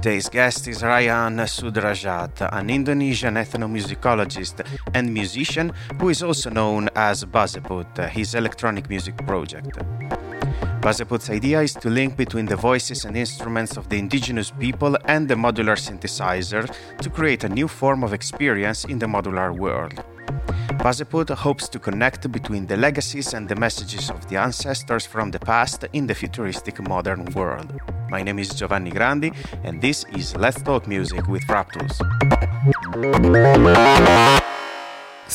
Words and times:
Today's 0.00 0.28
guest 0.28 0.68
is 0.68 0.82
Rayhan 0.82 1.40
Sudrajat, 1.48 2.48
an 2.52 2.70
Indonesian 2.70 3.34
ethnomusicologist 3.34 4.64
and 4.94 5.12
musician 5.12 5.72
who 5.98 6.08
is 6.08 6.22
also 6.22 6.50
known 6.50 6.88
as 6.94 7.24
Baséput, 7.24 8.08
his 8.08 8.36
electronic 8.36 8.88
music 8.88 9.16
project. 9.26 9.76
Baséput's 10.80 11.30
idea 11.30 11.62
is 11.62 11.74
to 11.74 11.90
link 11.90 12.16
between 12.16 12.46
the 12.46 12.54
voices 12.54 13.06
and 13.06 13.16
instruments 13.16 13.76
of 13.76 13.88
the 13.88 13.98
indigenous 13.98 14.52
people 14.52 14.96
and 15.06 15.26
the 15.26 15.34
modular 15.34 15.76
synthesizer 15.76 16.72
to 17.02 17.10
create 17.10 17.42
a 17.42 17.48
new 17.48 17.66
form 17.66 18.04
of 18.04 18.12
experience 18.12 18.84
in 18.84 19.00
the 19.00 19.06
modular 19.06 19.50
world. 19.50 20.04
Baséput 20.78 21.30
hopes 21.30 21.68
to 21.68 21.78
connect 21.78 22.30
between 22.30 22.66
the 22.66 22.76
legacies 22.76 23.34
and 23.34 23.48
the 23.48 23.56
messages 23.56 24.10
of 24.10 24.28
the 24.28 24.36
ancestors 24.36 25.04
from 25.04 25.30
the 25.30 25.38
past 25.38 25.84
in 25.92 26.06
the 26.06 26.14
futuristic 26.14 26.80
modern 26.88 27.24
world. 27.34 27.72
My 28.08 28.22
name 28.22 28.38
is 28.38 28.50
Giovanni 28.50 28.90
Grandi, 28.90 29.32
and 29.64 29.82
this 29.82 30.04
is 30.16 30.36
Let's 30.36 30.62
Talk 30.62 30.86
Music 30.86 31.26
with 31.26 31.42
Frap 31.42 31.72
Tools. 31.72 31.98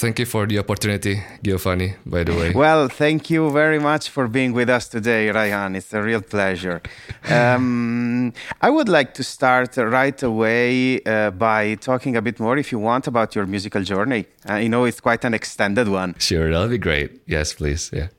Thank 0.03 0.19
you 0.19 0.25
for 0.25 0.45
the 0.45 0.59
opportunity, 0.59 1.23
Giovanni, 1.41 1.95
by 2.05 2.25
the 2.25 2.33
way. 2.33 2.51
Well, 2.51 2.89
thank 2.89 3.29
you 3.29 3.49
very 3.51 3.79
much 3.79 4.09
for 4.09 4.27
being 4.27 4.51
with 4.51 4.69
us 4.69 4.89
today, 4.89 5.29
Ryan. 5.29 5.77
It's 5.77 5.93
a 5.93 6.01
real 6.01 6.19
pleasure. 6.19 6.81
Um, 7.29 8.33
I 8.61 8.69
would 8.69 8.89
like 8.89 9.13
to 9.13 9.23
start 9.23 9.77
right 9.77 10.21
away 10.21 11.01
uh, 11.03 11.31
by 11.31 11.75
talking 11.75 12.17
a 12.17 12.21
bit 12.21 12.37
more, 12.41 12.57
if 12.57 12.73
you 12.73 12.79
want, 12.79 13.07
about 13.07 13.33
your 13.33 13.45
musical 13.45 13.81
journey. 13.81 14.25
Uh, 14.49 14.55
you 14.55 14.67
know, 14.67 14.83
it's 14.83 14.99
quite 14.99 15.23
an 15.23 15.33
extended 15.33 15.87
one. 15.87 16.15
Sure, 16.19 16.51
that'll 16.51 16.67
be 16.67 16.77
great. 16.77 17.21
Yes, 17.25 17.53
please. 17.53 17.89
Yeah. 17.93 18.09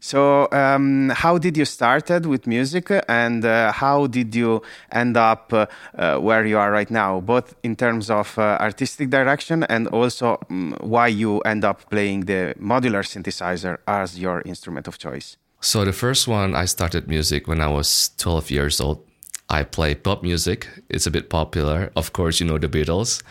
So, 0.00 0.48
um, 0.52 1.10
how 1.10 1.38
did 1.38 1.56
you 1.56 1.64
started 1.64 2.26
with 2.26 2.46
music, 2.46 2.90
and 3.08 3.44
uh, 3.44 3.72
how 3.72 4.06
did 4.06 4.34
you 4.34 4.62
end 4.92 5.16
up 5.16 5.52
uh, 5.52 6.18
where 6.18 6.44
you 6.44 6.58
are 6.58 6.70
right 6.70 6.90
now, 6.90 7.20
both 7.20 7.54
in 7.62 7.76
terms 7.76 8.10
of 8.10 8.38
uh, 8.38 8.58
artistic 8.60 9.10
direction 9.10 9.64
and 9.64 9.88
also 9.88 10.38
um, 10.50 10.76
why 10.80 11.08
you 11.08 11.40
end 11.40 11.64
up 11.64 11.88
playing 11.90 12.26
the 12.26 12.54
modular 12.60 13.02
synthesizer 13.02 13.78
as 13.86 14.18
your 14.18 14.42
instrument 14.42 14.86
of 14.86 14.98
choice? 14.98 15.36
So 15.60 15.84
the 15.84 15.92
first 15.92 16.28
one, 16.28 16.54
I 16.54 16.66
started 16.66 17.08
music 17.08 17.48
when 17.48 17.60
I 17.60 17.68
was 17.68 18.10
12 18.18 18.50
years 18.50 18.80
old. 18.80 19.02
I 19.48 19.62
play 19.62 19.94
pop 19.94 20.24
music. 20.24 20.68
It's 20.88 21.06
a 21.06 21.10
bit 21.10 21.30
popular. 21.30 21.92
Of 21.94 22.12
course, 22.12 22.40
you 22.40 22.46
know 22.46 22.58
the 22.58 22.68
Beatles. 22.68 23.22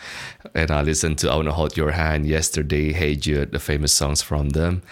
And 0.54 0.70
I 0.70 0.80
listened 0.80 1.18
to 1.18 1.30
I 1.30 1.36
Wanna 1.36 1.52
Hold 1.52 1.76
Your 1.76 1.90
Hand 1.90 2.24
yesterday, 2.24 2.92
Hey 2.92 3.16
Jude, 3.16 3.52
the 3.52 3.58
famous 3.58 3.92
songs 3.92 4.22
from 4.22 4.50
them 4.50 4.82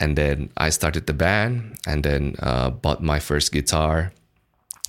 and 0.00 0.16
then 0.16 0.50
I 0.56 0.70
started 0.70 1.06
the 1.06 1.12
band 1.12 1.78
and 1.86 2.02
then 2.02 2.34
uh, 2.40 2.70
bought 2.70 3.02
my 3.02 3.20
first 3.20 3.52
guitar. 3.52 4.12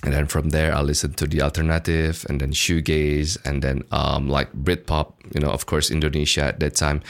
And 0.02 0.12
then 0.12 0.26
from 0.26 0.48
there, 0.48 0.74
I 0.74 0.80
listened 0.80 1.16
to 1.18 1.26
the 1.28 1.42
alternative 1.42 2.26
and 2.28 2.40
then 2.40 2.50
shoegaze 2.50 3.38
and 3.44 3.62
then 3.62 3.84
um, 3.92 4.28
like 4.28 4.52
Britpop. 4.52 5.12
You 5.32 5.40
know, 5.40 5.50
of 5.50 5.66
course, 5.66 5.92
Indonesia 5.92 6.42
at 6.44 6.60
that 6.60 6.74
time 6.74 7.02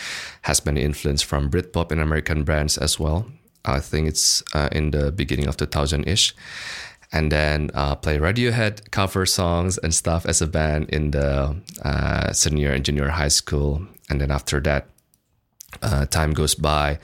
has 0.43 0.67
many 0.67 0.83
influence 0.83 1.23
from 1.23 1.49
Britpop 1.49 1.91
and 1.91 2.01
American 2.01 2.45
bands 2.45 2.77
as 2.77 3.01
well. 3.01 3.31
I 3.65 3.79
think 3.81 4.09
it's 4.09 4.43
uh, 4.53 4.69
in 4.73 4.91
the 4.91 5.13
beginning 5.13 5.47
of 5.47 5.57
2000 5.57 6.05
ish. 6.07 6.35
And 7.13 7.31
then 7.31 7.71
uh, 7.73 7.95
play 7.95 8.19
Radiohead 8.19 8.91
cover 8.91 9.27
songs 9.27 9.79
and 9.79 9.95
stuff 9.95 10.27
as 10.27 10.43
a 10.43 10.47
band 10.47 10.91
in 10.91 11.13
the 11.13 11.57
uh, 11.85 12.33
senior 12.33 12.73
and 12.73 12.85
junior 12.85 13.09
high 13.09 13.29
school. 13.29 13.87
And 14.11 14.21
then 14.21 14.31
after 14.31 14.61
that, 14.61 14.89
uh, 15.81 16.05
time 16.07 16.33
goes 16.33 16.55
by 16.55 16.99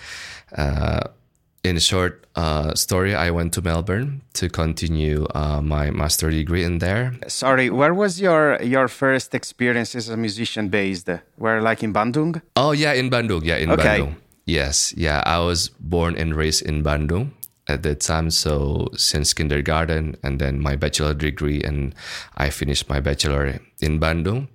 in 0.56 1.76
a 1.76 1.80
short 1.80 2.26
uh, 2.36 2.74
story, 2.74 3.14
I 3.14 3.30
went 3.30 3.52
to 3.54 3.62
Melbourne 3.62 4.22
to 4.34 4.48
continue 4.48 5.26
uh, 5.34 5.60
my 5.60 5.90
master 5.90 6.30
degree 6.30 6.64
in 6.64 6.78
there. 6.78 7.14
Sorry, 7.26 7.70
where 7.70 7.92
was 7.92 8.20
your 8.20 8.62
your 8.62 8.88
first 8.88 9.34
experience 9.34 9.94
as 9.94 10.08
a 10.08 10.16
musician 10.16 10.68
based? 10.68 11.08
Where, 11.36 11.60
like 11.60 11.82
in 11.82 11.92
Bandung? 11.92 12.40
Oh 12.56 12.72
yeah, 12.72 12.92
in 12.92 13.10
Bandung. 13.10 13.44
Yeah, 13.44 13.56
in 13.56 13.70
okay. 13.70 14.00
Bandung. 14.00 14.14
Yes, 14.46 14.94
yeah. 14.96 15.22
I 15.26 15.40
was 15.40 15.68
born 15.68 16.16
and 16.16 16.34
raised 16.34 16.62
in 16.62 16.82
Bandung 16.82 17.32
at 17.66 17.82
that 17.82 18.00
time. 18.00 18.30
So 18.30 18.88
since 18.96 19.34
kindergarten, 19.34 20.16
and 20.22 20.38
then 20.38 20.60
my 20.60 20.76
bachelor 20.76 21.14
degree, 21.14 21.62
and 21.62 21.94
I 22.36 22.50
finished 22.50 22.88
my 22.88 23.00
bachelor 23.00 23.60
in 23.80 24.00
Bandung, 24.00 24.48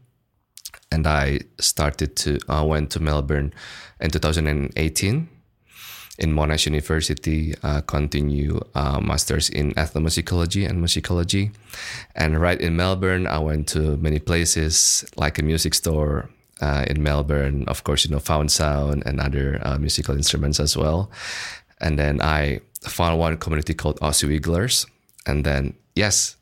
and 0.92 1.06
I 1.06 1.42
started 1.60 2.16
to 2.24 2.40
uh, 2.48 2.64
went 2.64 2.92
to 2.92 3.00
Melbourne 3.00 3.54
in 4.00 4.10
2018 4.10 5.33
in 6.20 6.32
Monash 6.34 6.66
University, 6.66 7.56
uh, 7.64 7.82
continue 7.82 8.60
uh, 8.76 9.00
masters 9.00 9.50
in 9.50 9.74
ethnomusicology 9.74 10.68
and 10.70 10.84
musicology. 10.84 11.52
And 12.16 12.40
right 12.40 12.60
in 12.60 12.76
Melbourne, 12.76 13.26
I 13.26 13.40
went 13.40 13.68
to 13.70 13.98
many 13.98 14.20
places 14.20 15.06
like 15.16 15.40
a 15.40 15.44
music 15.44 15.74
store 15.74 16.30
uh, 16.62 16.86
in 16.88 17.02
Melbourne, 17.02 17.66
of 17.68 17.84
course, 17.84 18.06
you 18.06 18.12
know, 18.12 18.20
found 18.20 18.52
sound 18.52 19.04
and 19.06 19.20
other 19.20 19.60
uh, 19.64 19.78
musical 19.78 20.16
instruments 20.16 20.60
as 20.60 20.78
well. 20.78 21.10
And 21.82 21.98
then 21.98 22.22
I 22.22 22.62
found 22.82 23.20
one 23.20 23.38
community 23.38 23.74
called 23.74 24.00
Aussie 24.00 24.28
Wigglers. 24.28 24.86
And 25.26 25.44
then, 25.44 25.74
yes, 25.96 26.38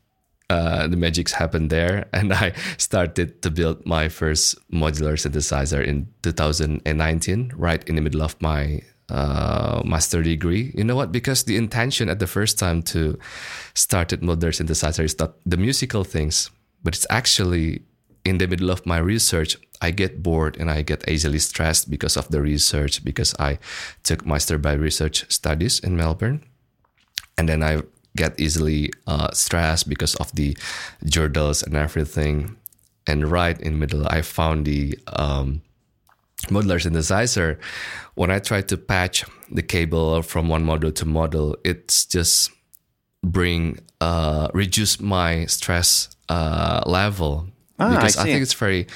uh, 0.50 0.86
the 0.86 0.96
magics 0.96 1.32
happened 1.32 1.70
there 1.70 2.06
and 2.12 2.30
i 2.30 2.52
started 2.76 3.40
to 3.40 3.50
build 3.50 3.86
my 3.86 4.06
first 4.08 4.54
modular 4.70 5.14
synthesizer 5.14 5.82
in 5.82 6.06
2019 6.22 7.52
right 7.56 7.88
in 7.88 7.94
the 7.94 8.02
middle 8.02 8.20
of 8.20 8.36
my 8.42 8.82
uh, 9.12 9.82
master 9.84 10.22
degree. 10.22 10.72
You 10.74 10.84
know 10.84 10.96
what? 10.96 11.12
Because 11.12 11.44
the 11.44 11.56
intention 11.56 12.08
at 12.08 12.18
the 12.18 12.26
first 12.26 12.58
time 12.58 12.82
to 12.94 13.18
start 13.74 14.12
at 14.12 14.20
modular 14.20 14.52
synthesizer 14.52 15.04
is 15.04 15.18
not 15.18 15.34
the 15.44 15.56
musical 15.56 16.02
things, 16.02 16.50
but 16.82 16.94
it's 16.94 17.06
actually 17.10 17.82
in 18.24 18.38
the 18.38 18.46
middle 18.46 18.70
of 18.70 18.86
my 18.86 18.98
research. 18.98 19.56
I 19.80 19.90
get 19.90 20.22
bored 20.22 20.56
and 20.58 20.70
I 20.70 20.82
get 20.82 21.08
easily 21.08 21.40
stressed 21.40 21.90
because 21.90 22.16
of 22.16 22.28
the 22.28 22.40
research 22.40 23.04
because 23.04 23.34
I 23.38 23.58
took 24.04 24.24
master 24.24 24.56
by 24.56 24.74
research 24.74 25.30
studies 25.30 25.80
in 25.80 25.96
Melbourne, 25.96 26.44
and 27.36 27.48
then 27.48 27.62
I 27.62 27.82
get 28.16 28.38
easily 28.38 28.92
uh, 29.06 29.30
stressed 29.32 29.88
because 29.88 30.14
of 30.16 30.32
the 30.34 30.56
journals 31.04 31.62
and 31.62 31.76
everything. 31.76 32.56
And 33.06 33.30
right 33.30 33.60
in 33.60 33.72
the 33.72 33.78
middle, 33.78 34.06
I 34.08 34.22
found 34.22 34.64
the 34.64 34.96
um, 35.08 35.62
modular 36.48 36.80
synthesizer, 36.80 37.58
when 38.14 38.30
I 38.30 38.38
try 38.38 38.62
to 38.62 38.76
patch 38.76 39.24
the 39.50 39.62
cable 39.62 40.22
from 40.22 40.48
one 40.48 40.64
model 40.64 40.92
to 40.92 41.06
model, 41.06 41.56
it's 41.64 42.04
just 42.04 42.50
bring 43.22 43.78
uh, 44.00 44.48
reduce 44.52 45.00
my 45.00 45.46
stress 45.46 46.08
uh, 46.28 46.82
level. 46.86 47.48
Ah, 47.78 47.90
because 47.90 48.16
I, 48.16 48.22
I, 48.22 48.24
think 48.24 48.42
it's 48.42 48.54
very, 48.54 48.86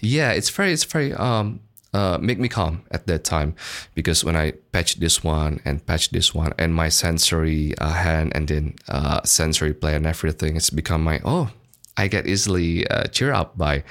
yeah, 0.00 0.32
it's 0.32 0.50
very, 0.50 0.72
it's 0.72 0.84
very 0.84 1.14
um, 1.14 1.60
uh, 1.94 2.18
make 2.20 2.38
me 2.38 2.48
calm 2.48 2.82
at 2.90 3.06
that 3.06 3.24
time. 3.24 3.54
Because 3.94 4.24
when 4.24 4.36
I 4.36 4.52
patch 4.72 4.96
this 4.96 5.24
one 5.24 5.60
and 5.64 5.84
patch 5.84 6.10
this 6.10 6.34
one 6.34 6.52
and 6.58 6.74
my 6.74 6.88
sensory 6.88 7.76
uh, 7.78 7.92
hand 7.92 8.32
and 8.34 8.48
then 8.48 8.74
uh, 8.88 9.22
sensory 9.24 9.74
play 9.74 9.94
and 9.94 10.06
everything, 10.06 10.56
it's 10.56 10.70
become 10.70 11.02
my 11.02 11.20
oh 11.24 11.50
I 11.98 12.08
get 12.08 12.26
easily 12.26 12.86
uh, 12.88 13.04
cheer 13.08 13.32
up 13.32 13.58
by 13.58 13.82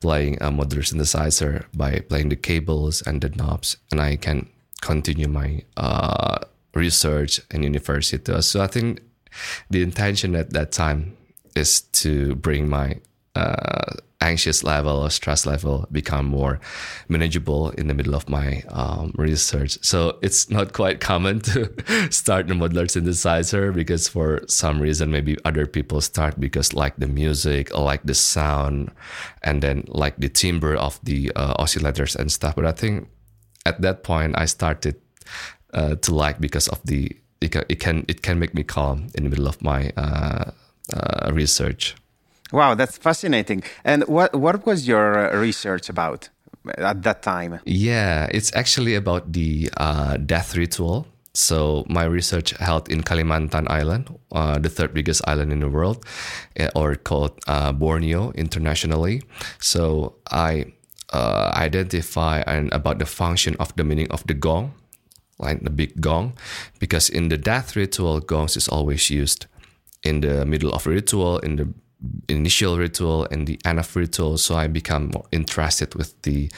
playing 0.00 0.38
a 0.40 0.50
modular 0.50 0.82
synthesizer, 0.82 1.64
by 1.74 2.00
playing 2.00 2.30
the 2.30 2.36
cables 2.36 3.02
and 3.02 3.20
the 3.20 3.28
knobs, 3.28 3.76
and 3.92 4.00
I 4.00 4.16
can 4.16 4.48
continue 4.80 5.28
my 5.28 5.62
uh, 5.76 6.38
research 6.74 7.40
in 7.50 7.62
university. 7.62 8.40
So 8.40 8.62
I 8.62 8.66
think 8.66 9.00
the 9.68 9.82
intention 9.82 10.34
at 10.34 10.50
that 10.54 10.72
time 10.72 11.16
is 11.54 11.82
to 12.02 12.34
bring 12.36 12.68
my 12.68 12.96
uh, 13.34 13.94
anxious 14.20 14.62
level 14.62 14.98
or 14.98 15.10
stress 15.10 15.46
level 15.46 15.86
become 15.90 16.26
more 16.26 16.60
manageable 17.08 17.70
in 17.70 17.88
the 17.88 17.94
middle 17.94 18.14
of 18.14 18.28
my 18.28 18.62
um, 18.68 19.12
research. 19.16 19.78
So 19.82 20.18
it's 20.22 20.50
not 20.50 20.72
quite 20.72 21.00
common 21.00 21.40
to 21.40 21.72
start 22.10 22.46
the 22.46 22.54
modular 22.54 22.84
synthesizer 22.84 23.72
because 23.72 24.08
for 24.08 24.42
some 24.46 24.80
reason 24.80 25.10
maybe 25.10 25.36
other 25.44 25.66
people 25.66 26.00
start 26.00 26.38
because 26.38 26.74
like 26.74 26.96
the 26.96 27.06
music, 27.06 27.76
like 27.76 28.02
the 28.04 28.14
sound, 28.14 28.90
and 29.42 29.62
then 29.62 29.84
like 29.88 30.16
the 30.18 30.28
timbre 30.28 30.74
of 30.74 31.00
the 31.02 31.32
uh, 31.34 31.54
oscillators 31.54 32.14
and 32.14 32.30
stuff. 32.30 32.56
But 32.56 32.66
I 32.66 32.72
think 32.72 33.08
at 33.64 33.80
that 33.80 34.02
point 34.02 34.38
I 34.38 34.44
started 34.44 35.00
uh, 35.72 35.94
to 35.96 36.14
like 36.14 36.40
because 36.40 36.68
of 36.68 36.80
the 36.84 37.16
it 37.40 37.52
can, 37.52 37.64
it 37.70 37.80
can 37.80 38.04
it 38.06 38.20
can 38.20 38.38
make 38.38 38.52
me 38.54 38.62
calm 38.62 39.08
in 39.14 39.24
the 39.24 39.30
middle 39.30 39.48
of 39.48 39.62
my 39.62 39.92
uh, 39.96 40.50
uh 40.92 41.32
research. 41.32 41.96
Wow, 42.52 42.74
that's 42.74 42.98
fascinating. 42.98 43.62
And 43.84 44.04
what 44.08 44.34
what 44.34 44.66
was 44.66 44.88
your 44.88 45.30
uh, 45.30 45.36
research 45.38 45.88
about 45.88 46.28
at 46.78 47.02
that 47.02 47.22
time? 47.22 47.60
Yeah, 47.64 48.28
it's 48.32 48.54
actually 48.54 48.94
about 48.94 49.32
the 49.32 49.70
uh, 49.76 50.16
death 50.18 50.56
ritual. 50.56 51.06
So 51.32 51.84
my 51.88 52.04
research 52.04 52.50
held 52.58 52.90
in 52.90 53.02
Kalimantan 53.02 53.70
Island, 53.70 54.18
uh, 54.32 54.58
the 54.58 54.68
third 54.68 54.92
biggest 54.92 55.22
island 55.28 55.52
in 55.52 55.60
the 55.60 55.68
world, 55.68 56.04
eh, 56.56 56.68
or 56.74 56.96
called 56.96 57.38
uh, 57.46 57.72
Borneo 57.72 58.32
internationally. 58.32 59.22
So 59.60 60.16
I 60.32 60.72
uh, 61.12 61.52
identify 61.54 62.42
and 62.46 62.72
about 62.72 62.98
the 62.98 63.06
function 63.06 63.54
of 63.60 63.74
the 63.76 63.84
meaning 63.84 64.10
of 64.10 64.26
the 64.26 64.34
gong, 64.34 64.74
like 65.38 65.62
the 65.62 65.70
big 65.70 66.00
gong, 66.00 66.34
because 66.80 67.08
in 67.08 67.28
the 67.28 67.38
death 67.38 67.76
ritual, 67.76 68.18
gongs 68.20 68.56
is 68.56 68.68
always 68.68 69.08
used 69.08 69.46
in 70.02 70.22
the 70.22 70.44
middle 70.44 70.72
of 70.72 70.86
a 70.86 70.90
ritual 70.90 71.38
in 71.38 71.56
the 71.56 71.68
initial 72.28 72.78
ritual 72.78 73.26
and 73.30 73.46
the 73.46 73.58
end 73.64 73.78
of 73.78 73.94
ritual. 73.94 74.38
So 74.38 74.56
I 74.56 74.66
become 74.66 75.10
more 75.14 75.26
interested 75.32 75.94
with 75.94 76.20
the 76.22 76.50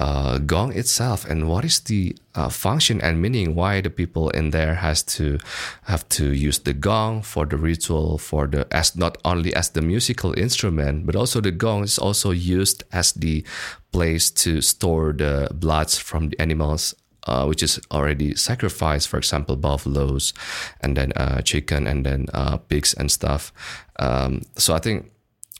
uh, 0.00 0.38
gong 0.38 0.72
itself 0.72 1.26
and 1.26 1.46
what 1.46 1.62
is 1.62 1.80
the 1.80 2.16
uh, 2.34 2.48
function 2.48 3.02
and 3.02 3.20
meaning 3.20 3.54
why 3.54 3.82
the 3.82 3.90
people 3.90 4.30
in 4.30 4.48
there 4.48 4.74
has 4.74 5.02
to 5.02 5.38
have 5.82 6.08
to 6.08 6.32
use 6.32 6.60
the 6.60 6.72
gong 6.72 7.20
for 7.20 7.44
the 7.44 7.56
ritual 7.56 8.16
for 8.16 8.46
the 8.46 8.66
as 8.74 8.96
not 8.96 9.18
only 9.26 9.52
as 9.54 9.68
the 9.70 9.82
musical 9.82 10.32
instrument 10.38 11.04
but 11.04 11.14
also 11.14 11.38
the 11.38 11.50
gong 11.50 11.82
is 11.82 11.98
also 11.98 12.30
used 12.30 12.82
as 12.92 13.12
the 13.12 13.44
place 13.92 14.30
to 14.30 14.62
store 14.62 15.12
the 15.12 15.48
bloods 15.52 15.98
from 15.98 16.30
the 16.30 16.40
animals 16.40 16.94
uh, 17.26 17.44
which 17.46 17.62
is 17.62 17.80
already 17.90 18.34
sacrificed, 18.34 19.08
for 19.08 19.18
example, 19.18 19.56
buffaloes, 19.56 20.32
and 20.80 20.96
then 20.96 21.12
uh, 21.16 21.40
chicken, 21.42 21.86
and 21.86 22.04
then 22.04 22.26
uh, 22.34 22.56
pigs 22.56 22.94
and 22.94 23.10
stuff. 23.10 23.52
Um, 23.98 24.42
so 24.56 24.74
I 24.74 24.78
think 24.78 25.10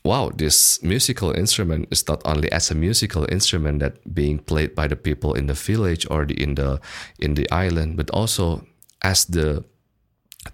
wow, 0.03 0.31
this 0.35 0.81
musical 0.81 1.31
instrument 1.31 1.87
is 1.91 2.07
not 2.07 2.21
only 2.25 2.51
as 2.51 2.71
a 2.71 2.75
musical 2.75 3.25
instrument 3.31 3.79
that 3.79 4.13
being 4.13 4.39
played 4.39 4.73
by 4.75 4.87
the 4.87 4.95
people 4.95 5.33
in 5.33 5.47
the 5.47 5.53
village 5.53 6.07
or 6.09 6.25
the, 6.25 6.33
in 6.41 6.55
the 6.55 6.79
in 7.19 7.35
the 7.35 7.49
island, 7.51 7.97
but 7.97 8.09
also 8.11 8.65
as 9.01 9.25
the 9.25 9.63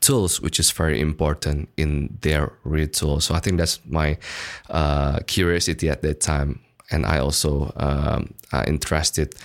tools, 0.01 0.41
which 0.41 0.59
is 0.59 0.71
very 0.71 0.99
important 0.99 1.69
in 1.77 2.17
their 2.21 2.51
ritual. 2.63 3.21
So 3.21 3.35
I 3.35 3.39
think 3.39 3.57
that's 3.57 3.79
my 3.85 4.17
uh, 4.69 5.19
curiosity 5.27 5.89
at 5.89 6.01
that 6.01 6.19
time, 6.19 6.59
and 6.91 7.05
I 7.05 7.19
also 7.19 7.71
um, 7.77 8.33
interested. 8.67 9.35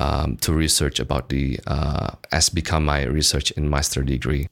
Um, 0.00 0.36
to 0.42 0.52
research 0.52 1.00
about 1.00 1.28
the 1.28 1.58
uh, 1.66 2.10
as 2.30 2.50
become 2.50 2.84
my 2.84 3.02
research 3.02 3.50
in 3.50 3.68
master 3.68 4.04
degree. 4.04 4.46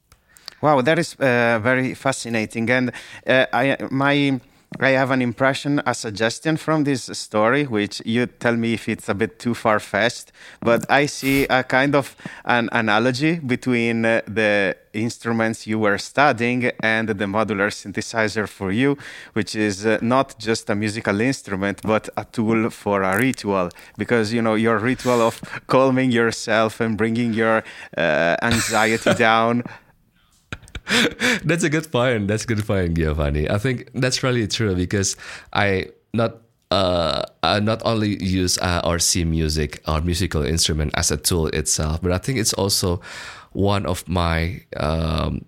Wow, 0.60 0.80
that 0.80 0.98
is 0.98 1.14
uh, 1.20 1.60
very 1.62 1.94
fascinating, 1.94 2.68
and 2.68 2.90
uh, 3.28 3.46
I 3.52 3.76
my 3.88 4.40
I 4.78 4.90
have 4.90 5.10
an 5.10 5.22
impression, 5.22 5.80
a 5.86 5.94
suggestion 5.94 6.58
from 6.58 6.84
this 6.84 7.04
story, 7.04 7.64
which 7.64 8.02
you 8.04 8.26
tell 8.26 8.56
me 8.56 8.74
if 8.74 8.88
it's 8.88 9.08
a 9.08 9.14
bit 9.14 9.38
too 9.38 9.54
far 9.54 9.80
fetched, 9.80 10.32
but 10.60 10.84
I 10.90 11.06
see 11.06 11.44
a 11.44 11.64
kind 11.64 11.94
of 11.94 12.14
an 12.44 12.68
analogy 12.72 13.38
between 13.38 14.04
uh, 14.04 14.20
the 14.26 14.76
instruments 14.92 15.66
you 15.66 15.78
were 15.78 15.96
studying 15.96 16.70
and 16.80 17.08
the 17.08 17.24
modular 17.24 17.70
synthesizer 17.70 18.46
for 18.46 18.70
you, 18.70 18.98
which 19.32 19.56
is 19.56 19.86
uh, 19.86 19.98
not 20.02 20.38
just 20.38 20.68
a 20.68 20.74
musical 20.74 21.20
instrument, 21.22 21.80
but 21.82 22.10
a 22.16 22.24
tool 22.24 22.68
for 22.68 23.02
a 23.02 23.16
ritual. 23.16 23.70
Because, 23.96 24.32
you 24.32 24.42
know, 24.42 24.56
your 24.56 24.78
ritual 24.78 25.22
of 25.22 25.40
calming 25.66 26.10
yourself 26.12 26.80
and 26.80 26.98
bringing 26.98 27.32
your 27.32 27.64
uh, 27.96 28.36
anxiety 28.42 29.14
down 29.18 29.64
that's 31.44 31.64
a 31.64 31.70
good 31.70 31.90
point. 31.90 32.28
That's 32.28 32.44
a 32.44 32.46
good 32.46 32.66
point, 32.66 32.94
Giovanni. 32.96 33.50
I 33.50 33.58
think 33.58 33.90
that's 33.94 34.22
really 34.22 34.46
true 34.46 34.74
because 34.74 35.16
I 35.52 35.90
not 36.14 36.36
uh, 36.70 37.22
I 37.42 37.60
not 37.60 37.82
only 37.84 38.22
use 38.22 38.58
uh, 38.58 38.98
music 39.24 39.82
or 39.86 40.00
musical 40.00 40.42
instrument 40.42 40.92
as 40.94 41.10
a 41.10 41.16
tool 41.16 41.46
itself, 41.48 42.02
but 42.02 42.12
I 42.12 42.18
think 42.18 42.38
it's 42.38 42.52
also 42.54 43.00
one 43.52 43.86
of 43.86 44.06
my 44.08 44.62
um, 44.76 45.44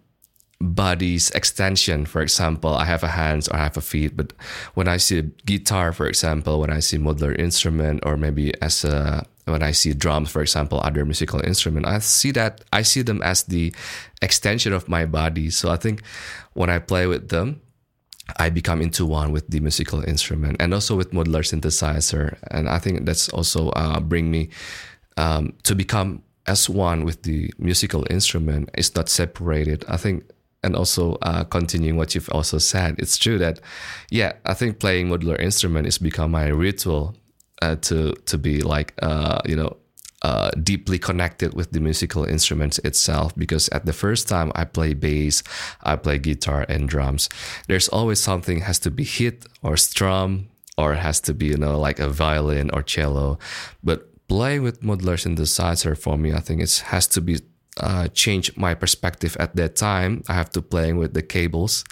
body's 0.61 1.31
extension. 1.31 2.07
For 2.07 2.23
example, 2.23 2.75
I 2.75 2.85
have 2.85 3.03
a 3.03 3.09
hands 3.09 3.49
or 3.49 3.57
I 3.57 3.65
have 3.65 3.77
a 3.77 3.81
feet, 3.81 4.17
but 4.17 4.33
when 4.75 4.89
I 4.89 4.97
see 4.97 5.19
a 5.19 5.23
guitar, 5.23 5.93
for 5.93 6.07
example, 6.07 6.61
when 6.61 6.71
I 6.71 6.81
see 6.81 6.99
modular 6.99 7.39
instrument 7.39 8.01
or 8.05 8.17
maybe 8.17 8.53
as 8.63 8.85
a 8.85 9.27
when 9.49 9.63
I 9.63 9.73
see 9.73 9.95
drums, 9.95 10.31
for 10.31 10.43
example, 10.43 10.81
other 10.83 11.05
musical 11.05 11.41
instrument, 11.45 11.87
I 11.87 11.99
see 11.99 12.31
that 12.33 12.63
I 12.73 12.83
see 12.83 13.03
them 13.03 13.23
as 13.23 13.45
the 13.45 13.75
extension 14.23 14.73
of 14.73 14.89
my 14.89 15.07
body. 15.07 15.51
So 15.51 15.71
I 15.71 15.77
think 15.77 16.03
when 16.55 16.71
I 16.71 16.79
play 16.79 17.07
with 17.07 17.29
them, 17.29 17.61
I 18.37 18.51
become 18.51 18.83
into 18.83 19.07
one 19.07 19.33
with 19.33 19.49
the 19.49 19.61
musical 19.61 20.03
instrument 20.03 20.57
and 20.61 20.75
also 20.75 20.97
with 20.97 21.13
modular 21.13 21.43
synthesizer. 21.43 22.37
And 22.51 22.69
I 22.69 22.79
think 22.79 23.07
that's 23.07 23.29
also 23.31 23.71
uh, 23.71 24.01
bring 24.01 24.31
me 24.31 24.51
um, 25.17 25.55
to 25.63 25.75
become 25.75 26.23
as 26.47 26.69
one 26.69 27.05
with 27.05 27.23
the 27.23 27.53
musical 27.59 28.07
instrument. 28.11 28.71
It's 28.75 28.95
not 28.95 29.09
separated. 29.09 29.85
I 29.89 29.97
think 29.97 30.25
and 30.63 30.75
also 30.75 31.15
uh, 31.23 31.45
continuing 31.45 31.97
what 31.97 32.15
you've 32.15 32.29
also 32.31 32.59
said, 32.59 32.97
it's 32.99 33.17
true 33.17 33.39
that, 33.39 33.61
yeah, 34.11 34.33
I 34.45 34.55
think 34.55 34.81
playing 34.81 35.09
modular 35.09 35.39
instrument 35.41 35.87
is 35.87 35.99
become 35.99 36.33
my 36.33 36.49
ritual 36.49 37.15
uh, 37.63 37.77
to 37.77 38.13
to 38.27 38.39
be 38.39 38.61
like 38.61 38.95
uh, 39.03 39.41
you 39.45 39.57
know 39.57 39.77
uh, 40.23 40.51
deeply 40.63 40.99
connected 40.99 41.55
with 41.55 41.71
the 41.71 41.81
musical 41.81 42.25
instruments 42.25 42.79
itself 42.81 43.35
because 43.37 43.69
at 43.71 43.87
the 43.87 43.93
first 43.93 44.29
time 44.29 44.51
I 44.55 44.65
play 44.65 44.95
bass, 44.95 45.43
I 45.83 45.97
play 45.97 46.19
guitar 46.19 46.67
and 46.69 46.89
drums. 46.89 47.29
There's 47.69 47.89
always 47.89 48.19
something 48.21 48.61
has 48.61 48.79
to 48.81 48.91
be 48.91 49.05
hit 49.05 49.47
or 49.63 49.77
strum 49.77 50.49
or 50.77 50.95
has 50.95 51.21
to 51.21 51.35
be 51.35 51.47
you 51.47 51.57
know 51.57 51.79
like 51.79 51.99
a 51.99 52.09
violin 52.09 52.71
or 52.73 52.83
cello. 52.83 53.39
But 53.83 54.09
playing 54.29 54.63
with 54.63 54.83
modular 54.83 55.17
synthesizer 55.17 55.97
for 55.97 56.19
me, 56.19 56.33
I 56.33 56.41
think 56.41 56.63
it 56.63 56.83
has 56.87 57.07
to 57.09 57.21
be 57.21 57.41
uh, 57.81 58.09
change 58.09 58.57
my 58.57 58.75
perspective 58.75 59.37
at 59.39 59.55
that 59.57 59.77
time. 59.77 60.23
I 60.29 60.35
have 60.35 60.51
to 60.51 60.63
playing 60.63 60.97
with 60.97 61.15
the 61.15 61.23
cables, 61.23 61.85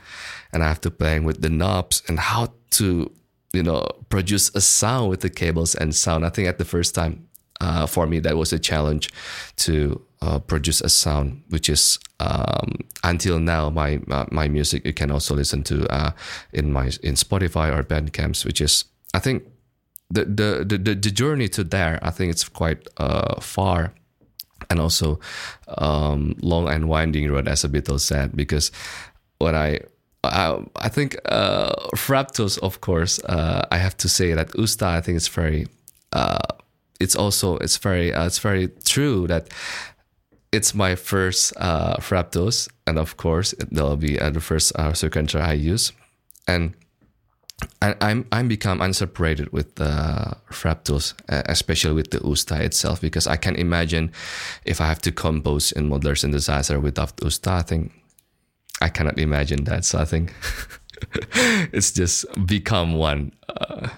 and 0.52 0.62
I 0.62 0.68
have 0.68 0.80
to 0.82 0.90
playing 0.90 1.24
with 1.24 1.42
the 1.42 1.50
knobs 1.50 2.02
and 2.08 2.18
how 2.18 2.54
to 2.72 3.12
you 3.56 3.62
know 3.62 3.86
produce 4.08 4.54
a 4.54 4.60
sound 4.60 5.10
with 5.10 5.20
the 5.20 5.30
cables 5.30 5.74
and 5.74 5.94
sound. 5.94 6.24
I 6.24 6.30
think 6.30 6.48
at 6.48 6.58
the 6.58 6.64
first 6.64 6.94
time 6.94 7.26
uh, 7.60 7.86
for 7.86 8.06
me 8.06 8.20
that 8.20 8.36
was 8.36 8.52
a 8.52 8.58
challenge 8.58 9.10
to 9.56 10.00
uh, 10.22 10.38
produce 10.38 10.80
a 10.80 10.88
sound, 10.88 11.42
which 11.48 11.68
is 11.68 11.98
um, 12.20 12.76
until 13.02 13.38
now 13.38 13.70
my 13.70 14.00
uh, 14.10 14.26
my 14.30 14.48
music 14.48 14.84
you 14.84 14.92
can 14.92 15.10
also 15.10 15.34
listen 15.34 15.62
to 15.64 15.86
uh, 15.92 16.10
in 16.52 16.72
my 16.72 16.86
in 17.02 17.14
Spotify 17.14 17.74
or 17.74 17.82
Bandcamps, 17.82 18.44
which 18.44 18.60
is 18.60 18.84
I 19.14 19.18
think 19.18 19.44
the 20.10 20.24
the 20.24 20.78
the, 20.78 20.94
the 20.94 21.10
journey 21.10 21.48
to 21.48 21.64
there 21.64 21.98
I 22.02 22.10
think 22.10 22.30
it's 22.30 22.48
quite 22.48 22.86
uh, 22.98 23.40
far 23.40 23.94
and 24.70 24.80
also 24.80 25.20
um, 25.78 26.34
long 26.40 26.68
and 26.68 26.88
winding 26.88 27.30
road, 27.30 27.48
as 27.48 27.62
the 27.62 27.68
Beatles 27.68 28.00
said, 28.00 28.36
because 28.36 28.72
when 29.38 29.54
I 29.54 29.80
I, 30.76 30.88
think 30.88 31.16
uh, 31.26 31.74
Frap 31.94 32.32
Tools, 32.32 32.58
of 32.58 32.80
course, 32.80 33.18
uh, 33.24 33.66
I 33.70 33.78
have 33.78 33.96
to 33.98 34.08
say 34.08 34.34
that 34.34 34.54
USTA, 34.54 34.86
I 34.86 35.00
think 35.00 35.16
it's 35.16 35.28
very, 35.28 35.66
uh, 36.12 36.38
it's 37.00 37.16
also 37.16 37.56
it's 37.58 37.76
very 37.76 38.12
uh, 38.12 38.26
it's 38.26 38.38
very 38.38 38.68
true 38.84 39.26
that 39.26 39.48
it's 40.52 40.74
my 40.74 40.94
first 40.94 41.52
uh, 41.56 41.96
Frap 41.96 42.30
Tools, 42.30 42.68
and 42.86 42.98
of 42.98 43.16
course 43.16 43.54
there'll 43.70 43.96
be 43.96 44.18
uh, 44.18 44.30
the 44.30 44.40
first 44.40 44.72
uh, 44.76 44.92
sequencer 44.92 45.40
I 45.40 45.52
use, 45.52 45.92
and 46.46 46.74
I, 47.82 47.94
I'm 48.00 48.26
I'm 48.32 48.48
become 48.48 48.80
unseparated 48.80 49.52
with 49.52 49.74
the 49.74 50.36
Frap 50.50 50.84
Tools, 50.84 51.14
especially 51.28 51.94
with 51.94 52.10
the 52.10 52.20
USTA 52.20 52.62
itself, 52.62 53.00
because 53.00 53.26
I 53.26 53.36
can 53.36 53.56
imagine 53.56 54.12
if 54.64 54.80
I 54.80 54.86
have 54.86 55.02
to 55.02 55.12
compose 55.12 55.72
in 55.72 55.90
modular 55.90 56.16
synthesizer 56.16 56.80
without 56.80 57.20
USTA, 57.22 57.50
I 57.50 57.62
think 57.62 57.92
I 58.80 58.88
cannot 58.88 59.18
imagine 59.18 59.64
that. 59.64 59.84
So 59.84 59.98
I 59.98 60.04
think 60.04 60.34
it's 61.72 61.90
just 61.90 62.26
become 62.46 62.94
one. 62.94 63.32
Uh, 63.48 63.88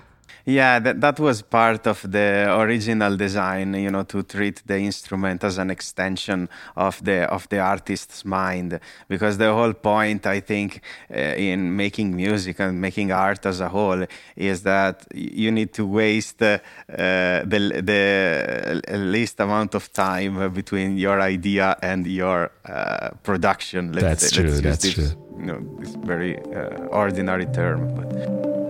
yeah, 0.49 0.79
that, 0.79 1.01
that 1.03 1.21
was 1.21 1.43
part 1.43 1.87
of 1.87 2.11
the 2.11 2.47
original 2.59 3.17
design, 3.17 3.75
you 3.75 3.91
know, 3.91 4.05
to 4.05 4.23
treat 4.23 4.63
the 4.67 4.79
instrument 4.79 5.45
as 5.45 5.59
an 5.59 5.71
extension 5.71 6.49
of 6.75 7.05
the 7.05 7.25
of 7.31 7.47
the 7.51 7.59
artist's 7.59 8.25
mind. 8.25 8.81
Because 9.09 9.37
the 9.37 9.53
whole 9.53 9.75
point, 9.75 10.27
I 10.27 10.41
think, 10.41 10.81
uh, 11.11 11.19
in 11.19 11.77
making 11.77 12.17
music 12.17 12.61
and 12.61 12.81
making 12.81 13.13
art 13.13 13.45
as 13.45 13.61
a 13.61 13.69
whole 13.69 14.07
is 14.37 14.63
that 14.63 15.07
you 15.15 15.51
need 15.51 15.75
to 15.75 15.87
waste 15.87 16.41
uh, 16.41 16.59
the 16.89 17.83
the 17.85 18.97
least 18.97 19.41
amount 19.41 19.75
of 19.75 19.93
time 19.93 20.51
between 20.55 20.97
your 20.97 21.21
idea 21.21 21.77
and 21.83 22.07
your 22.07 22.51
uh, 22.65 23.11
production. 23.23 23.93
Let's 23.93 24.03
that's 24.03 24.29
say. 24.31 24.43
true. 24.43 24.51
Let's 24.51 24.61
that's 24.63 24.85
this, 24.85 24.95
true. 24.95 25.37
You 25.39 25.47
know, 25.47 25.77
this 25.79 25.95
very 25.97 26.39
uh, 26.39 26.87
ordinary 26.87 27.47
term, 27.47 27.95
but. 27.95 28.68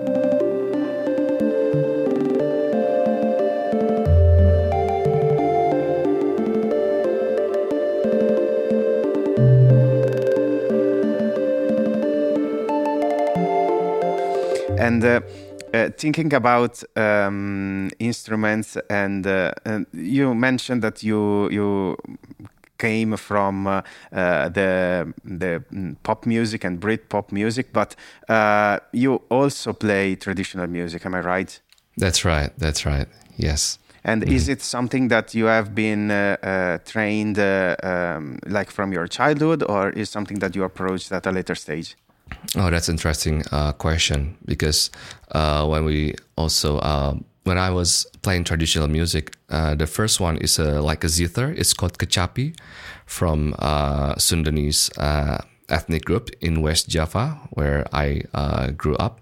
And 14.79 15.05
uh, 15.05 15.21
uh, 15.75 15.91
thinking 15.97 16.33
about 16.33 16.83
um, 16.97 17.91
instruments, 17.99 18.77
and, 18.89 19.27
uh, 19.27 19.53
and, 19.65 19.87
you 19.93 20.35
mentioned 20.35 20.83
that 20.83 21.03
you 21.03 21.51
you 21.51 21.97
came 22.79 23.17
from 23.17 23.67
uh, 23.67 23.83
uh, 24.13 24.49
the 24.49 25.13
the 25.25 25.63
pop 26.03 26.25
music 26.27 26.65
and 26.65 26.81
Brit 26.81 27.09
pop 27.09 27.33
music, 27.33 27.73
but 27.73 27.97
uh, 28.29 28.79
you 28.93 29.21
also 29.29 29.73
play 29.73 30.17
traditional 30.17 30.67
music. 30.67 31.05
Am 31.05 31.15
I 31.15 31.21
right? 31.21 31.61
That's 31.97 32.25
right. 32.25 32.51
That's 32.57 32.87
right. 32.87 33.09
Yes. 33.37 33.79
And 34.05 34.23
mm-hmm. 34.23 34.33
is 34.33 34.49
it 34.49 34.63
something 34.63 35.09
that 35.09 35.35
you 35.35 35.47
have 35.47 35.75
been 35.75 36.09
trained 36.87 37.39
um, 37.39 38.39
like 38.47 38.71
from 38.71 38.93
your 38.93 39.07
childhood, 39.09 39.63
or 39.69 39.91
is 39.91 40.09
something 40.09 40.39
that 40.39 40.55
you 40.57 40.65
approached 40.65 41.13
at 41.13 41.27
a 41.27 41.33
later 41.33 41.57
stage? 41.57 41.97
Oh, 42.57 42.71
that's 42.71 42.89
interesting 42.89 43.45
uh, 43.53 43.73
question 43.73 44.37
because 44.45 44.91
uh, 45.33 45.67
when 45.67 45.85
we 45.85 46.15
also 46.37 46.79
uh, 46.79 47.15
when 47.45 47.59
I 47.59 47.71
was 47.71 48.07
playing 48.23 48.45
traditional 48.45 48.89
music, 48.89 49.37
uh, 49.51 49.75
the 49.75 49.87
first 49.87 50.21
one 50.21 50.37
is 50.39 50.59
a, 50.59 50.81
like 50.81 51.05
a 51.05 51.09
zither. 51.09 51.51
It's 51.51 51.73
called 51.73 51.99
kecapi 51.99 52.59
from 53.07 53.55
uh, 53.59 54.15
Sundanese 54.17 54.91
uh, 54.99 55.39
ethnic 55.69 56.05
group 56.05 56.31
in 56.41 56.63
West 56.63 56.89
Java, 56.89 57.39
where 57.51 57.87
I 57.93 58.23
grew 58.77 58.97
up. 58.97 59.21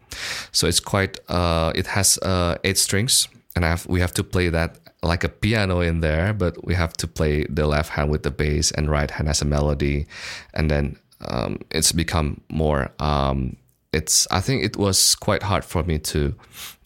So 0.52 0.66
it's 0.66 0.80
quite. 0.80 1.18
it 1.28 1.86
has 1.88 2.18
eight 2.64 2.78
strings, 2.78 3.28
and 3.54 3.64
have, 3.64 3.86
we 3.86 4.00
have 4.00 4.12
to 4.14 4.25
play 4.25 4.48
that 4.48 4.78
like 5.02 5.25
a 5.25 5.28
piano 5.28 5.80
in 5.80 6.00
there, 6.00 6.32
but 6.32 6.64
we 6.64 6.75
have 6.75 6.92
to 6.94 7.06
play 7.06 7.44
the 7.48 7.66
left 7.66 7.90
hand 7.90 8.10
with 8.10 8.22
the 8.22 8.30
bass 8.30 8.70
and 8.72 8.90
right 8.90 9.10
hand 9.10 9.28
as 9.28 9.42
a 9.42 9.44
melody, 9.44 10.06
and 10.54 10.70
then 10.70 10.96
um, 11.20 11.58
it's 11.70 11.92
become 11.92 12.40
more. 12.50 12.90
Um, 12.99 13.56
it's 13.92 14.26
I 14.30 14.40
think 14.40 14.64
it 14.64 14.76
was 14.76 15.14
quite 15.14 15.42
hard 15.42 15.64
for 15.64 15.82
me 15.82 15.99
to 15.99 16.35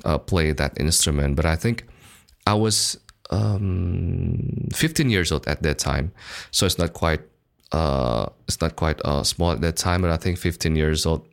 uh, 0.04 0.18
play 0.18 0.52
that 0.52 0.78
instrument, 0.80 1.36
but 1.36 1.44
I 1.44 1.56
think 1.56 1.86
I 2.46 2.54
was 2.54 2.98
um, 3.30 4.68
15 4.72 5.10
years 5.10 5.32
old 5.32 5.46
at 5.48 5.62
that 5.62 5.78
time, 5.78 6.12
so 6.50 6.66
it's 6.66 6.78
not 6.78 6.92
quite 6.92 7.20
uh, 7.72 8.26
it's 8.46 8.60
not 8.60 8.76
quite 8.76 9.00
uh, 9.04 9.22
small 9.22 9.52
at 9.52 9.60
that 9.60 9.76
time, 9.76 10.02
but 10.02 10.10
I 10.10 10.16
think 10.16 10.38
15 10.38 10.76
years 10.76 11.06
old 11.06 11.26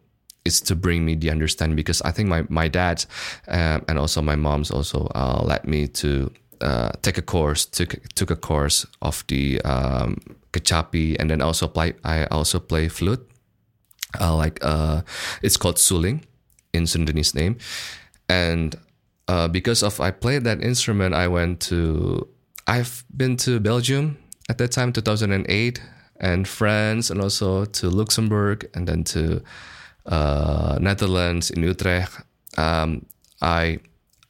is 0.46 0.62
to 0.62 0.76
bring 0.76 1.06
me 1.06 1.16
the 1.16 1.30
understanding 1.30 1.76
because 1.76 2.02
I 2.02 2.12
think 2.12 2.30
my 2.30 2.46
my 2.50 2.68
dad 2.68 3.06
um, 3.48 3.84
and 3.88 4.00
also 4.00 4.22
my 4.22 4.36
mom's 4.36 4.72
also 4.72 5.12
uh, 5.14 5.42
led 5.44 5.66
me 5.66 5.88
to 5.88 6.32
uh, 6.62 6.92
take 7.02 7.18
a 7.18 7.22
course 7.22 7.66
took 7.66 7.96
took 8.16 8.32
a 8.32 8.36
course 8.36 8.86
of 9.02 9.24
the 9.28 9.62
um, 9.62 10.18
kecapi 10.52 11.16
and 11.20 11.30
then 11.30 11.42
also 11.42 11.68
play 11.68 11.94
I 12.04 12.26
also 12.26 12.60
play 12.60 12.88
flute. 12.88 13.24
Uh, 14.20 14.36
like 14.36 14.60
uh, 14.62 15.02
it's 15.42 15.58
called 15.58 15.78
suling 15.78 16.26
in 16.74 16.84
Sundanese 16.84 17.36
name. 17.36 17.58
And 18.30 18.76
uh, 19.28 19.48
because 19.48 19.84
of 19.84 20.00
I 20.00 20.12
played 20.12 20.44
that 20.46 20.64
instrument 20.64 21.14
I 21.14 21.28
went 21.28 21.60
to 21.62 22.28
I've 22.68 23.04
been 23.16 23.38
to 23.38 23.60
Belgium 23.60 24.18
at 24.50 24.58
that 24.58 24.72
time 24.72 24.92
2008 24.94 25.82
and 26.20 26.48
France 26.48 27.10
and 27.10 27.22
also 27.22 27.66
to 27.66 27.90
Luxembourg 27.90 28.70
and 28.74 28.88
then 28.88 29.04
to 29.06 29.42
uh, 30.06 30.78
Netherlands 30.82 31.52
in 31.52 31.64
Utrecht. 31.64 32.22
Um, 32.58 33.06
I 33.42 33.80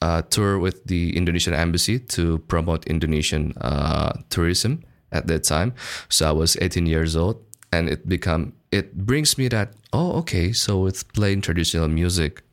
uh, 0.02 0.22
tour 0.24 0.60
with 0.60 0.86
the 0.86 1.16
Indonesian 1.16 1.54
embassy 1.54 2.00
to 2.00 2.40
promote 2.48 2.86
Indonesian 2.88 3.54
uh, 3.58 4.14
tourism 4.30 4.84
at 5.12 5.28
that 5.28 5.44
time. 5.44 5.74
So 6.10 6.30
I 6.30 6.32
was 6.32 6.58
18 6.62 6.86
years 6.86 7.16
old, 7.16 7.44
and 7.72 7.90
it 7.90 8.08
become 8.08 8.54
it 8.72 8.98
brings 9.06 9.38
me 9.38 9.48
that 9.50 9.74
oh 9.94 10.14
okay, 10.20 10.52
so 10.52 10.80
with 10.80 11.12
playing 11.14 11.42
traditional 11.42 11.88
music, 11.88 12.44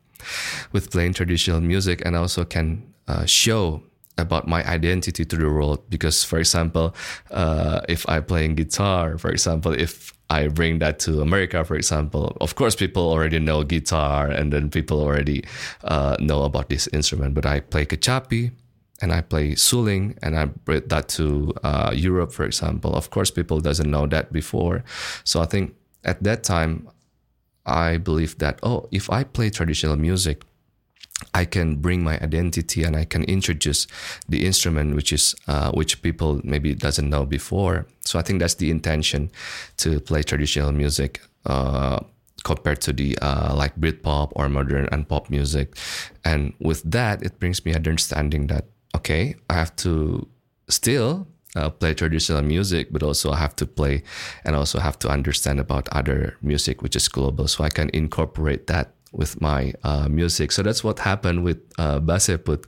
with 0.71 0.91
playing 0.91 1.13
traditional 1.13 1.61
music, 1.61 2.01
and 2.05 2.15
also 2.15 2.45
can 2.45 2.93
uh, 3.07 3.25
show 3.25 3.83
about 4.17 4.47
my 4.47 4.65
identity 4.65 5.25
to 5.25 5.35
the 5.35 5.45
world 5.45 5.83
because 5.89 6.23
for 6.23 6.39
example 6.39 6.95
uh, 7.31 7.81
if 7.89 8.07
i 8.07 8.17
playing 8.21 8.55
guitar 8.55 9.17
for 9.17 9.29
example 9.29 9.73
if 9.73 10.15
I 10.29 10.47
bring 10.47 10.79
that 10.79 10.99
to 10.99 11.21
America, 11.21 11.63
for 11.63 11.75
example, 11.75 12.35
of 12.41 12.55
course, 12.55 12.75
people 12.75 13.03
already 13.03 13.39
know 13.39 13.63
guitar 13.63 14.27
and 14.27 14.51
then 14.51 14.69
people 14.69 14.99
already 14.99 15.43
uh, 15.83 16.15
know 16.19 16.43
about 16.43 16.69
this 16.69 16.87
instrument. 16.87 17.35
But 17.35 17.45
I 17.45 17.59
play 17.59 17.85
kecapi 17.85 18.51
and 19.01 19.11
I 19.11 19.21
play 19.21 19.55
suling 19.55 20.17
and 20.21 20.37
I 20.37 20.45
bring 20.45 20.87
that 20.87 21.09
to 21.09 21.53
uh, 21.63 21.91
Europe, 21.93 22.31
for 22.31 22.45
example. 22.45 22.95
Of 22.95 23.09
course, 23.09 23.31
people 23.31 23.59
doesn't 23.59 23.89
know 23.89 24.07
that 24.07 24.31
before. 24.31 24.83
So 25.23 25.41
I 25.41 25.45
think 25.45 25.75
at 26.03 26.23
that 26.23 26.43
time, 26.43 26.89
I 27.65 27.97
believe 27.97 28.37
that, 28.37 28.59
oh, 28.63 28.87
if 28.91 29.09
I 29.09 29.23
play 29.23 29.49
traditional 29.49 29.95
music, 29.95 30.43
I 31.33 31.45
can 31.45 31.77
bring 31.77 32.03
my 32.03 32.19
identity 32.19 32.83
and 32.83 32.95
I 32.95 33.05
can 33.05 33.23
introduce 33.23 33.87
the 34.27 34.45
instrument, 34.45 34.95
which 34.95 35.13
is 35.13 35.35
uh, 35.47 35.71
which 35.71 36.01
people 36.01 36.41
maybe 36.43 36.75
doesn't 36.75 37.09
know 37.09 37.25
before. 37.25 37.87
So 38.01 38.19
I 38.19 38.21
think 38.21 38.39
that's 38.39 38.55
the 38.55 38.69
intention 38.69 39.31
to 39.77 39.99
play 39.99 40.23
traditional 40.23 40.71
music 40.71 41.21
uh, 41.45 41.99
compared 42.43 42.81
to 42.81 42.93
the 42.93 43.17
uh, 43.21 43.55
like 43.55 43.75
Britpop 43.77 44.33
or 44.35 44.49
modern 44.49 44.87
and 44.91 45.07
pop 45.07 45.29
music. 45.29 45.75
And 46.23 46.53
with 46.59 46.83
that, 46.91 47.23
it 47.23 47.39
brings 47.39 47.65
me 47.65 47.73
understanding 47.73 48.47
that 48.47 48.65
okay, 48.95 49.35
I 49.49 49.53
have 49.53 49.75
to 49.77 50.27
still 50.69 51.27
uh, 51.55 51.69
play 51.69 51.93
traditional 51.93 52.41
music, 52.41 52.91
but 52.91 53.03
also 53.03 53.31
I 53.31 53.37
have 53.37 53.55
to 53.57 53.65
play 53.65 54.03
and 54.43 54.55
also 54.55 54.79
have 54.79 54.99
to 54.99 55.09
understand 55.09 55.59
about 55.59 55.87
other 55.89 56.37
music, 56.41 56.81
which 56.81 56.95
is 56.95 57.07
global. 57.07 57.47
So 57.47 57.63
I 57.63 57.69
can 57.69 57.89
incorporate 57.93 58.67
that 58.67 58.91
with 59.11 59.39
my 59.39 59.73
uh, 59.83 60.09
music. 60.09 60.51
So 60.51 60.61
that's 60.61 60.83
what 60.83 60.99
happened 60.99 61.43
with 61.43 61.59
uh, 61.77 61.99
Baséput 62.01 62.65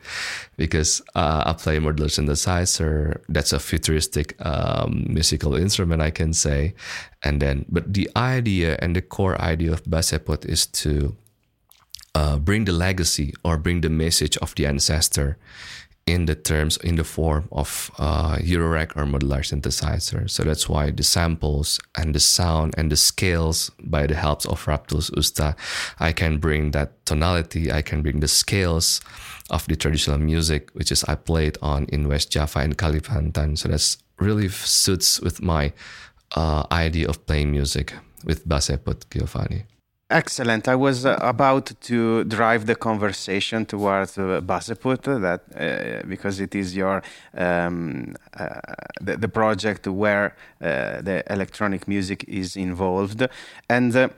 because 0.55 1.01
uh, 1.13 1.43
I 1.46 1.53
play 1.53 1.77
modular 1.79 2.07
synthesizer. 2.07 3.19
That's 3.27 3.51
a 3.51 3.60
futuristic 3.60 4.34
um, 4.46 5.05
musical 5.10 5.55
instrument, 5.55 6.01
I 6.01 6.12
can 6.12 6.34
say. 6.34 6.74
And 7.22 7.41
then, 7.41 7.65
but 7.67 7.93
the 7.93 8.10
idea 8.15 8.77
and 8.79 8.96
the 8.96 9.01
core 9.01 9.39
idea 9.41 9.74
of 9.74 9.84
Baséput 9.84 10.46
is 10.46 10.65
to 10.67 11.17
uh, 12.15 12.38
bring 12.39 12.65
the 12.65 12.72
legacy 12.72 13.34
or 13.43 13.57
bring 13.57 13.81
the 13.81 13.89
message 13.89 14.38
of 14.38 14.55
the 14.55 14.65
ancestor 14.65 15.38
in 16.08 16.26
the 16.26 16.36
terms 16.36 16.78
in 16.78 16.96
the 16.96 17.04
form 17.04 17.48
of 17.52 17.92
uh, 18.00 18.38
Eurorack 18.38 18.96
or 18.96 19.06
modular 19.06 19.44
synthesizer. 19.44 20.28
So 20.30 20.44
that's 20.44 20.70
why 20.70 20.90
the 20.90 21.04
samples 21.04 21.80
and 21.98 22.16
the 22.16 22.20
sound 22.20 22.74
and 22.78 22.90
the 22.90 22.96
scales 22.96 23.70
by 23.84 24.08
the 24.08 24.16
help 24.16 24.46
of 24.46 24.66
Raptools 24.66 25.12
USTA, 25.16 25.56
I 26.00 26.14
can 26.14 26.38
bring 26.38 26.72
that 26.72 27.06
tonality, 27.06 27.72
I 27.72 27.82
can 27.82 28.02
bring 28.02 28.22
the 28.22 28.28
scales 28.28 29.02
of 29.50 29.68
the 29.68 29.76
traditional 29.76 30.18
music, 30.18 30.70
which 30.74 30.92
is 30.92 31.04
I 31.04 31.16
played 31.16 31.58
on 31.62 31.86
in 31.86 32.08
West 32.08 32.32
Java 32.32 32.60
and 32.60 32.78
Kalimantan. 32.78 33.58
So 33.58 33.68
that's 33.68 33.98
really 34.18 34.48
suits 34.50 35.22
with 35.22 35.42
my 35.42 35.74
uh, 36.36 36.66
idea 36.72 37.10
of 37.10 37.26
playing 37.26 37.52
music 37.52 37.94
with 38.24 38.48
Baséput 38.48 39.10
Giovanni. 39.12 39.66
Excellent. 40.10 40.70
I 40.70 40.76
was 40.76 41.06
uh, 41.06 41.20
about 41.20 41.70
to 41.82 42.24
drive 42.24 42.66
the 42.66 42.76
conversation 42.76 43.66
towards 43.66 44.18
uh, 44.18 44.40
Baséput, 44.40 45.04
that 45.04 45.42
uh, 45.54 46.08
because 46.08 46.40
it 46.40 46.56
is 46.56 46.78
your 46.78 47.04
um, 47.34 48.16
uh, 48.34 48.62
the, 49.02 49.18
the, 49.18 49.28
project 49.28 49.86
where 49.86 50.34
uh, 50.62 51.02
the 51.02 51.24
electronic 51.30 51.88
music 51.88 52.24
is 52.28 52.56
involved, 52.56 53.28
and. 53.70 53.96
Uh, 53.96 54.10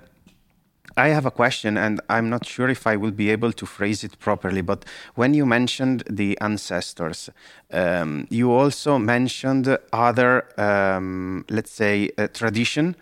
I 0.98 1.10
have 1.10 1.25
a 1.25 1.31
question, 1.31 1.77
and 1.77 2.01
I'm 2.10 2.29
not 2.29 2.46
sure 2.46 2.67
if 2.67 2.86
I 2.86 2.98
will 2.98 3.12
be 3.12 3.29
able 3.29 3.53
to 3.53 3.65
phrase 3.65 4.03
it 4.03 4.19
properly. 4.19 4.62
But 4.62 4.84
when 5.15 5.34
you 5.34 5.46
mentioned 5.46 6.03
the 6.10 6.38
ancestors, 6.41 7.29
um, 7.72 8.27
you 8.29 8.51
also 8.51 8.98
mentioned 8.98 9.77
other, 9.93 10.46
um, 10.60 11.46
let's 11.48 11.72
say, 11.72 12.10
tradition 12.34 12.98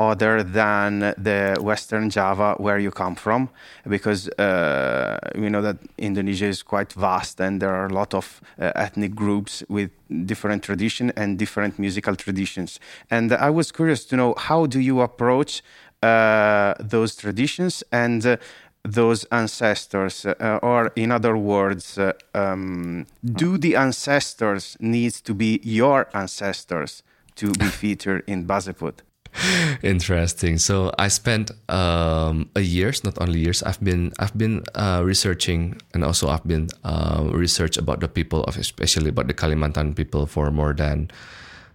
other 0.00 0.42
than 0.42 1.00
the 1.18 1.56
Western 1.60 2.08
Java 2.08 2.54
where 2.56 2.78
you 2.78 2.90
come 2.90 3.14
from, 3.14 3.50
because 3.86 4.28
uh, 4.30 5.18
we 5.34 5.50
know 5.50 5.60
that 5.60 5.76
Indonesia 5.98 6.46
is 6.46 6.62
quite 6.62 6.92
vast 6.94 7.38
and 7.38 7.60
there 7.60 7.74
are 7.74 7.86
a 7.86 7.92
lot 7.92 8.14
of 8.14 8.40
uh, 8.58 8.72
ethnic 8.74 9.14
groups 9.14 9.62
with 9.68 9.90
different 10.24 10.62
tradition 10.62 11.12
and 11.16 11.38
different 11.38 11.78
musical 11.78 12.16
traditions. 12.16 12.80
And 13.10 13.30
I 13.32 13.50
was 13.50 13.70
curious 13.70 14.06
to 14.06 14.16
know 14.16 14.34
how 14.38 14.64
do 14.64 14.80
you 14.80 15.02
approach 15.02 15.62
uh, 16.02 16.72
those 16.80 17.14
traditions 17.14 17.84
and 17.92 18.24
uh, 18.24 18.36
those 18.82 19.26
ancestors, 19.30 20.24
uh, 20.24 20.58
or 20.62 20.92
in 20.96 21.12
other 21.12 21.36
words, 21.36 21.98
uh, 21.98 22.14
um, 22.34 23.06
do 23.22 23.58
the 23.58 23.76
ancestors 23.76 24.78
need 24.80 25.12
to 25.12 25.34
be 25.34 25.60
your 25.62 26.08
ancestors 26.14 27.02
to 27.34 27.52
be 27.52 27.66
featured 27.66 28.22
in 28.26 28.46
Baséput? 28.46 29.02
Interesting. 29.82 30.58
So 30.58 30.92
I 30.98 31.08
spent 31.08 31.50
um, 31.68 32.50
a 32.54 32.60
years, 32.60 33.04
not 33.04 33.20
only 33.20 33.40
years. 33.40 33.62
I've 33.62 33.82
been 33.82 34.12
I've 34.18 34.36
been 34.36 34.64
uh, 34.74 35.02
researching, 35.04 35.80
and 35.94 36.04
also 36.04 36.28
I've 36.28 36.46
been 36.46 36.68
uh, 36.84 37.28
research 37.32 37.76
about 37.78 38.00
the 38.00 38.08
people 38.08 38.44
of, 38.44 38.56
especially 38.56 39.08
about 39.10 39.28
the 39.28 39.34
Kalimantan 39.34 39.94
people 39.96 40.26
for 40.26 40.50
more 40.50 40.74
than 40.74 41.10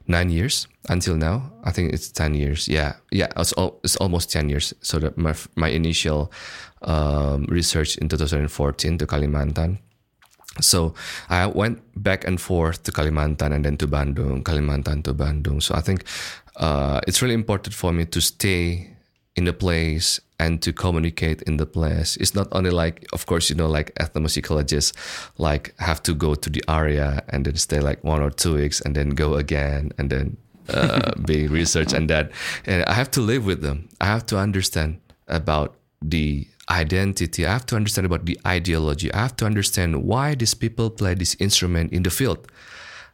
nine 0.07 0.29
years 0.29 0.67
until 0.89 1.15
now. 1.15 1.51
I 1.63 1.71
think 1.71 1.93
it's 1.93 2.11
ten 2.11 2.33
years. 2.33 2.67
Yeah, 2.67 2.95
yeah. 3.11 3.27
It's, 3.37 3.53
all, 3.53 3.79
it's 3.83 3.95
almost 3.97 4.31
ten 4.31 4.49
years. 4.49 4.73
So 4.81 4.99
that 4.99 5.17
my 5.17 5.33
my 5.55 5.69
initial 5.69 6.31
um, 6.81 7.45
research 7.49 7.97
in 7.97 8.09
2014 8.09 8.97
to 8.99 9.07
Kalimantan. 9.07 9.79
So 10.61 10.93
I 11.29 11.47
went 11.47 11.83
back 12.01 12.23
and 12.25 12.39
forth 12.39 12.83
to 12.83 12.91
Kalimantan 12.91 13.51
and 13.51 13.65
then 13.65 13.77
to 13.77 13.87
Bandung, 13.87 14.43
Kalimantan 14.43 15.03
to 15.03 15.13
Bandung. 15.13 15.61
So 15.61 15.75
I 15.75 15.81
think 15.81 16.05
uh, 16.57 17.01
it's 17.07 17.21
really 17.21 17.33
important 17.33 17.73
for 17.73 17.91
me 17.91 18.05
to 18.05 18.21
stay 18.21 18.95
in 19.35 19.45
the 19.45 19.53
place 19.53 20.19
and 20.39 20.61
to 20.61 20.73
communicate 20.73 21.41
in 21.43 21.57
the 21.57 21.65
place. 21.65 22.17
It's 22.17 22.35
not 22.35 22.47
only 22.51 22.69
like, 22.69 23.05
of 23.13 23.25
course, 23.25 23.49
you 23.49 23.55
know, 23.55 23.67
like 23.67 23.93
ethnomusicologists, 23.95 24.93
like 25.37 25.73
have 25.79 26.01
to 26.03 26.13
go 26.13 26.35
to 26.35 26.49
the 26.49 26.63
area 26.67 27.23
and 27.29 27.45
then 27.45 27.55
stay 27.55 27.79
like 27.79 28.03
one 28.03 28.21
or 28.21 28.29
two 28.29 28.55
weeks 28.55 28.81
and 28.81 28.95
then 28.95 29.09
go 29.09 29.35
again 29.35 29.91
and 29.97 30.09
then 30.09 30.37
uh, 30.69 31.11
be 31.25 31.47
research 31.47 31.93
and 31.93 32.09
that. 32.09 32.31
And 32.65 32.83
I 32.85 32.93
have 32.93 33.11
to 33.11 33.21
live 33.21 33.45
with 33.45 33.61
them. 33.61 33.89
I 34.01 34.05
have 34.05 34.25
to 34.27 34.37
understand 34.37 34.99
about 35.27 35.75
the 36.01 36.47
identity. 36.69 37.45
I 37.45 37.51
have 37.51 37.65
to 37.67 37.75
understand 37.75 38.05
about 38.05 38.25
the 38.25 38.39
ideology. 38.45 39.13
I 39.13 39.19
have 39.19 39.35
to 39.37 39.45
understand 39.45 40.03
why 40.03 40.35
these 40.35 40.53
people 40.53 40.89
play 40.89 41.13
this 41.13 41.35
instrument 41.39 41.93
in 41.93 42.03
the 42.03 42.09
field, 42.09 42.47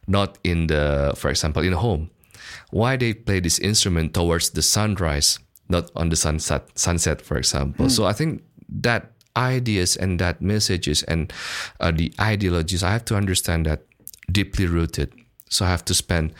not 0.06 0.38
in 0.44 0.68
the, 0.68 1.12
for 1.16 1.30
example, 1.30 1.62
in 1.62 1.72
a 1.72 1.78
home. 1.78 2.10
Why 2.70 2.96
they 2.96 3.14
play 3.14 3.40
this 3.40 3.58
instrument 3.58 4.14
towards 4.14 4.50
the 4.50 4.62
sunrise, 4.62 5.38
not 5.68 5.90
on 5.96 6.08
the 6.08 6.16
sunset, 6.16 6.78
sunset, 6.78 7.22
for 7.22 7.36
example. 7.36 7.86
Mm. 7.86 7.90
So 7.90 8.04
I 8.04 8.12
think 8.12 8.42
that 8.68 9.12
ideas 9.36 9.96
and 9.96 10.18
that 10.18 10.42
messages 10.42 11.02
and 11.04 11.32
uh, 11.80 11.90
the 11.90 12.12
ideologies, 12.20 12.82
I 12.82 12.90
have 12.92 13.04
to 13.06 13.16
understand 13.16 13.66
that 13.66 13.82
deeply 14.30 14.66
rooted. 14.66 15.12
So 15.48 15.64
I 15.64 15.68
have 15.68 15.84
to 15.86 15.94
spend, 15.94 16.32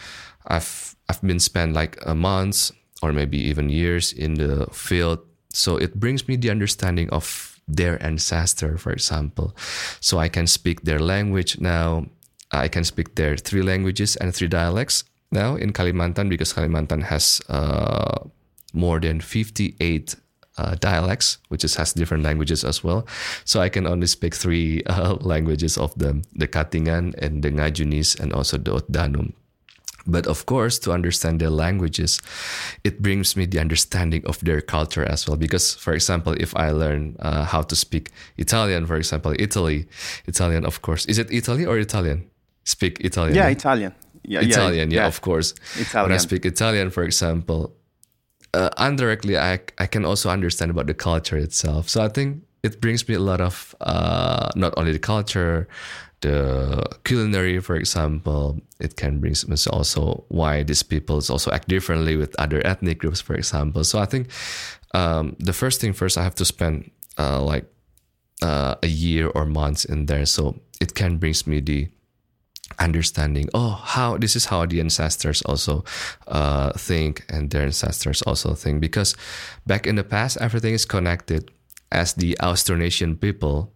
I've 0.46 0.96
I've 1.08 1.20
been 1.20 1.40
spent 1.40 1.74
like 1.74 1.98
a 2.06 2.14
month 2.14 2.70
or 3.02 3.12
maybe 3.12 3.38
even 3.38 3.68
years 3.68 4.12
in 4.12 4.34
the 4.34 4.66
field 4.72 5.20
so 5.52 5.76
it 5.76 6.00
brings 6.00 6.26
me 6.26 6.36
the 6.36 6.50
understanding 6.50 7.08
of 7.10 7.60
their 7.68 8.02
ancestor, 8.02 8.76
for 8.76 8.92
example. 8.92 9.54
So 10.00 10.18
I 10.18 10.28
can 10.28 10.46
speak 10.46 10.82
their 10.82 10.98
language 10.98 11.60
now. 11.60 12.06
I 12.50 12.68
can 12.68 12.84
speak 12.84 13.14
their 13.14 13.36
three 13.36 13.62
languages 13.62 14.16
and 14.16 14.34
three 14.34 14.48
dialects 14.48 15.04
now 15.32 15.56
in 15.56 15.72
Kalimantan 15.72 16.28
because 16.28 16.52
Kalimantan 16.52 17.02
has 17.04 17.40
uh, 17.48 18.28
more 18.72 19.00
than 19.00 19.20
58 19.20 20.14
uh, 20.58 20.74
dialects, 20.80 21.38
which 21.48 21.64
is, 21.64 21.76
has 21.76 21.92
different 21.92 22.22
languages 22.24 22.64
as 22.64 22.84
well. 22.84 23.06
So 23.44 23.60
I 23.60 23.68
can 23.68 23.86
only 23.86 24.06
speak 24.06 24.34
three 24.34 24.82
uh, 24.86 25.14
languages 25.20 25.78
of 25.78 25.94
them: 25.98 26.22
the 26.34 26.48
Katingan 26.48 27.14
and 27.18 27.42
the 27.42 27.50
Ngajunis, 27.50 28.18
and 28.20 28.32
also 28.32 28.58
the 28.58 28.72
Otdanum. 28.72 29.32
But 30.04 30.26
of 30.26 30.46
course, 30.46 30.80
to 30.80 30.92
understand 30.92 31.40
their 31.40 31.50
languages, 31.50 32.20
it 32.82 33.00
brings 33.00 33.36
me 33.36 33.46
the 33.46 33.60
understanding 33.60 34.26
of 34.26 34.40
their 34.40 34.60
culture 34.60 35.04
as 35.04 35.28
well. 35.28 35.36
Because, 35.36 35.74
for 35.74 35.92
example, 35.94 36.34
if 36.40 36.56
I 36.56 36.70
learn 36.70 37.14
uh, 37.20 37.44
how 37.44 37.62
to 37.62 37.76
speak 37.76 38.10
Italian, 38.36 38.84
for 38.86 38.96
example, 38.96 39.32
Italy, 39.38 39.86
Italian, 40.26 40.66
of 40.66 40.82
course, 40.82 41.06
is 41.06 41.18
it 41.18 41.30
Italy 41.30 41.64
or 41.64 41.78
Italian? 41.78 42.28
Speak 42.64 43.00
Italian. 43.00 43.36
Yeah, 43.36 43.48
Italian. 43.48 43.94
Yeah, 44.24 44.40
Italian, 44.40 44.90
yeah, 44.90 45.02
yeah, 45.02 45.06
of 45.06 45.20
course. 45.20 45.54
Italian. 45.76 46.10
When 46.10 46.12
I 46.12 46.18
speak 46.18 46.44
Italian, 46.46 46.90
for 46.90 47.02
example, 47.02 47.74
uh, 48.54 48.70
indirectly, 48.78 49.36
I, 49.38 49.60
I 49.78 49.86
can 49.86 50.04
also 50.04 50.30
understand 50.30 50.70
about 50.70 50.86
the 50.86 50.94
culture 50.94 51.36
itself. 51.36 51.88
So 51.88 52.04
I 52.04 52.08
think 52.08 52.42
it 52.62 52.80
brings 52.80 53.08
me 53.08 53.14
a 53.14 53.20
lot 53.20 53.40
of 53.40 53.74
uh, 53.80 54.50
not 54.54 54.74
only 54.76 54.92
the 54.92 54.98
culture, 54.98 55.68
the 56.20 56.84
culinary, 57.04 57.60
for 57.60 57.76
example, 57.76 58.60
it 58.80 58.96
can 58.96 59.18
bring 59.20 59.34
me 59.48 59.56
also 59.70 60.24
why 60.28 60.62
these 60.62 60.82
peoples 60.82 61.28
also 61.28 61.50
act 61.50 61.68
differently 61.68 62.16
with 62.16 62.34
other 62.38 62.64
ethnic 62.64 62.98
groups, 62.98 63.20
for 63.20 63.34
example. 63.34 63.84
So 63.84 63.98
I 63.98 64.06
think 64.06 64.30
um, 64.94 65.36
the 65.38 65.52
first 65.52 65.80
thing 65.80 65.92
first, 65.92 66.16
I 66.16 66.22
have 66.22 66.36
to 66.36 66.44
spend 66.44 66.90
uh, 67.18 67.42
like 67.42 67.66
uh, 68.40 68.76
a 68.82 68.86
year 68.86 69.28
or 69.28 69.46
months 69.46 69.84
in 69.84 70.06
there, 70.06 70.26
so 70.26 70.60
it 70.80 70.94
can 70.94 71.18
brings 71.18 71.46
me 71.46 71.60
the 71.60 71.88
understanding. 72.78 73.48
Oh, 73.54 73.80
how 73.82 74.16
this 74.16 74.36
is 74.36 74.46
how 74.46 74.66
the 74.66 74.80
ancestors 74.80 75.42
also 75.42 75.84
uh, 76.28 76.72
think, 76.72 77.24
and 77.28 77.50
their 77.50 77.62
ancestors 77.62 78.22
also 78.22 78.54
think. 78.54 78.80
Because 78.80 79.14
back 79.66 79.86
in 79.86 79.96
the 79.96 80.04
past, 80.04 80.38
everything 80.40 80.74
is 80.74 80.84
connected. 80.84 81.50
As 81.90 82.14
the 82.14 82.36
Austronesian 82.40 83.20
people, 83.20 83.72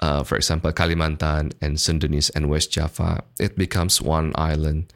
uh, 0.00 0.24
for 0.24 0.34
example, 0.34 0.72
Kalimantan 0.72 1.52
and 1.60 1.76
Sundanese 1.76 2.30
and 2.34 2.50
West 2.50 2.72
Java, 2.72 3.22
it 3.38 3.56
becomes 3.56 4.02
one 4.02 4.32
island. 4.34 4.92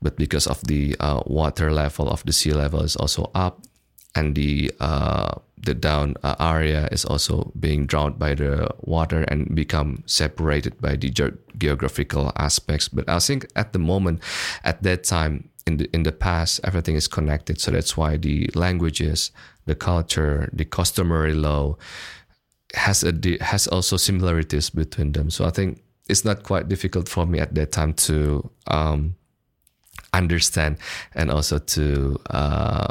But 0.00 0.16
because 0.16 0.46
of 0.46 0.60
the 0.62 0.94
uh, 1.00 1.22
water 1.26 1.72
level 1.72 2.08
of 2.08 2.24
the 2.24 2.32
sea 2.32 2.52
level 2.52 2.82
is 2.82 2.94
also 2.94 3.30
up, 3.34 3.62
and 4.14 4.34
the 4.34 4.70
uh, 4.78 5.34
the 5.64 5.74
down 5.74 6.14
uh, 6.22 6.34
area 6.40 6.88
is 6.92 7.04
also 7.04 7.52
being 7.58 7.86
drowned 7.86 8.18
by 8.18 8.34
the 8.34 8.68
water 8.80 9.22
and 9.22 9.54
become 9.54 10.02
separated 10.06 10.80
by 10.80 10.96
the 10.96 11.10
ge- 11.10 11.36
geographical 11.58 12.32
aspects. 12.36 12.88
But 12.88 13.08
I 13.08 13.18
think 13.18 13.46
at 13.56 13.72
the 13.72 13.78
moment, 13.78 14.22
at 14.62 14.82
that 14.82 15.04
time 15.04 15.48
in 15.66 15.78
the 15.78 15.88
in 15.92 16.02
the 16.02 16.12
past, 16.12 16.60
everything 16.64 16.96
is 16.96 17.08
connected. 17.08 17.60
So 17.60 17.70
that's 17.70 17.96
why 17.96 18.16
the 18.16 18.50
languages, 18.54 19.30
the 19.66 19.74
culture, 19.74 20.50
the 20.52 20.64
customary 20.64 21.34
law 21.34 21.76
has 22.74 23.04
a 23.04 23.12
has 23.40 23.66
also 23.66 23.96
similarities 23.96 24.70
between 24.70 25.12
them. 25.12 25.30
So 25.30 25.44
I 25.44 25.50
think 25.50 25.82
it's 26.08 26.24
not 26.24 26.42
quite 26.42 26.68
difficult 26.68 27.08
for 27.08 27.26
me 27.26 27.38
at 27.38 27.54
that 27.54 27.72
time 27.72 27.94
to 27.94 28.50
um, 28.66 29.16
understand 30.12 30.76
and 31.14 31.30
also 31.30 31.58
to 31.58 32.20
uh, 32.30 32.88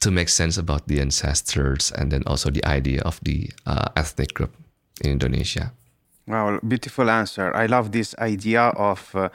to 0.00 0.10
make 0.10 0.28
sense 0.28 0.56
about 0.56 0.88
the 0.88 1.00
ancestors 1.00 1.92
and 1.92 2.10
then 2.10 2.22
also 2.26 2.50
the 2.50 2.64
idea 2.64 3.02
of 3.02 3.20
the 3.22 3.50
uh, 3.66 3.86
ethnic 3.96 4.34
group 4.34 4.52
in 5.02 5.10
Indonesia. 5.10 5.72
Wow, 6.26 6.60
beautiful 6.66 7.10
answer. 7.10 7.54
I 7.54 7.66
love 7.66 7.92
this 7.92 8.14
idea 8.18 8.62
of 8.76 9.14
uh, 9.14 9.28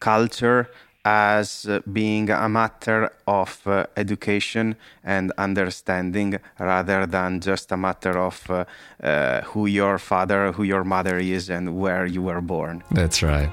culture 0.00 0.68
as 1.04 1.66
being 1.92 2.30
a 2.30 2.48
matter 2.48 3.10
of 3.26 3.66
uh, 3.66 3.86
education 3.96 4.76
and 5.02 5.32
understanding 5.36 6.38
rather 6.58 7.06
than 7.06 7.40
just 7.40 7.72
a 7.72 7.76
matter 7.76 8.18
of 8.18 8.48
uh, 8.50 8.64
uh, 9.02 9.40
who 9.42 9.66
your 9.66 9.98
father, 9.98 10.52
who 10.52 10.62
your 10.62 10.84
mother 10.84 11.18
is, 11.18 11.50
and 11.50 11.76
where 11.76 12.06
you 12.06 12.22
were 12.22 12.40
born. 12.40 12.84
That's 12.92 13.22
right. 13.22 13.50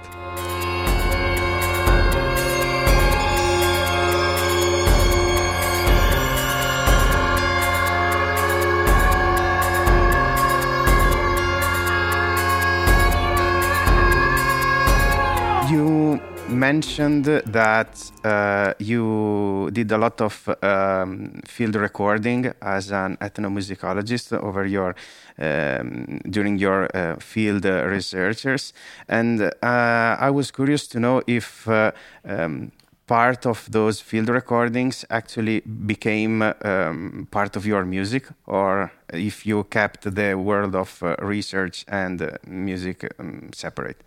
Mentioned 16.50 17.26
that 17.26 18.12
uh, 18.24 18.74
you 18.80 19.70
did 19.72 19.92
a 19.92 19.98
lot 19.98 20.20
of 20.22 20.50
um, 20.64 21.42
field 21.46 21.76
recording 21.76 22.52
as 22.62 22.92
an 22.92 23.18
ethnomusicologist 23.18 24.34
over 24.42 24.66
your 24.66 24.96
um, 25.38 26.20
during 26.30 26.58
your 26.58 26.90
uh, 26.96 27.16
field 27.20 27.66
uh, 27.66 27.86
researchers, 27.86 28.74
and 29.08 29.42
uh, 29.42 30.18
I 30.20 30.30
was 30.32 30.52
curious 30.52 30.88
to 30.88 31.00
know 31.00 31.22
if. 31.28 31.68
Uh, 31.68 31.92
um, 32.26 32.72
part 33.10 33.48
of 33.48 33.72
those 33.72 34.00
field 34.00 34.30
recordings 34.30 35.04
actually 35.10 35.62
became 35.62 36.44
um, 36.44 37.28
part 37.32 37.56
of 37.56 37.66
your 37.66 37.84
music, 37.84 38.28
or 38.46 38.92
if 39.12 39.48
you 39.48 39.64
kept 39.64 40.14
the 40.14 40.36
world 40.36 40.76
of 40.76 41.02
uh, 41.02 41.16
research 41.20 41.86
and 41.88 42.38
music 42.46 43.12
um, 43.18 43.50
separate, 43.52 44.04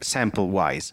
sample 0.00 0.48
wise. 0.48 0.92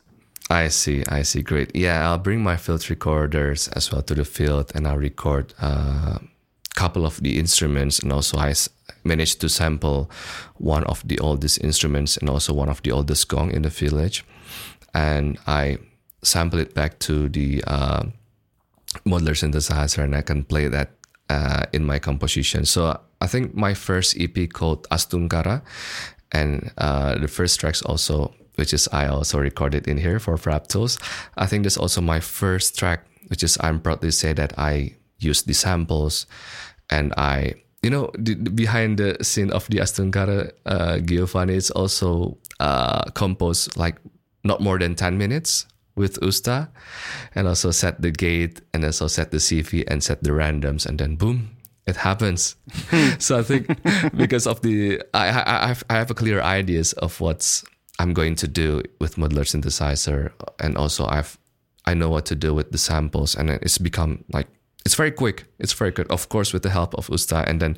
I 0.49 0.67
see, 0.67 1.03
I 1.07 1.23
see. 1.23 1.41
Great. 1.41 1.75
Yeah, 1.75 2.07
I'll 2.07 2.17
bring 2.17 2.43
my 2.43 2.57
field 2.57 2.89
recorders 2.89 3.69
as 3.69 3.91
well 3.91 4.01
to 4.03 4.13
the 4.13 4.25
field 4.25 4.71
and 4.75 4.87
I'll 4.87 4.97
record 4.97 5.53
a 5.61 5.65
uh, 5.65 6.17
couple 6.75 7.05
of 7.05 7.21
the 7.21 7.39
instruments. 7.39 7.99
And 7.99 8.11
also, 8.11 8.37
I 8.37 8.53
managed 9.03 9.41
to 9.41 9.49
sample 9.49 10.09
one 10.57 10.83
of 10.85 11.07
the 11.07 11.19
oldest 11.19 11.63
instruments 11.63 12.17
and 12.17 12.29
also 12.29 12.53
one 12.53 12.69
of 12.69 12.81
the 12.83 12.91
oldest 12.91 13.27
gong 13.29 13.51
in 13.51 13.61
the 13.61 13.69
village. 13.69 14.25
And 14.93 15.39
I 15.47 15.77
sample 16.23 16.59
it 16.59 16.73
back 16.73 16.99
to 16.99 17.29
the 17.29 17.63
uh, 17.65 18.03
modular 19.05 19.35
synthesizer 19.35 20.03
and 20.03 20.15
I 20.15 20.21
can 20.21 20.43
play 20.43 20.67
that 20.67 20.91
uh, 21.29 21.63
in 21.73 21.85
my 21.85 21.99
composition. 21.99 22.65
So 22.65 22.99
I 23.21 23.27
think 23.27 23.55
my 23.55 23.73
first 23.73 24.19
EP 24.19 24.49
called 24.51 24.87
Astungkara 24.89 25.61
and 26.31 26.71
uh, 26.77 27.17
the 27.17 27.27
first 27.27 27.59
tracks 27.59 27.81
also 27.81 28.33
which 28.55 28.73
is 28.73 28.87
I 28.91 29.07
also 29.07 29.39
recorded 29.39 29.87
in 29.87 29.97
here 29.97 30.19
for 30.19 30.35
Frap 30.35 30.67
Tools. 30.67 30.99
I 31.37 31.45
think 31.45 31.63
that's 31.63 31.77
also 31.77 32.01
my 32.01 32.19
first 32.19 32.77
track, 32.77 33.05
which 33.27 33.43
is 33.43 33.57
I'm 33.61 33.79
proud 33.79 34.01
to 34.01 34.11
say 34.11 34.33
that 34.33 34.57
I 34.57 34.95
used 35.19 35.47
the 35.47 35.53
samples 35.53 36.25
and 36.89 37.13
I, 37.17 37.55
you 37.81 37.89
know, 37.89 38.11
the, 38.17 38.35
behind 38.35 38.97
the 38.97 39.17
scene 39.23 39.51
of 39.51 39.67
the 39.67 39.77
Astungkara, 39.77 40.51
uh, 40.65 40.99
Giovanni 40.99 41.55
is 41.55 41.71
also 41.71 42.37
uh, 42.59 43.03
composed 43.11 43.77
like 43.77 43.97
not 44.43 44.61
more 44.61 44.77
than 44.77 44.95
10 44.95 45.17
minutes 45.17 45.65
with 45.95 46.21
USTA 46.21 46.69
and 47.35 47.47
also 47.47 47.71
set 47.71 48.01
the 48.01 48.11
gate 48.11 48.61
and 48.73 48.83
also 48.83 49.07
set 49.07 49.31
the 49.31 49.37
CV 49.37 49.83
and 49.87 50.03
set 50.03 50.23
the 50.23 50.31
randoms 50.31 50.85
and 50.85 50.99
then 50.99 51.15
boom, 51.15 51.55
it 51.85 51.95
happens. 51.97 52.55
so 53.19 53.39
I 53.39 53.43
think 53.43 53.67
because 54.15 54.47
of 54.47 54.61
the 54.61 55.01
I, 55.13 55.29
I 55.29 55.71
I 55.71 55.75
I 55.89 55.93
have 55.93 56.11
a 56.11 56.15
clear 56.15 56.41
ideas 56.41 56.93
of 56.93 57.19
what's 57.21 57.63
I'm 57.99 58.13
going 58.13 58.35
to 58.35 58.47
do 58.47 58.83
with 58.99 59.15
modular 59.15 59.45
synthesizer, 59.45 60.31
and 60.59 60.77
also 60.77 61.05
I've 61.05 61.37
I 61.85 61.93
know 61.93 62.09
what 62.09 62.25
to 62.27 62.35
do 62.35 62.53
with 62.53 62.71
the 62.71 62.77
samples, 62.77 63.35
and 63.35 63.49
it's 63.49 63.77
become 63.77 64.23
like 64.31 64.47
it's 64.85 64.95
very 64.95 65.11
quick. 65.11 65.45
It's 65.59 65.73
very 65.73 65.91
good, 65.91 66.07
of 66.11 66.29
course, 66.29 66.53
with 66.53 66.63
the 66.63 66.69
help 66.69 66.93
of 66.95 67.09
USTA, 67.09 67.47
and 67.47 67.59
then 67.61 67.77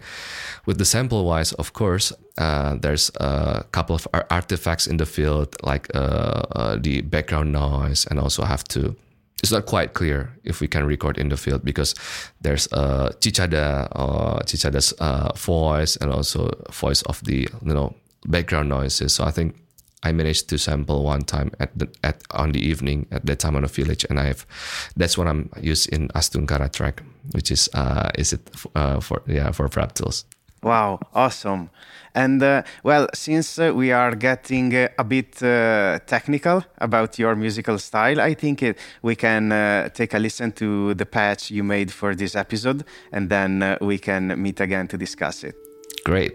with 0.65 0.77
the 0.77 0.85
sample 0.85 1.25
wise, 1.25 1.53
of 1.53 1.73
course, 1.73 2.13
uh, 2.37 2.75
there's 2.81 3.11
a 3.19 3.65
couple 3.71 3.95
of 3.95 4.07
artifacts 4.29 4.87
in 4.87 4.97
the 4.97 5.05
field 5.05 5.55
like 5.63 5.93
uh, 5.95 6.43
uh, 6.55 6.77
the 6.81 7.01
background 7.01 7.51
noise, 7.51 8.07
and 8.09 8.19
also 8.19 8.43
have 8.43 8.63
to 8.65 8.95
it's 9.43 9.51
not 9.51 9.65
quite 9.65 9.93
clear 9.93 10.31
if 10.43 10.59
we 10.61 10.67
can 10.67 10.85
record 10.85 11.17
in 11.17 11.29
the 11.29 11.37
field 11.37 11.63
because 11.63 11.93
there's 12.41 12.67
a 12.71 13.11
Cicada 13.19 13.87
or 13.95 14.41
Cicada's 14.47 14.93
uh, 14.99 15.33
voice 15.35 15.97
and 15.97 16.11
also 16.11 16.49
voice 16.71 17.01
of 17.03 17.23
the 17.25 17.47
you 17.65 17.73
know 17.73 17.93
background 18.25 18.69
noises. 18.69 19.13
So 19.13 19.23
I 19.23 19.31
think 19.31 19.55
I 20.03 20.11
managed 20.11 20.49
to 20.49 20.57
sample 20.57 21.03
one 21.03 21.21
time 21.21 21.51
at 21.59 21.77
the 21.77 21.87
at 22.03 22.21
on 22.31 22.51
the 22.51 22.59
evening 22.59 23.07
at 23.11 23.25
the 23.25 23.35
time 23.35 23.55
on 23.55 23.63
a 23.63 23.67
village, 23.67 24.05
and 24.09 24.19
I've 24.19 24.45
that's 24.95 25.17
what 25.17 25.27
I'm 25.27 25.49
used 25.61 25.89
in 25.93 26.09
Astungkara 26.09 26.71
track, 26.71 27.03
which 27.31 27.51
is 27.51 27.69
uh 27.73 28.09
is 28.17 28.33
it 28.33 28.49
uh, 28.75 28.99
for 28.99 29.21
yeah 29.27 29.51
for 29.51 29.67
Frap 29.67 29.93
Tools. 29.93 30.25
Wow, 30.65 30.99
awesome. 31.13 31.69
And 32.15 32.41
uh, 32.41 32.63
well, 32.83 33.07
since 33.13 33.59
uh, 33.59 33.71
we 33.75 33.91
are 33.91 34.15
getting 34.15 34.73
uh, 34.73 34.87
a 34.97 35.03
bit 35.03 35.43
uh, 35.43 35.99
technical 36.07 36.63
about 36.79 37.19
your 37.19 37.35
musical 37.35 37.77
style, 37.77 38.19
I 38.19 38.33
think 38.33 38.63
it, 38.63 38.79
we 39.03 39.15
can 39.15 39.51
uh, 39.51 39.89
take 39.89 40.15
a 40.15 40.17
listen 40.17 40.53
to 40.53 40.95
the 40.95 41.05
patch 41.05 41.51
you 41.51 41.63
made 41.63 41.91
for 41.91 42.15
this 42.15 42.35
episode, 42.35 42.83
and 43.11 43.29
then 43.29 43.61
uh, 43.61 43.77
we 43.79 43.99
can 43.99 44.41
meet 44.41 44.59
again 44.59 44.87
to 44.87 44.97
discuss 44.97 45.43
it. 45.43 45.55
Great. 46.03 46.33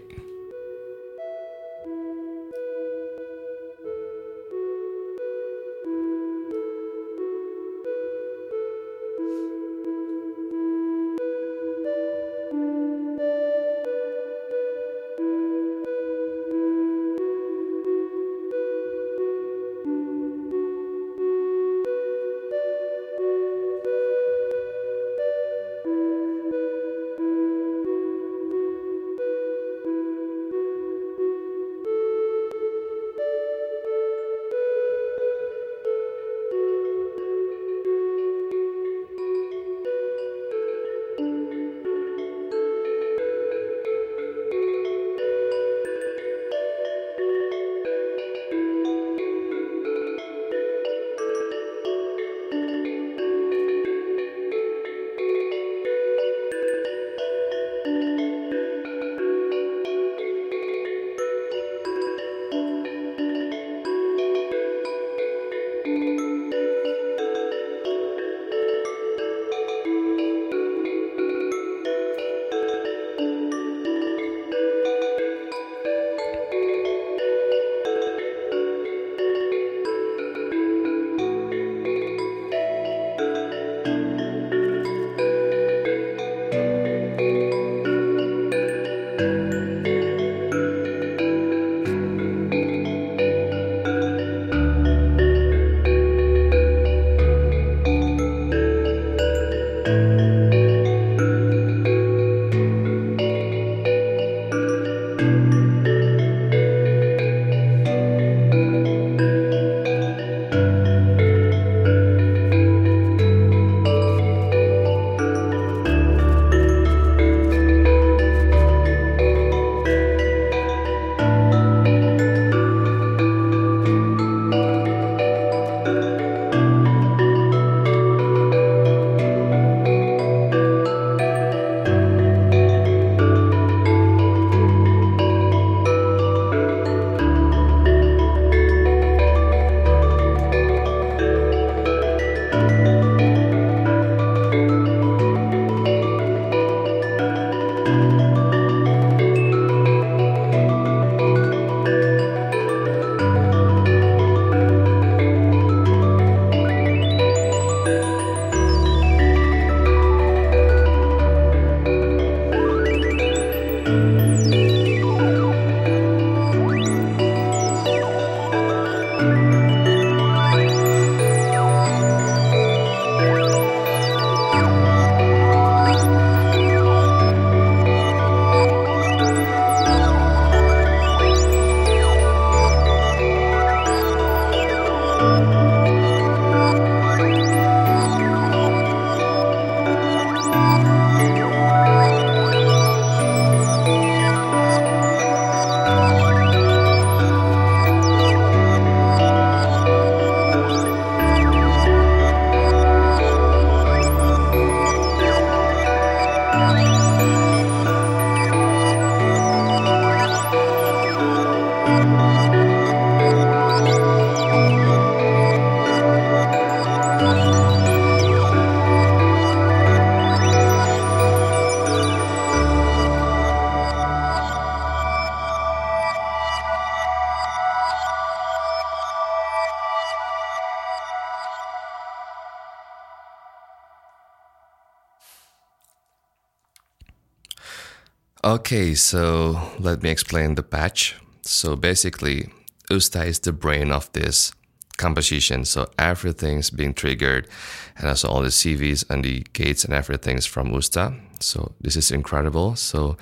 Okay, 238.51 238.95
so 238.95 239.61
let 239.79 240.03
me 240.03 240.09
explain 240.09 240.55
the 240.55 240.61
patch. 240.61 241.15
So 241.41 241.77
basically, 241.77 242.49
USTA 242.89 243.23
is 243.23 243.39
the 243.39 243.53
brain 243.53 243.93
of 243.93 244.11
this 244.11 244.51
composition. 244.97 245.63
So 245.63 245.87
everything's 245.97 246.69
being 246.69 246.93
triggered, 246.93 247.47
and 247.95 248.09
also 248.09 248.27
all 248.27 248.41
the 248.41 248.49
CVs 248.49 249.09
and 249.09 249.23
the 249.23 249.45
gates 249.53 249.85
and 249.85 249.93
everything's 249.93 250.45
from 250.45 250.73
USTA. 250.73 251.13
So 251.39 251.71
this 251.79 251.95
is 251.95 252.11
incredible. 252.11 252.75
So 252.75 253.15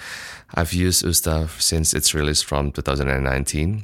I've 0.56 0.74
used 0.74 1.06
USTA 1.06 1.48
since 1.60 1.94
its 1.94 2.16
release 2.16 2.42
from 2.42 2.72
2019, 2.72 3.84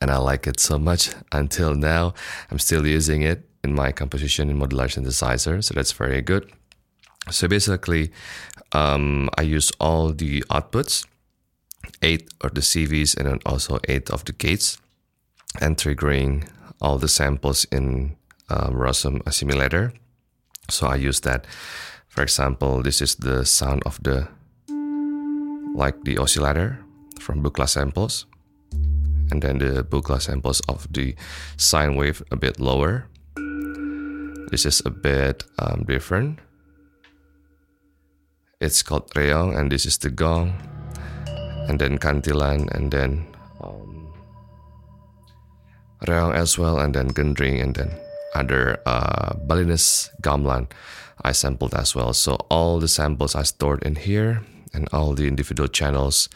and 0.00 0.10
I 0.12 0.16
like 0.18 0.46
it 0.46 0.60
so 0.60 0.78
much 0.78 1.10
until 1.32 1.74
now. 1.74 2.14
I'm 2.52 2.60
still 2.60 2.86
using 2.86 3.22
it, 3.22 3.48
in 3.64 3.74
my 3.74 3.90
composition 3.90 4.48
in 4.48 4.58
modular 4.60 4.86
synthesizer, 4.86 5.64
so 5.64 5.74
that's 5.74 5.90
very 5.90 6.22
good. 6.22 6.52
So 7.30 7.46
basically, 7.48 8.10
um, 8.72 9.30
I 9.38 9.42
use 9.42 9.70
all 9.78 10.12
the 10.12 10.42
outputs, 10.50 11.06
eight 12.02 12.28
of 12.40 12.54
the 12.54 12.60
CVs, 12.60 13.16
and 13.16 13.26
then 13.26 13.38
also 13.46 13.78
eight 13.88 14.10
of 14.10 14.24
the 14.24 14.32
gates, 14.32 14.78
and 15.60 15.76
triggering 15.76 16.48
all 16.80 16.98
the 16.98 17.08
samples 17.08 17.64
in 17.70 18.16
um, 18.48 18.74
Rossum 18.74 19.22
Assimil8or. 19.22 19.92
So 20.68 20.86
I 20.86 20.96
use 20.96 21.20
that. 21.20 21.46
For 22.08 22.22
example, 22.22 22.82
this 22.82 23.00
is 23.00 23.14
the 23.16 23.46
sound 23.46 23.82
of 23.86 24.02
the 24.02 24.28
like 25.74 26.04
the 26.04 26.18
oscillator 26.18 26.78
from 27.18 27.42
Buchla 27.42 27.68
samples, 27.68 28.26
and 29.30 29.40
then 29.40 29.58
the 29.58 29.82
Buchla 29.84 30.20
samples 30.20 30.60
of 30.68 30.86
the 30.92 31.14
sine 31.56 31.96
wave 31.96 32.22
a 32.30 32.36
bit 32.36 32.60
lower. 32.60 33.06
This 34.50 34.66
is 34.66 34.82
a 34.84 34.90
bit 34.90 35.44
um, 35.58 35.84
different. 35.88 36.40
It's 38.62 38.78
called 38.80 39.10
Reong, 39.18 39.58
and 39.58 39.72
this 39.72 39.86
is 39.86 39.98
the 39.98 40.08
gong, 40.08 40.54
and 41.66 41.82
then 41.82 41.98
Kantilan, 41.98 42.70
and 42.70 42.94
then 42.94 43.26
um, 43.58 44.14
Reong 46.06 46.32
as 46.32 46.56
well, 46.56 46.78
and 46.78 46.94
then 46.94 47.10
Gendring, 47.10 47.60
and 47.60 47.74
then 47.74 47.90
other 48.38 48.78
uh, 48.86 49.34
Balinese 49.34 50.10
gamelan 50.22 50.70
I 51.26 51.32
sampled 51.32 51.74
as 51.74 51.96
well. 51.96 52.14
So 52.14 52.38
all 52.54 52.78
the 52.78 52.86
samples 52.86 53.34
I 53.34 53.42
stored 53.42 53.82
in 53.82 53.96
here, 53.96 54.46
and 54.72 54.88
all 54.92 55.14
the 55.14 55.26
individual 55.26 55.66
channels 55.66 56.28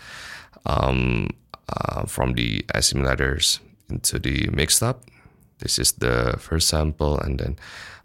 um, 0.66 1.30
uh, 1.70 2.06
from 2.06 2.34
the 2.34 2.66
Assimil8ors 2.74 3.60
into 3.88 4.18
the 4.18 4.50
mixed 4.50 4.82
up. 4.82 5.04
This 5.60 5.78
is 5.78 5.92
the 5.92 6.34
first 6.42 6.66
sample, 6.66 7.20
and 7.20 7.38
then 7.38 7.56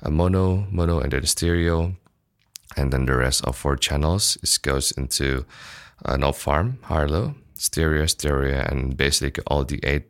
a 0.03 0.11
mono, 0.11 0.67
mono, 0.69 0.99
and 0.99 1.11
then 1.11 1.25
stereo, 1.25 1.97
and 2.77 2.91
then 2.91 3.05
the 3.05 3.15
rest 3.15 3.45
of 3.45 3.57
four 3.57 3.75
channels. 3.75 4.37
It 4.41 4.57
goes 4.61 4.91
into 4.91 5.45
an 6.05 6.23
op 6.23 6.35
farm, 6.35 6.79
Harlow, 6.83 7.35
stereo, 7.55 8.05
stereo, 8.05 8.65
and 8.69 8.97
basically 8.97 9.43
all 9.47 9.63
the 9.63 9.79
eight 9.83 10.07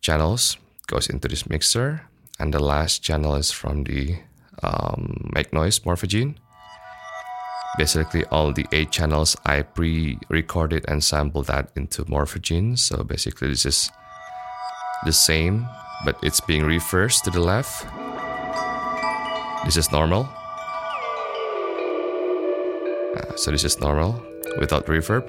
channels 0.00 0.56
goes 0.86 1.08
into 1.08 1.28
this 1.28 1.48
mixer. 1.48 2.02
And 2.40 2.54
the 2.54 2.62
last 2.62 3.02
channel 3.02 3.34
is 3.34 3.50
from 3.50 3.84
the 3.84 4.20
um, 4.62 5.30
Make 5.34 5.52
Noise 5.52 5.80
Morphogene 5.80 6.36
basically 7.78 8.24
all 8.26 8.52
the 8.52 8.66
eight 8.72 8.90
channels 8.90 9.36
I 9.46 9.62
pre-recorded 9.62 10.84
and 10.88 11.02
sampled 11.02 11.46
that 11.46 11.70
into 11.76 12.04
Morphogene. 12.04 12.76
So 12.76 13.04
basically 13.04 13.48
this 13.48 13.64
is 13.64 13.90
the 15.04 15.12
same, 15.12 15.66
but 16.04 16.18
it's 16.22 16.40
being 16.40 16.64
reversed 16.64 17.24
to 17.24 17.30
the 17.30 17.40
left. 17.40 17.86
This 19.64 19.76
is 19.76 19.92
normal. 19.92 20.28
So 23.36 23.50
this 23.50 23.64
is 23.64 23.80
normal 23.80 24.20
without 24.60 24.86
reverb. 24.86 25.28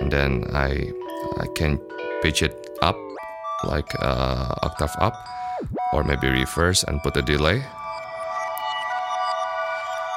And 0.00 0.10
then 0.12 0.44
I 0.54 0.92
I 1.38 1.46
can 1.54 1.78
pitch 2.22 2.42
it 2.42 2.54
up 2.82 2.96
like 3.64 3.88
uh, 4.00 4.54
octave 4.62 4.94
up 5.00 5.14
or 5.92 6.04
maybe 6.04 6.28
reverse 6.28 6.84
and 6.84 7.02
put 7.02 7.16
a 7.16 7.22
delay. 7.22 7.62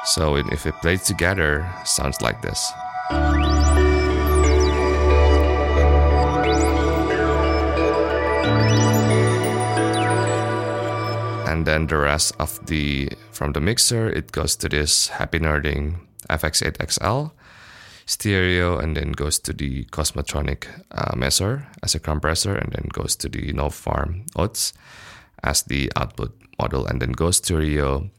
So 0.04 0.36
if 0.36 0.66
it 0.66 0.74
plays 0.82 1.02
together, 1.04 1.64
sounds 1.84 2.20
like 2.20 2.42
this. 2.42 2.60
And 11.54 11.66
then 11.66 11.86
the 11.86 11.98
rest 11.98 12.34
of 12.40 12.58
the 12.66 13.08
from 13.30 13.52
the 13.52 13.60
mixer, 13.60 14.10
it 14.10 14.32
goes 14.32 14.56
to 14.56 14.68
this 14.68 15.06
Happy 15.06 15.38
Nerding 15.38 16.00
FX 16.28 16.66
Aid 16.66 16.76
XL 16.82 17.30
stereo, 18.06 18.78
and 18.78 18.96
then 18.96 19.12
goes 19.12 19.38
to 19.38 19.52
the 19.52 19.84
Cosmotronic 19.84 20.66
uh, 20.90 21.14
Messer 21.14 21.68
as 21.84 21.94
a 21.94 22.00
compressor, 22.00 22.56
and 22.56 22.72
then 22.72 22.88
goes 22.92 23.14
to 23.14 23.28
the 23.28 23.52
Novfarm 23.52 24.26
Oats 24.34 24.72
as 25.44 25.62
the 25.62 25.92
output 25.94 26.34
model, 26.58 26.88
and 26.88 27.00
then 27.00 27.12
goes 27.12 27.38
to 27.42 27.56
Rio 27.56 28.10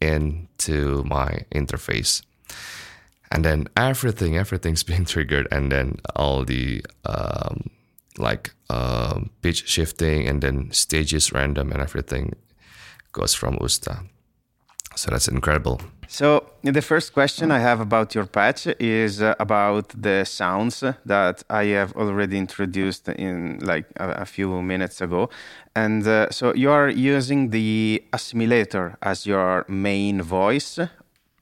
into 0.00 1.04
my 1.04 1.46
interface. 1.54 2.22
And 3.30 3.44
then 3.44 3.68
everything 3.76 4.36
everything's 4.36 4.82
being 4.90 5.04
triggered 5.04 5.46
and 5.52 5.70
then 5.70 6.00
all 6.16 6.44
the 6.44 6.84
um, 7.04 7.70
like 8.18 8.50
um, 8.68 9.30
pitch 9.42 9.68
shifting 9.68 10.26
and 10.26 10.42
then 10.42 10.72
stages 10.72 11.32
random 11.32 11.70
and 11.70 11.80
everything 11.80 12.34
goes 13.12 13.34
from 13.34 13.58
USTA 13.60 14.04
so 14.96 15.10
that's 15.10 15.28
incredible 15.28 15.80
so 16.12 16.44
the 16.62 16.82
first 16.82 17.14
question 17.14 17.52
I 17.52 17.60
have 17.60 17.78
about 17.78 18.16
your 18.16 18.26
patch 18.26 18.66
is 18.80 19.22
uh, 19.22 19.36
about 19.38 19.90
the 19.90 20.24
sounds 20.24 20.82
that 21.06 21.44
I 21.48 21.66
have 21.66 21.92
already 21.92 22.36
introduced 22.36 23.08
in 23.08 23.60
like 23.62 23.86
a, 23.96 24.22
a 24.22 24.24
few 24.26 24.60
minutes 24.60 25.00
ago. 25.00 25.30
And 25.76 26.04
uh, 26.04 26.28
so 26.30 26.52
you 26.52 26.68
are 26.72 26.88
using 26.88 27.50
the 27.50 28.02
Assimil8or 28.12 28.96
as 29.00 29.24
your 29.24 29.64
main 29.68 30.20
voice, 30.20 30.80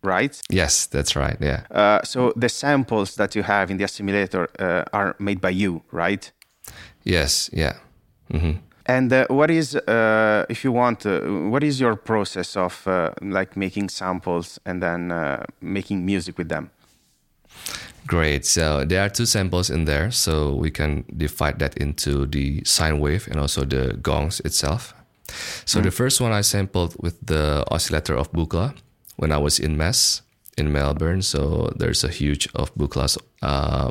right? 0.02 0.38
Yes, 0.50 0.84
that's 0.84 1.16
right. 1.16 1.38
Yeah. 1.40 1.62
Uh, 1.70 2.02
so 2.04 2.34
the 2.36 2.50
samples 2.50 3.14
that 3.14 3.34
you 3.34 3.44
have 3.44 3.70
in 3.70 3.78
the 3.78 3.84
Assimil8or 3.84 4.48
uh, 4.60 4.84
are 4.92 5.16
made 5.18 5.40
by 5.40 5.50
you, 5.50 5.82
right? 5.92 6.30
Yes. 7.04 7.48
Yeah. 7.54 7.78
Mm-hmm. 8.30 8.58
And 8.88 9.12
uh, 9.12 9.26
what 9.28 9.50
is, 9.50 9.76
uh, 9.76 10.46
if 10.48 10.64
you 10.64 10.72
want, 10.72 11.04
uh, 11.04 11.20
what 11.50 11.62
is 11.62 11.78
your 11.78 11.94
process 11.94 12.56
of 12.56 12.88
uh, 12.88 13.10
like 13.20 13.54
making 13.54 13.90
samples 13.90 14.58
and 14.64 14.82
then 14.82 15.12
uh, 15.12 15.44
making 15.60 16.06
music 16.06 16.38
with 16.38 16.48
them? 16.48 16.70
Great. 18.06 18.46
So 18.46 18.86
there 18.86 19.04
are 19.04 19.10
two 19.10 19.26
samples 19.26 19.68
in 19.68 19.84
there, 19.84 20.10
so 20.10 20.54
we 20.54 20.70
can 20.70 21.04
divide 21.14 21.58
that 21.58 21.76
into 21.76 22.24
the 22.24 22.64
sine 22.64 22.98
wave 22.98 23.28
and 23.30 23.38
also 23.38 23.66
the 23.66 23.98
gongs 24.00 24.40
itself. 24.40 24.94
So 25.66 25.80
mm. 25.80 25.82
the 25.82 25.90
first 25.90 26.18
one 26.22 26.32
I 26.32 26.40
sampled 26.40 26.96
with 26.98 27.20
the 27.20 27.64
oscillator 27.70 28.16
of 28.16 28.32
Buchla 28.32 28.74
when 29.16 29.30
I 29.32 29.36
was 29.36 29.58
in 29.58 29.76
MESS 29.76 30.22
in 30.56 30.72
Melbourne. 30.72 31.20
So 31.20 31.70
there's 31.76 32.02
a 32.04 32.08
huge 32.08 32.48
of 32.54 32.74
Buchla's 32.74 33.18
uh, 33.42 33.90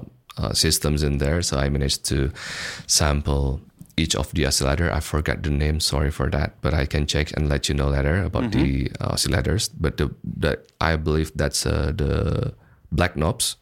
systems 0.54 1.04
in 1.04 1.20
there. 1.20 1.44
So 1.44 1.60
I 1.60 1.70
managed 1.70 2.06
to 2.06 2.32
sample 2.88 3.62
each 3.98 4.16
of 4.16 4.32
the 4.32 4.46
oscillator. 4.46 4.92
I 4.92 5.00
forgot 5.00 5.44
the 5.44 5.50
name. 5.50 5.80
Sorry 5.80 6.12
for 6.12 6.30
that, 6.30 6.62
but 6.62 6.74
I 6.74 6.86
can 6.86 7.06
check 7.08 7.36
and 7.36 7.50
let 7.50 7.68
you 7.68 7.76
know 7.76 7.90
later 7.90 8.24
about 8.24 8.52
mm-hmm. 8.52 8.62
the 8.62 8.92
uh, 9.02 9.14
oscillators. 9.14 9.70
But 9.78 9.98
the, 9.98 10.14
the 10.24 10.60
I 10.80 10.96
believe 10.96 11.32
that's 11.36 11.66
uh, 11.66 11.92
the 11.96 12.54
black 12.92 13.18
knobs 13.18 13.58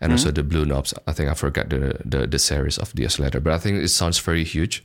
and 0.00 0.10
mm-hmm. 0.10 0.12
also 0.12 0.30
the 0.30 0.44
blue 0.44 0.64
knobs. 0.64 0.94
I 1.06 1.12
think 1.12 1.30
I 1.30 1.34
forgot 1.34 1.70
the, 1.70 2.00
the 2.04 2.26
the 2.26 2.38
series 2.38 2.78
of 2.78 2.94
the 2.94 3.06
oscillator, 3.06 3.40
but 3.40 3.52
I 3.52 3.58
think 3.58 3.82
it 3.82 3.88
sounds 3.88 4.18
very 4.18 4.44
huge. 4.44 4.84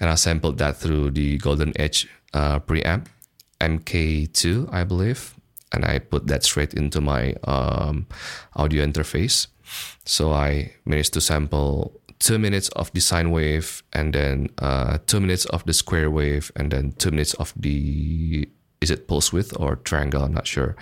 And 0.00 0.08
I 0.08 0.14
sampled 0.14 0.58
that 0.58 0.76
through 0.76 1.10
the 1.10 1.36
Golden 1.38 1.72
Age 1.76 2.08
uh, 2.32 2.60
preamp 2.60 3.06
MK2, 3.60 4.72
I 4.72 4.84
believe, 4.84 5.34
and 5.72 5.84
I 5.84 5.98
put 5.98 6.28
that 6.28 6.44
straight 6.44 6.74
into 6.74 7.00
my 7.00 7.34
um, 7.44 8.06
audio 8.54 8.86
interface. 8.86 9.48
So 10.04 10.32
I 10.32 10.72
managed 10.84 11.12
to 11.14 11.20
sample 11.20 12.00
two 12.18 12.38
minutes 12.38 12.68
of 12.70 12.92
the 12.92 13.00
sine 13.00 13.30
wave 13.30 13.82
and 13.92 14.12
then 14.12 14.48
uh, 14.58 14.98
two 15.06 15.20
minutes 15.20 15.44
of 15.46 15.64
the 15.64 15.72
square 15.72 16.10
wave 16.10 16.50
and 16.56 16.70
then 16.72 16.92
two 16.98 17.10
minutes 17.10 17.34
of 17.34 17.52
the 17.56 18.48
is 18.80 18.90
it 18.90 19.08
pulse 19.08 19.32
width 19.32 19.52
or 19.58 19.76
triangle? 19.76 20.22
I'm 20.22 20.32
not 20.32 20.46
sure. 20.46 20.76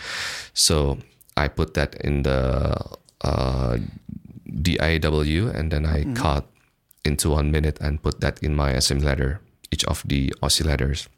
So 0.53 0.99
i 1.37 1.49
put 1.49 1.75
that 1.75 1.95
in 2.01 2.23
the 2.23 2.75
uh, 3.21 3.77
DAW 4.63 5.53
and 5.53 5.71
then 5.71 5.85
i 5.85 6.01
mm-hmm. 6.01 6.15
cut 6.15 6.47
into 7.05 7.31
one 7.31 7.51
minute 7.51 7.79
and 7.81 8.03
put 8.03 8.21
that 8.21 8.43
in 8.43 8.57
my 8.57 8.73
assimilator 8.73 9.39
each 9.71 9.85
of 9.85 10.03
the 10.07 10.33
oscillators 10.43 11.09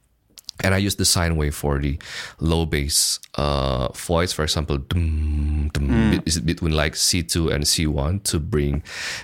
and 0.64 0.75
I 0.75 0.79
use 0.79 0.97
the 0.97 1.05
sine 1.05 1.37
wave 1.37 1.55
for 1.55 1.79
the 1.79 1.99
low 2.40 2.66
bass 2.66 3.21
uh, 3.37 3.88
voice, 3.92 4.33
for 4.33 4.42
example, 4.42 4.79
dum, 4.79 5.71
dum, 5.73 5.88
mm. 5.88 6.23
is 6.27 6.40
between 6.40 6.73
like 6.73 6.94
C2 6.94 7.53
and 7.53 7.64
C1 7.64 8.25
to 8.25 8.40
bring 8.40 8.83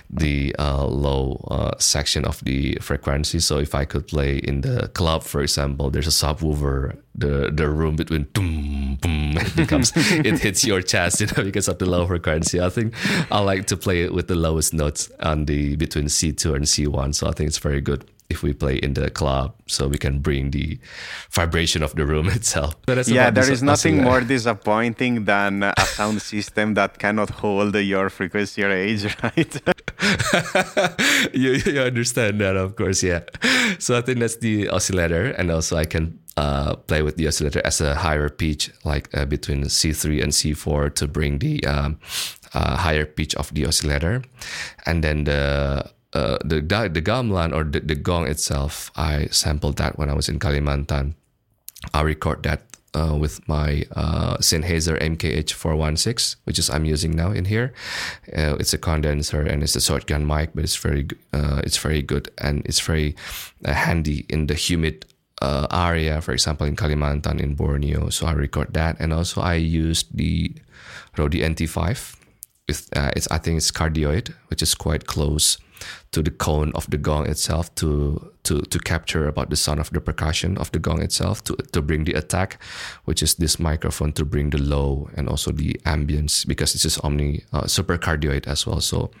the 0.09 0.55
uh, 0.57 0.85
low 0.85 1.45
uh, 1.51 1.71
section 1.77 2.25
of 2.25 2.43
the 2.45 2.77
frequency. 2.81 3.39
So 3.39 3.59
if 3.59 3.75
I 3.75 3.85
could 3.85 4.07
play 4.07 4.37
in 4.37 4.61
the 4.61 4.87
club, 4.89 5.23
for 5.23 5.41
example, 5.41 5.89
there's 5.89 6.07
a 6.07 6.25
subwoofer, 6.25 6.97
the 7.13 7.49
the 7.51 7.69
room 7.69 7.95
between 7.95 8.27
dum, 8.33 8.97
boom, 9.01 9.37
it 9.37 9.55
becomes 9.55 9.91
it 9.95 10.39
hits 10.39 10.65
your 10.65 10.81
chest, 10.81 11.21
you 11.21 11.27
know, 11.27 11.43
because 11.43 11.67
of 11.67 11.79
the 11.79 11.85
low 11.85 12.07
frequency. 12.07 12.61
I 12.61 12.69
think 12.69 12.93
I 13.31 13.39
like 13.39 13.67
to 13.67 13.77
play 13.77 14.03
it 14.03 14.13
with 14.13 14.27
the 14.27 14.35
lowest 14.35 14.73
notes 14.73 15.11
on 15.19 15.45
the 15.45 15.75
between 15.75 16.05
C2 16.05 16.55
and 16.55 16.65
C1. 16.65 17.15
So 17.15 17.27
I 17.27 17.31
think 17.31 17.47
it's 17.49 17.57
very 17.57 17.81
good 17.81 18.05
if 18.29 18.43
we 18.43 18.53
play 18.53 18.75
in 18.75 18.93
the 18.93 19.09
club 19.09 19.53
so 19.67 19.87
we 19.87 19.97
can 19.97 20.19
bring 20.19 20.51
the 20.51 20.79
vibration 21.31 21.83
of 21.83 21.95
the 21.95 22.05
room 22.05 22.27
itself. 22.39 22.75
Yeah 23.07 23.29
there 23.29 23.51
is 23.51 23.61
nothing 23.63 24.03
more 24.03 24.21
disappointing 24.21 25.25
than 25.25 25.63
a 25.63 25.73
sound 25.97 26.21
system 26.21 26.73
that 26.73 26.97
cannot 26.99 27.29
hold 27.29 27.75
your 27.75 28.09
frequency 28.09 28.63
range 28.63 29.05
right? 29.23 29.61
You, 31.33 31.53
you 31.53 31.81
understand 31.81 32.41
that 32.41 32.55
of 32.55 32.75
course 32.75 33.03
yeah. 33.03 33.21
So 33.79 33.97
I 33.97 34.01
think 34.01 34.19
that's 34.19 34.37
the 34.37 34.69
oscillator, 34.69 35.31
and 35.31 35.51
also 35.51 35.77
I 35.77 35.85
can 35.85 36.19
uh, 36.37 36.75
play 36.75 37.01
with 37.01 37.17
the 37.17 37.27
oscillator 37.27 37.61
as 37.65 37.81
a 37.81 37.95
higher 37.95 38.29
pitch, 38.29 38.71
like 38.83 39.09
uh, 39.17 39.25
between 39.25 39.63
C3 39.63 40.23
and 40.23 40.31
C4, 40.31 40.93
to 40.95 41.07
bring 41.07 41.39
the 41.39 41.63
um, 41.65 41.99
uh, 42.53 42.77
higher 42.77 43.05
pitch 43.05 43.35
of 43.35 43.53
the 43.53 43.65
oscillator, 43.65 44.23
and 44.85 45.03
then 45.03 45.25
the 45.25 45.89
uh, 46.15 46.37
the 46.43 46.61
the 46.61 47.01
gamelan 47.01 47.53
or 47.53 47.63
the, 47.63 47.81
the 47.81 47.95
gong 47.95 48.27
itself, 48.27 48.89
I 48.95 49.27
sampled 49.27 49.77
that 49.77 49.99
when 49.99 50.09
I 50.09 50.13
was 50.13 50.29
in 50.29 50.39
Kalimantan. 50.39 51.13
I 51.93 52.01
record 52.01 52.43
that 52.43 52.63
uh, 52.95 53.15
with 53.19 53.45
my 53.47 53.83
uh, 53.91 54.37
Sennheiser 54.37 54.97
MKH416, 54.99 56.37
which 56.45 56.57
is 56.57 56.69
I'm 56.69 56.85
using 56.85 57.11
now 57.11 57.31
in 57.31 57.45
here. 57.45 57.73
Uh, 58.31 58.55
it's 58.59 58.73
a 58.73 58.77
condenser 58.77 59.41
and 59.41 59.61
it's 59.61 59.75
a 59.75 59.81
shotgun 59.81 60.25
mic, 60.25 60.51
but 60.55 60.63
it's 60.63 60.77
very 60.77 61.07
uh, 61.33 61.61
it's 61.63 61.77
very 61.77 62.01
good 62.01 62.31
and 62.37 62.65
it's 62.65 62.79
very 62.79 63.15
uh, 63.65 63.73
handy 63.73 64.25
in 64.29 64.47
the 64.47 64.55
humid 64.55 65.05
uh, 65.41 65.67
area. 65.69 66.21
For 66.21 66.31
example, 66.31 66.65
in 66.65 66.75
Kalimantan, 66.75 67.41
in 67.41 67.55
Borneo. 67.55 68.09
So 68.09 68.25
I 68.25 68.31
record 68.31 68.73
that, 68.73 68.95
and 68.99 69.11
also 69.11 69.41
I 69.41 69.55
use 69.55 70.05
the 70.13 70.55
Rode 71.17 71.33
NT5. 71.33 72.15
With 72.67 72.89
it's 72.95 73.27
I 73.29 73.37
think 73.37 73.57
it's 73.57 73.69
cardioid, 73.69 74.33
which 74.47 74.63
is 74.63 74.73
quite 74.73 75.05
close 75.05 75.59
to 76.15 76.23
the 76.23 76.31
cone 76.31 76.71
of 76.75 76.89
the 76.89 76.97
gong 76.97 77.27
itself 77.27 77.75
to 77.75 78.31
to 78.43 78.61
to 78.61 78.79
capture 78.79 79.27
about 79.27 79.49
the 79.49 79.55
sound 79.55 79.81
of 79.81 79.89
the 79.91 79.99
percussion 79.99 80.57
of 80.57 80.71
the 80.71 80.79
gong 80.79 81.01
itself 81.01 81.43
to 81.43 81.55
to 81.73 81.81
bring 81.81 82.05
the 82.05 82.13
attack, 82.13 82.57
which 83.03 83.21
is 83.21 83.35
this 83.35 83.59
microphone 83.59 84.13
to 84.13 84.23
bring 84.23 84.49
the 84.49 84.57
low 84.57 85.09
and 85.17 85.27
also 85.27 85.51
the 85.51 85.73
ambience 85.85 86.47
because 86.47 86.71
this 86.71 86.85
is 86.85 86.97
omni 87.03 87.43
uh, 87.51 87.67
super 87.67 87.97
cardioid 87.97 88.47
as 88.47 88.65
well. 88.65 88.79
So 88.79 89.11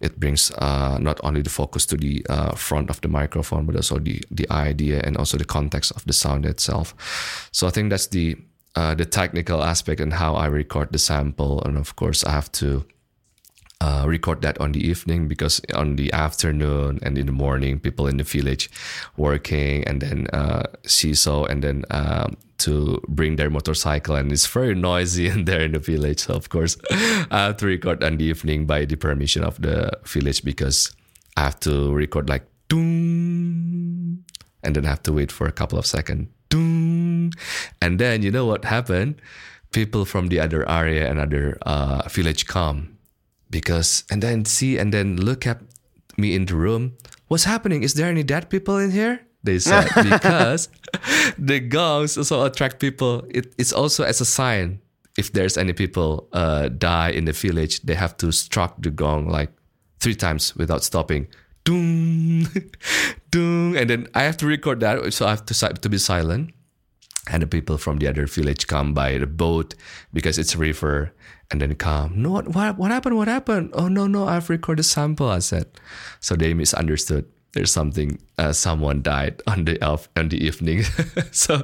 it 0.00 0.18
brings 0.18 0.50
uh, 0.58 0.98
not 0.98 1.20
only 1.22 1.42
the 1.42 1.50
focus 1.50 1.86
to 1.86 1.96
the 1.96 2.26
uh, 2.28 2.56
front 2.56 2.90
of 2.90 3.00
the 3.02 3.08
microphone 3.08 3.64
but 3.64 3.76
also 3.76 4.00
the 4.00 4.20
the 4.30 4.50
idea 4.50 5.00
and 5.04 5.16
also 5.16 5.38
the 5.38 5.44
context 5.44 5.92
of 5.94 6.04
the 6.06 6.12
sound 6.12 6.44
itself. 6.44 6.94
So 7.52 7.68
I 7.68 7.70
think 7.70 7.90
that's 7.90 8.08
the 8.08 8.36
uh, 8.74 8.94
the 8.96 9.04
technical 9.04 9.62
aspect 9.62 10.00
and 10.00 10.12
how 10.12 10.34
I 10.34 10.46
record 10.46 10.90
the 10.90 10.98
sample, 10.98 11.62
and 11.62 11.78
of 11.78 11.94
course 11.94 12.24
I 12.24 12.32
have 12.32 12.50
to 12.52 12.82
uh, 13.82 14.04
record 14.06 14.42
that 14.42 14.60
on 14.60 14.70
the 14.70 14.80
evening 14.80 15.26
because 15.26 15.60
on 15.74 15.96
the 15.96 16.12
afternoon 16.12 17.00
and 17.02 17.18
in 17.18 17.26
the 17.26 17.32
morning, 17.32 17.80
people 17.80 18.06
in 18.06 18.16
the 18.16 18.22
village 18.22 18.70
working 19.16 19.82
and 19.88 20.00
then 20.00 20.28
uh, 20.32 20.62
so 20.84 21.44
and 21.46 21.64
then 21.64 21.84
um, 21.90 22.36
to 22.58 23.02
bring 23.08 23.34
their 23.34 23.50
motorcycle 23.50 24.14
and 24.14 24.30
it's 24.30 24.46
very 24.46 24.74
noisy 24.76 25.26
in 25.32 25.46
there 25.46 25.62
in 25.62 25.72
the 25.72 25.80
village. 25.80 26.20
So 26.20 26.34
of 26.34 26.48
course, 26.48 26.76
I 26.90 27.50
have 27.50 27.56
to 27.56 27.66
record 27.66 28.04
on 28.04 28.18
the 28.18 28.24
evening 28.24 28.66
by 28.66 28.84
the 28.84 28.94
permission 28.94 29.42
of 29.42 29.60
the 29.60 29.90
village 30.04 30.44
because 30.44 30.94
I 31.36 31.42
have 31.42 31.58
to 31.60 31.92
record 31.92 32.28
like 32.28 32.46
doom 32.68 34.24
and 34.62 34.76
then 34.76 34.86
I 34.86 34.90
have 34.90 35.02
to 35.02 35.12
wait 35.12 35.32
for 35.32 35.48
a 35.48 35.52
couple 35.52 35.78
of 35.78 35.86
seconds. 35.86 36.28
Doom. 36.50 37.32
And 37.80 37.98
then 37.98 38.22
you 38.22 38.30
know 38.30 38.46
what 38.46 38.64
happened? 38.64 39.20
People 39.72 40.04
from 40.04 40.28
the 40.28 40.38
other 40.38 40.68
area 40.68 41.10
and 41.10 41.18
other 41.18 41.58
uh, 41.62 42.06
village 42.08 42.46
come 42.46 42.92
because 43.52 44.02
and 44.10 44.24
then 44.24 44.44
see 44.44 44.78
and 44.78 44.92
then 44.92 45.16
look 45.20 45.46
at 45.46 45.60
me 46.16 46.34
in 46.34 46.46
the 46.46 46.56
room. 46.56 46.96
What's 47.28 47.44
happening? 47.44 47.84
Is 47.84 47.94
there 47.94 48.08
any 48.08 48.24
dead 48.24 48.50
people 48.50 48.78
in 48.78 48.90
here? 48.90 49.20
They 49.44 49.60
said 49.60 49.88
because 50.10 50.68
the 51.38 51.60
gongs 51.60 52.18
also 52.18 52.44
attract 52.44 52.80
people. 52.80 53.22
It, 53.30 53.54
it's 53.58 53.72
also 53.72 54.02
as 54.02 54.20
a 54.20 54.24
sign 54.24 54.80
if 55.16 55.32
there's 55.32 55.58
any 55.58 55.72
people 55.72 56.28
uh, 56.32 56.68
die 56.68 57.10
in 57.10 57.26
the 57.26 57.32
village, 57.32 57.82
they 57.82 57.94
have 57.94 58.16
to 58.18 58.32
struck 58.32 58.80
the 58.80 58.90
gong 58.90 59.28
like 59.28 59.50
three 60.00 60.14
times 60.14 60.56
without 60.56 60.82
stopping. 60.82 61.28
Doom, 61.64 62.48
doom, 63.30 63.76
and 63.76 63.88
then 63.88 64.08
I 64.14 64.22
have 64.22 64.36
to 64.38 64.46
record 64.46 64.80
that, 64.80 65.12
so 65.12 65.26
I 65.26 65.30
have 65.30 65.46
to 65.46 65.54
to 65.54 65.88
be 65.88 65.98
silent. 65.98 66.50
And 67.30 67.42
the 67.42 67.46
people 67.46 67.78
from 67.78 67.98
the 67.98 68.08
other 68.08 68.26
village 68.26 68.66
come 68.66 68.94
by 68.94 69.16
the 69.18 69.26
boat 69.26 69.74
because 70.12 70.38
it's 70.38 70.54
a 70.54 70.58
river 70.58 71.12
and 71.52 71.60
then 71.60 71.74
come, 71.76 72.20
no, 72.20 72.30
what, 72.30 72.48
what, 72.48 72.78
what 72.78 72.90
happened? 72.90 73.16
What 73.16 73.28
happened? 73.28 73.70
Oh, 73.74 73.86
no, 73.86 74.06
no, 74.06 74.26
I've 74.26 74.50
recorded 74.50 74.84
sample, 74.84 75.28
I 75.28 75.38
said. 75.38 75.66
So 76.18 76.34
they 76.34 76.54
misunderstood. 76.54 77.26
There's 77.52 77.70
something, 77.70 78.18
uh, 78.38 78.54
someone 78.54 79.02
died 79.02 79.42
on 79.46 79.66
the 79.66 79.80
on 80.16 80.30
the 80.30 80.42
evening. 80.42 80.82
so 81.30 81.62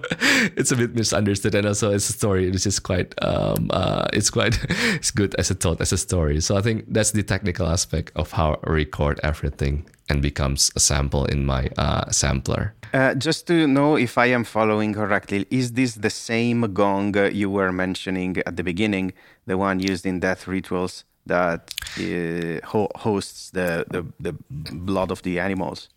it's 0.56 0.70
a 0.70 0.76
bit 0.76 0.94
misunderstood. 0.94 1.54
And 1.54 1.66
also 1.66 1.90
it's 1.90 2.10
a 2.10 2.12
story 2.12 2.50
which 2.50 2.66
is 2.66 2.78
quite, 2.78 3.14
um, 3.24 3.70
uh, 3.72 4.06
it's 4.12 4.28
quite, 4.28 4.58
it's 4.68 5.10
good 5.10 5.34
as 5.36 5.50
a 5.50 5.54
thought, 5.54 5.80
as 5.80 5.92
a 5.92 5.98
story. 5.98 6.40
So 6.42 6.56
I 6.56 6.60
think 6.60 6.84
that's 6.88 7.12
the 7.12 7.22
technical 7.22 7.66
aspect 7.66 8.12
of 8.14 8.32
how 8.32 8.60
I 8.64 8.70
record 8.70 9.18
everything 9.24 9.86
and 10.10 10.20
becomes 10.22 10.70
a 10.76 10.80
sample 10.80 11.24
in 11.24 11.46
my 11.46 11.70
uh, 11.78 12.10
sampler. 12.10 12.74
Uh, 12.92 13.14
just 13.14 13.46
to 13.46 13.66
know 13.66 13.96
if 13.96 14.16
I 14.18 14.26
am 14.26 14.44
following 14.44 14.94
correctly, 14.94 15.46
is 15.50 15.72
this 15.72 15.94
the 15.94 16.10
same 16.10 16.72
gong 16.72 17.14
you 17.32 17.50
were 17.50 17.72
mentioning 17.72 18.36
at 18.46 18.56
the 18.56 18.62
beginning, 18.64 19.12
the 19.46 19.58
one 19.58 19.80
used 19.80 20.06
in 20.06 20.20
death 20.20 20.46
rituals 20.46 21.04
that 21.26 21.74
uh, 21.98 22.66
ho- 22.66 22.90
hosts 22.96 23.50
the, 23.50 23.84
the, 23.90 24.06
the 24.20 24.32
blood 24.72 25.10
of 25.10 25.22
the 25.22 25.38
animals? 25.38 25.88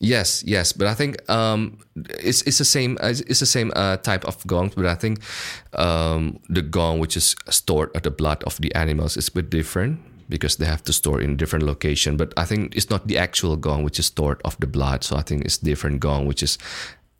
Yes, 0.00 0.42
yes, 0.44 0.72
but 0.72 0.88
I 0.88 0.94
think 0.94 1.30
um, 1.30 1.78
it's 1.94 2.42
it's 2.42 2.58
the 2.58 2.64
same 2.64 2.98
it's 3.00 3.38
the 3.38 3.46
same 3.46 3.70
uh, 3.76 3.98
type 3.98 4.24
of 4.24 4.44
gong, 4.48 4.72
but 4.74 4.84
I 4.84 4.96
think 4.96 5.20
um, 5.74 6.40
the 6.48 6.60
gong 6.60 6.98
which 6.98 7.16
is 7.16 7.36
stored 7.50 7.90
at 7.94 8.02
the 8.02 8.10
blood 8.10 8.42
of 8.42 8.60
the 8.60 8.74
animals 8.74 9.16
is 9.16 9.28
a 9.28 9.32
bit 9.32 9.48
different 9.48 10.00
because 10.32 10.56
they 10.56 10.66
have 10.66 10.82
to 10.82 10.92
store 10.92 11.20
in 11.20 11.36
different 11.36 11.64
location. 11.64 12.16
But 12.16 12.32
I 12.36 12.44
think 12.44 12.74
it's 12.74 12.90
not 12.90 13.06
the 13.06 13.18
actual 13.18 13.56
gong 13.56 13.84
which 13.84 13.98
is 13.98 14.06
stored 14.06 14.40
of 14.44 14.56
the 14.58 14.66
blood. 14.66 15.04
So 15.04 15.16
I 15.16 15.22
think 15.22 15.44
it's 15.44 15.58
different 15.58 16.00
gong 16.00 16.26
which 16.26 16.42
is 16.42 16.58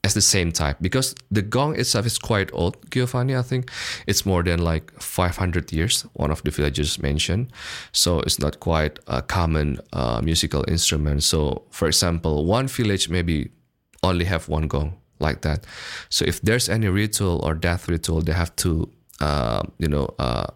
as 0.05 0.15
the 0.15 0.21
same 0.21 0.51
type 0.51 0.79
because 0.81 1.15
the 1.31 1.43
gong 1.43 1.79
itself 1.79 2.07
is 2.07 2.19
quite 2.19 2.51
old. 2.53 2.77
Giovanni, 2.91 3.37
I 3.37 3.43
think 3.43 3.71
it's 4.07 4.27
more 4.27 4.43
than 4.43 4.65
like 4.65 4.91
500 5.01 5.73
years. 5.73 6.03
One 6.15 6.33
of 6.33 6.43
the 6.43 6.51
villagers 6.51 6.99
mentioned, 6.99 7.53
so 7.93 8.21
it's 8.21 8.41
not 8.41 8.59
quite 8.59 8.99
a 9.07 9.23
common 9.23 9.79
uh, 9.93 10.21
musical 10.25 10.65
instrument. 10.67 11.23
So, 11.23 11.63
for 11.71 11.87
example, 11.87 12.47
one 12.47 12.67
village 12.67 13.09
maybe 13.09 13.51
only 14.03 14.25
have 14.25 14.49
one 14.49 14.67
gong 14.67 14.95
like 15.21 15.43
that. 15.43 15.67
So 16.09 16.25
if 16.27 16.41
there's 16.41 16.69
any 16.69 16.89
ritual 16.89 17.41
or 17.45 17.55
death 17.55 17.89
ritual, 17.89 18.23
they 18.23 18.33
have 18.33 18.55
to, 18.57 18.89
uh, 19.21 19.63
you 19.79 19.89
know, 19.89 20.09
uh, 20.19 20.47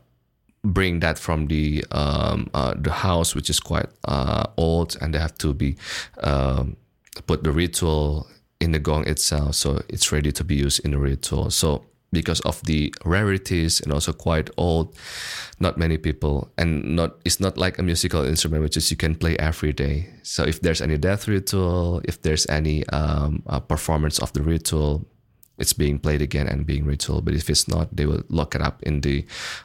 bring 0.66 1.00
that 1.00 1.18
from 1.18 1.46
the 1.46 1.85
um, 1.92 2.50
uh, 2.55 2.74
the 2.76 2.92
house, 2.92 3.35
which 3.35 3.50
is 3.50 3.61
quite 3.61 3.87
uh, 4.05 4.44
old, 4.57 4.96
and 5.00 5.14
they 5.14 5.18
have 5.18 5.37
to 5.38 5.55
be 5.55 5.76
um, 6.22 6.76
put 7.26 7.44
the 7.44 7.52
ritual 7.52 8.26
in 8.61 8.72
the 8.72 8.79
gong 8.79 9.07
itself, 9.07 9.55
so 9.55 9.83
it's 9.88 10.12
ready 10.12 10.33
to 10.33 10.44
be 10.44 10.55
used 10.55 10.85
in 10.85 10.90
the 10.90 10.98
ritual. 10.98 11.50
So 11.50 11.85
because 12.12 12.40
of 12.40 12.62
the 12.62 12.94
rarities 13.05 13.81
and 13.81 13.92
also 13.92 14.12
quite 14.12 14.48
old, 14.57 14.96
not 15.61 15.76
many 15.76 15.98
people, 15.98 16.50
and 16.57 16.96
not 16.96 17.16
it's 17.24 17.40
not 17.40 17.59
like 17.59 17.79
a 17.79 17.83
musical 17.83 18.24
instrument 18.24 18.62
which 18.62 18.76
is 18.76 18.90
you 18.90 18.96
can 18.96 19.14
play 19.14 19.37
every 19.38 19.72
day. 19.72 20.09
So 20.22 20.44
if 20.44 20.61
there's 20.61 20.81
any 20.81 20.98
death 20.98 21.29
ritual, 21.29 22.00
if 22.05 22.22
there's 22.22 22.46
any 22.48 22.87
um, 22.88 23.42
uh, 23.46 23.61
performance 23.61 24.18
of 24.18 24.33
the 24.33 24.42
ritual, 24.42 25.07
it's 25.59 25.73
being 25.73 25.99
played 25.99 26.23
again 26.23 26.47
and 26.47 26.66
being 26.66 26.85
ritual. 26.85 27.21
But 27.23 27.35
if 27.35 27.49
it's 27.51 27.69
not, 27.69 27.95
they 27.95 28.07
will 28.07 28.23
lock 28.29 28.55
it 28.55 28.62
up 28.62 28.83
in 28.83 29.01
the 29.01 29.25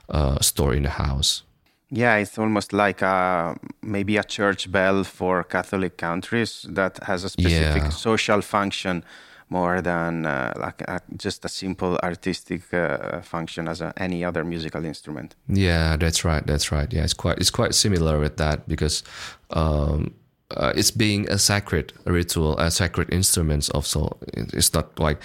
uh, 0.10 0.40
store 0.40 0.74
in 0.74 0.84
the 0.84 0.90
house. 0.90 1.44
Yeah, 1.90 2.16
it's 2.16 2.38
almost 2.38 2.72
like 2.72 3.02
a, 3.02 3.58
maybe 3.82 4.16
a 4.16 4.24
church 4.24 4.72
bell 4.72 5.04
for 5.04 5.44
Catholic 5.44 5.98
countries 5.98 6.66
that 6.70 7.04
has 7.04 7.26
a 7.26 7.30
specific 7.30 7.84
yeah. 7.84 7.90
social 7.90 8.42
function 8.42 9.04
more 9.50 9.82
than 9.82 10.26
uh, 10.26 10.54
like 10.56 10.82
a, 10.84 11.02
just 11.18 11.44
a 11.44 11.50
simple 11.50 12.00
artistic 12.02 12.74
uh, 12.74 13.20
function 13.22 13.68
as 13.68 13.82
a, 13.82 13.94
any 13.98 14.24
other 14.24 14.46
musical 14.46 14.86
instrument. 14.86 15.36
Yeah, 15.50 15.98
that's 15.98 16.24
right. 16.24 16.48
That's 16.48 16.72
right. 16.72 16.92
Yeah, 16.94 17.04
it's 17.04 17.14
quite 17.14 17.38
it's 17.38 17.52
quite 17.52 17.76
similar 17.76 18.18
with 18.18 18.38
that 18.38 18.66
because 18.70 19.04
um, 19.50 20.14
uh, 20.58 20.74
it's 20.76 20.92
being 20.92 21.30
a 21.30 21.38
sacred 21.38 21.94
ritual, 22.06 22.58
a 22.58 22.72
sacred 22.72 23.12
instruments 23.14 23.70
also. 23.70 24.18
It's 24.34 24.74
not 24.74 25.00
like 25.00 25.22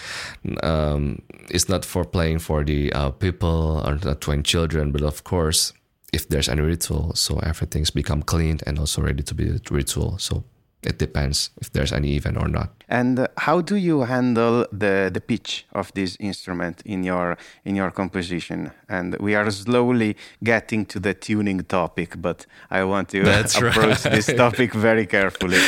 um, 0.62 1.22
it's 1.50 1.68
not 1.68 1.84
for 1.84 2.04
playing 2.04 2.40
for 2.40 2.64
the 2.64 2.92
uh, 2.92 3.10
people 3.10 3.82
or 3.86 3.96
the 3.96 4.14
twin 4.14 4.42
children, 4.42 4.92
but 4.92 5.02
of 5.02 5.24
course, 5.24 5.72
if 6.12 6.28
there's 6.28 6.48
any 6.48 6.62
ritual, 6.62 7.14
so 7.14 7.38
everything's 7.40 7.90
become 7.90 8.22
cleaned 8.22 8.62
and 8.66 8.78
also 8.78 9.02
ready 9.02 9.22
to 9.22 9.34
be 9.34 9.48
a 9.48 9.60
ritual. 9.70 10.18
So 10.18 10.44
it 10.82 10.98
depends 10.98 11.50
if 11.60 11.72
there's 11.72 11.92
any 11.92 12.16
event 12.16 12.36
or 12.36 12.48
not. 12.48 12.70
And 12.88 13.18
uh, 13.18 13.26
how 13.36 13.60
do 13.60 13.76
you 13.76 14.02
handle 14.02 14.66
the 14.72 15.10
the 15.12 15.20
pitch 15.20 15.66
of 15.72 15.92
this 15.94 16.16
instrument 16.20 16.82
in 16.84 17.04
your 17.04 17.36
in 17.64 17.76
your 17.76 17.90
composition? 17.90 18.70
And 18.88 19.16
we 19.18 19.34
are 19.34 19.50
slowly 19.50 20.16
getting 20.42 20.86
to 20.86 21.00
the 21.00 21.14
tuning 21.14 21.64
topic, 21.64 22.14
but 22.20 22.46
I 22.70 22.84
want 22.84 23.08
to 23.10 23.22
That's 23.22 23.56
approach 23.60 24.04
right. 24.04 24.14
this 24.14 24.26
topic 24.26 24.74
very 24.74 25.06
carefully. 25.06 25.60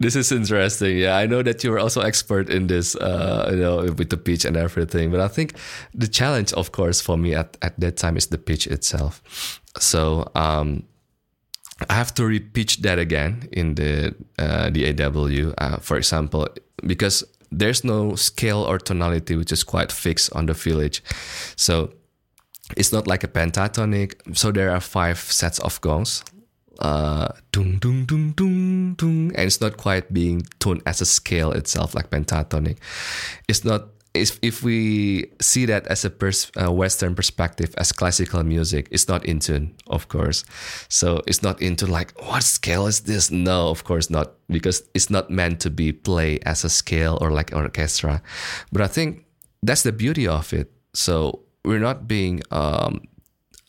This 0.00 0.16
is 0.16 0.32
interesting. 0.32 0.96
Yeah, 0.96 1.18
I 1.18 1.26
know 1.26 1.42
that 1.42 1.62
you're 1.62 1.78
also 1.78 2.00
expert 2.00 2.48
in 2.48 2.68
this, 2.68 2.96
uh, 2.96 3.50
you 3.50 3.58
know, 3.58 3.76
with 3.82 4.08
the 4.08 4.16
pitch 4.16 4.46
and 4.46 4.56
everything. 4.56 5.10
But 5.10 5.20
I 5.20 5.28
think 5.28 5.52
the 5.94 6.08
challenge, 6.08 6.54
of 6.54 6.72
course, 6.72 7.02
for 7.02 7.18
me 7.18 7.34
at, 7.34 7.58
at 7.60 7.78
that 7.80 7.98
time 7.98 8.16
is 8.16 8.28
the 8.28 8.38
pitch 8.38 8.66
itself. 8.66 9.60
So 9.78 10.30
um, 10.34 10.84
I 11.88 11.94
have 11.94 12.12
to 12.14 12.22
repitch 12.22 12.78
that 12.78 12.98
again 12.98 13.48
in 13.52 13.74
the 13.74 14.14
uh, 14.38 14.70
the 14.70 14.92
DAW. 14.92 15.54
Uh, 15.58 15.76
for 15.78 15.96
example, 15.96 16.48
because 16.86 17.24
there's 17.50 17.84
no 17.84 18.14
scale 18.16 18.62
or 18.62 18.78
tonality 18.78 19.36
which 19.36 19.52
is 19.52 19.64
quite 19.64 19.90
fixed 19.90 20.32
on 20.34 20.46
the 20.46 20.52
village. 20.52 21.02
So 21.56 21.92
it's 22.76 22.92
not 22.92 23.06
like 23.06 23.24
a 23.24 23.28
pentatonic. 23.28 24.36
So 24.36 24.52
there 24.52 24.70
are 24.70 24.80
five 24.80 25.18
sets 25.18 25.58
of 25.60 25.80
gongs. 25.80 26.22
Uh, 26.78 27.28
and 27.54 29.34
it's 29.36 29.60
not 29.60 29.76
quite 29.76 30.12
being 30.14 30.42
tuned 30.60 30.82
as 30.86 31.02
a 31.02 31.06
scale 31.06 31.52
itself 31.52 31.94
like 31.94 32.08
pentatonic. 32.10 32.78
It's 33.48 33.64
not 33.64 33.88
if 34.14 34.38
if 34.42 34.62
we 34.62 35.30
see 35.40 35.66
that 35.66 35.86
as 35.86 36.04
a 36.04 36.10
pers- 36.10 36.50
uh, 36.60 36.72
Western 36.72 37.14
perspective 37.14 37.74
as 37.78 37.92
classical 37.92 38.42
music, 38.42 38.88
it's 38.90 39.08
not 39.08 39.24
in 39.24 39.38
tune, 39.38 39.74
of 39.86 40.08
course. 40.08 40.44
So 40.88 41.22
it's 41.26 41.42
not 41.42 41.62
into 41.62 41.86
like 41.86 42.12
what 42.20 42.42
scale 42.42 42.86
is 42.86 43.00
this? 43.00 43.30
No, 43.30 43.68
of 43.68 43.84
course 43.84 44.10
not, 44.10 44.32
because 44.48 44.82
it's 44.94 45.10
not 45.10 45.30
meant 45.30 45.60
to 45.60 45.70
be 45.70 45.92
played 45.92 46.42
as 46.44 46.64
a 46.64 46.70
scale 46.70 47.18
or 47.20 47.30
like 47.30 47.52
orchestra. 47.54 48.22
But 48.72 48.82
I 48.82 48.88
think 48.88 49.26
that's 49.62 49.82
the 49.82 49.92
beauty 49.92 50.26
of 50.26 50.52
it. 50.52 50.72
So 50.92 51.40
we're 51.64 51.78
not 51.78 52.08
being 52.08 52.42
um, 52.50 53.02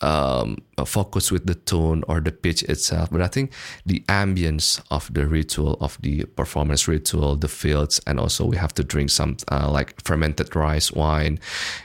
um, 0.02 0.58
focus 0.86 1.32
with 1.32 1.45
the 1.45 1.56
tone 1.56 2.04
or 2.08 2.20
the 2.20 2.32
pitch 2.32 2.64
itself, 2.64 3.10
but 3.12 3.22
I 3.22 3.28
think 3.28 3.54
the 3.86 3.99
ambience 4.08 4.82
of 4.89 5.14
the 5.14 5.28
ritual, 5.28 5.78
of 5.80 5.97
the 6.02 6.26
performance 6.26 6.88
ritual, 6.88 7.36
the 7.36 7.47
fields, 7.47 8.02
and 8.08 8.20
also 8.20 8.45
we 8.45 8.58
have 8.58 8.74
to 8.76 8.84
drink 8.84 9.10
some 9.10 9.38
uh, 9.52 9.70
like 9.70 10.02
fermented 10.04 10.56
rice 10.56 10.91
wine, 10.91 11.39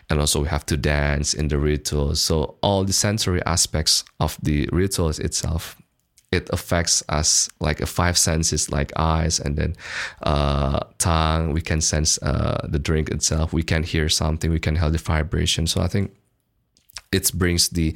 and 0.09 0.21
also 0.21 0.43
we 0.43 0.49
have 0.49 0.67
to 0.67 0.77
dance 0.77 1.35
in 1.35 1.49
the 1.49 1.59
ritual. 1.59 2.15
So 2.15 2.57
all 2.63 2.85
the 2.85 2.93
sensory 2.93 3.43
aspects 3.45 4.05
of 4.21 4.39
the 4.43 4.69
rituals 4.73 5.19
itself. 5.19 5.77
It 6.33 6.51
affects 6.53 7.05
us 7.09 7.49
like 7.61 7.81
a 7.81 7.87
five 7.87 8.19
senses, 8.19 8.71
like 8.71 8.93
eyes 8.97 9.39
and 9.39 9.57
then 9.57 9.77
uh, 10.23 10.81
tongue. 10.99 11.53
We 11.53 11.63
can 11.63 11.81
sense 11.81 12.19
uh, 12.21 12.67
the 12.69 12.81
drink 12.81 13.11
itself. 13.11 13.53
We 13.53 13.63
can 13.63 13.85
hear 13.85 14.09
something. 14.09 14.51
We 14.51 14.59
can 14.59 14.75
hear 14.75 14.91
the 14.91 14.99
vibration. 14.99 15.69
So 15.69 15.81
I 15.81 15.87
think 15.87 16.11
it 17.13 17.33
brings 17.35 17.69
the 17.71 17.95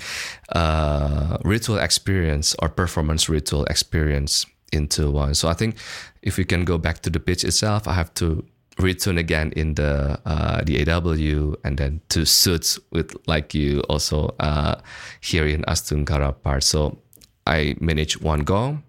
uh, 0.50 1.38
ritual 1.44 1.78
experience 1.78 2.54
or 2.60 2.68
performance 2.68 3.28
ritual 3.28 3.64
experience 3.64 4.46
into 4.72 5.10
one. 5.10 5.34
So 5.34 5.48
I 5.48 5.54
think 5.54 5.76
if 6.22 6.36
we 6.36 6.44
can 6.44 6.64
go 6.64 6.78
back 6.78 7.00
to 7.02 7.10
the 7.10 7.20
pitch 7.20 7.44
itself, 7.44 7.88
I 7.88 7.94
have 7.94 8.14
to 8.14 8.44
retune 8.76 9.18
again 9.18 9.52
in 9.56 9.74
the 9.74 10.18
uh, 10.24 10.62
the 10.64 10.84
DAW 10.84 11.54
and 11.64 11.76
then 11.76 12.00
to 12.08 12.24
suits 12.24 12.78
with 12.90 13.14
like 13.26 13.54
you 13.54 13.80
also 13.88 14.34
uh, 14.40 14.76
here 15.20 15.46
in 15.46 15.62
Astungkara 15.62 16.42
part. 16.42 16.62
So 16.62 16.98
I 17.46 17.74
manage 17.80 18.20
one 18.20 18.40
gong 18.40 18.84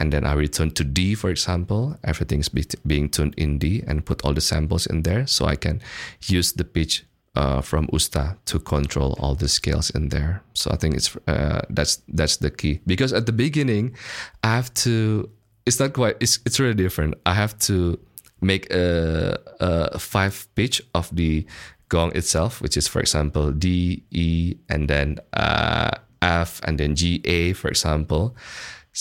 and 0.00 0.12
then 0.12 0.26
I 0.26 0.32
return 0.34 0.70
to 0.72 0.84
D, 0.84 1.14
for 1.14 1.30
example. 1.30 1.96
Everything's 2.04 2.48
be- 2.48 2.66
being 2.86 3.08
tuned 3.08 3.34
in 3.36 3.58
D 3.58 3.82
and 3.86 4.04
put 4.04 4.24
all 4.24 4.34
the 4.34 4.40
samples 4.40 4.86
in 4.86 5.02
there 5.02 5.26
so 5.26 5.46
I 5.46 5.56
can 5.56 5.80
use 6.26 6.52
the 6.52 6.64
pitch 6.64 7.04
uh, 7.36 7.60
from 7.60 7.86
Usta 7.92 8.36
to 8.44 8.58
control 8.58 9.16
all 9.18 9.34
the 9.34 9.48
scales 9.48 9.90
in 9.90 10.08
there. 10.08 10.42
So 10.54 10.70
I 10.70 10.76
think 10.76 10.94
it's 10.94 11.16
uh, 11.26 11.62
that's 11.70 12.02
that's 12.08 12.38
the 12.38 12.50
key 12.50 12.80
because 12.86 13.12
at 13.12 13.26
the 13.26 13.32
beginning 13.32 13.96
I 14.42 14.56
have 14.56 14.72
to. 14.84 15.28
It's 15.66 15.80
not 15.80 15.94
quite. 15.94 16.16
It's 16.20 16.40
it's 16.44 16.60
really 16.60 16.74
different. 16.74 17.14
I 17.24 17.32
have 17.32 17.58
to 17.60 17.98
make 18.42 18.70
a, 18.70 19.38
a 19.60 19.98
five 19.98 20.46
pitch 20.54 20.82
of 20.92 21.08
the 21.16 21.46
gong 21.88 22.14
itself, 22.14 22.60
which 22.60 22.76
is 22.76 22.86
for 22.86 23.00
example 23.00 23.50
D 23.50 24.04
E 24.10 24.56
and 24.68 24.88
then 24.88 25.20
uh, 25.32 25.92
F 26.20 26.60
and 26.64 26.78
then 26.78 26.94
G 26.94 27.22
A 27.24 27.54
for 27.54 27.68
example, 27.68 28.36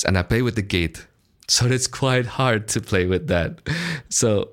and 0.08 0.18
I 0.18 0.24
play 0.24 0.42
with 0.42 0.56
the 0.56 0.62
gate. 0.62 1.06
So 1.50 1.66
it's 1.66 1.88
quite 1.88 2.26
hard 2.26 2.70
to 2.70 2.80
play 2.80 3.08
with 3.08 3.28
that. 3.28 3.60
So 4.08 4.52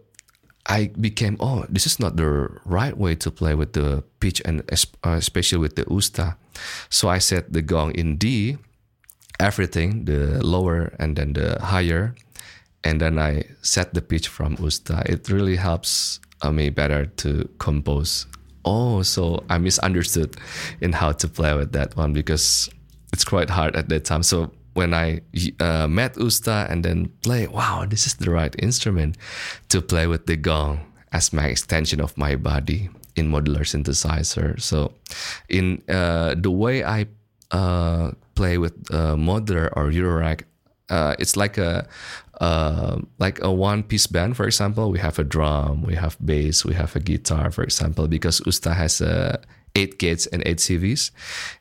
I 0.70 0.92
became, 1.00 1.36
oh, 1.40 1.66
this 1.68 1.84
is 1.84 1.98
not 1.98 2.16
the 2.16 2.48
right 2.64 2.96
way 2.96 3.16
to 3.16 3.30
play 3.30 3.54
with 3.56 3.72
the 3.72 4.04
pitch 4.20 4.40
and 4.44 4.62
uh, 4.70 5.10
especially 5.10 5.58
with 5.58 5.74
the 5.74 5.84
usta. 5.86 6.36
So 6.88 7.08
I 7.08 7.18
set 7.18 7.52
the 7.52 7.60
gong 7.60 7.90
in 7.96 8.16
D, 8.16 8.56
everything, 9.40 10.04
the 10.04 10.38
lower 10.44 10.94
and 11.00 11.16
then 11.16 11.32
the 11.32 11.58
higher. 11.60 12.14
And 12.84 13.00
then 13.00 13.18
I 13.18 13.44
set 13.62 13.94
the 13.94 14.00
pitch 14.00 14.28
from 14.28 14.56
usta. 14.58 15.02
It 15.06 15.28
really 15.28 15.56
helps 15.56 16.20
uh, 16.40 16.52
me 16.52 16.70
better 16.70 17.06
to 17.06 17.48
compose. 17.58 18.26
Oh, 18.64 19.02
so 19.02 19.42
I 19.50 19.58
misunderstood 19.58 20.36
in 20.80 20.92
how 20.92 21.12
to 21.12 21.26
play 21.26 21.52
with 21.54 21.72
that 21.72 21.96
one 21.96 22.12
because 22.12 22.70
it's 23.12 23.24
quite 23.24 23.50
hard 23.50 23.74
at 23.74 23.88
that 23.88 24.04
time. 24.04 24.22
So 24.22 24.52
when 24.74 24.94
I 24.94 25.20
uh, 25.58 25.88
met 25.88 26.14
Usta 26.14 26.70
and 26.70 26.84
then 26.84 27.10
play, 27.22 27.46
wow, 27.46 27.86
this 27.88 28.06
is 28.06 28.14
the 28.14 28.30
right 28.30 28.54
instrument 28.58 29.16
to 29.68 29.82
play 29.82 30.06
with 30.06 30.26
the 30.26 30.36
gong 30.36 30.80
as 31.12 31.32
my 31.32 31.46
extension 31.46 32.00
of 32.00 32.16
my 32.16 32.36
body 32.36 32.88
in 33.16 33.30
modular 33.30 33.66
synthesizer. 33.66 34.60
So, 34.60 34.94
in 35.48 35.82
uh, 35.88 36.34
the 36.36 36.50
way 36.50 36.84
I 36.84 37.06
uh, 37.50 38.12
play 38.34 38.58
with 38.58 38.74
uh, 38.92 39.16
modular 39.16 39.70
or 39.74 39.90
Eurorack, 39.90 40.42
uh, 40.88 41.14
it's 41.18 41.36
like 41.36 41.58
a 41.58 41.86
uh, 42.40 42.98
like 43.18 43.42
a 43.42 43.50
one 43.50 43.82
piece 43.82 44.06
band. 44.06 44.36
For 44.36 44.46
example, 44.46 44.90
we 44.90 44.98
have 44.98 45.18
a 45.18 45.24
drum, 45.24 45.82
we 45.82 45.94
have 45.94 46.16
bass, 46.24 46.64
we 46.64 46.74
have 46.74 46.94
a 46.96 47.00
guitar. 47.00 47.50
For 47.50 47.62
example, 47.62 48.08
because 48.08 48.40
Usta 48.46 48.74
has 48.74 49.02
eight 49.74 49.98
gates 49.98 50.26
and 50.26 50.42
eight 50.46 50.58
CVs, 50.58 51.10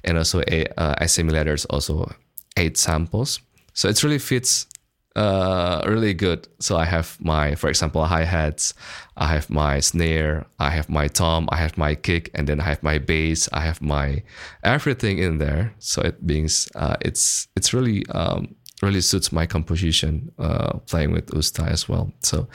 and 0.03 0.17
also 0.17 0.41
a 0.41 0.65
Assimil8ors 1.01 1.65
also 1.69 2.13
eight 2.59 2.77
samples. 2.77 3.39
So 3.73 3.87
it 3.89 4.03
really 4.03 4.19
fits 4.19 4.67
uh, 5.15 5.81
really 5.85 6.13
good. 6.13 6.47
So 6.59 6.77
I 6.77 6.85
have 6.85 7.17
my, 7.19 7.55
for 7.55 7.69
example, 7.69 8.05
hi 8.05 8.23
hats, 8.23 8.73
I 9.17 9.27
have 9.27 9.49
my 9.49 9.79
snare, 9.79 10.45
I 10.59 10.69
have 10.69 10.89
my 10.89 11.07
tom, 11.07 11.47
I 11.51 11.57
have 11.57 11.77
my 11.77 11.95
kick, 11.95 12.29
and 12.33 12.47
then 12.47 12.59
I 12.59 12.63
have 12.63 12.83
my 12.83 12.99
bass, 12.99 13.49
I 13.51 13.61
have 13.61 13.81
my 13.81 14.23
everything 14.63 15.17
in 15.17 15.39
there. 15.39 15.73
So 15.79 16.01
it 16.01 16.21
means 16.21 16.69
uh, 16.75 16.97
it's 17.01 17.47
it's 17.55 17.73
really 17.73 18.05
um, 18.11 18.55
really 18.81 19.01
suits 19.01 19.31
my 19.31 19.45
composition 19.45 20.31
uh, 20.39 20.79
playing 20.89 21.11
with 21.11 21.27
Usta 21.31 21.67
as 21.67 21.89
well. 21.89 22.11
So 22.23 22.47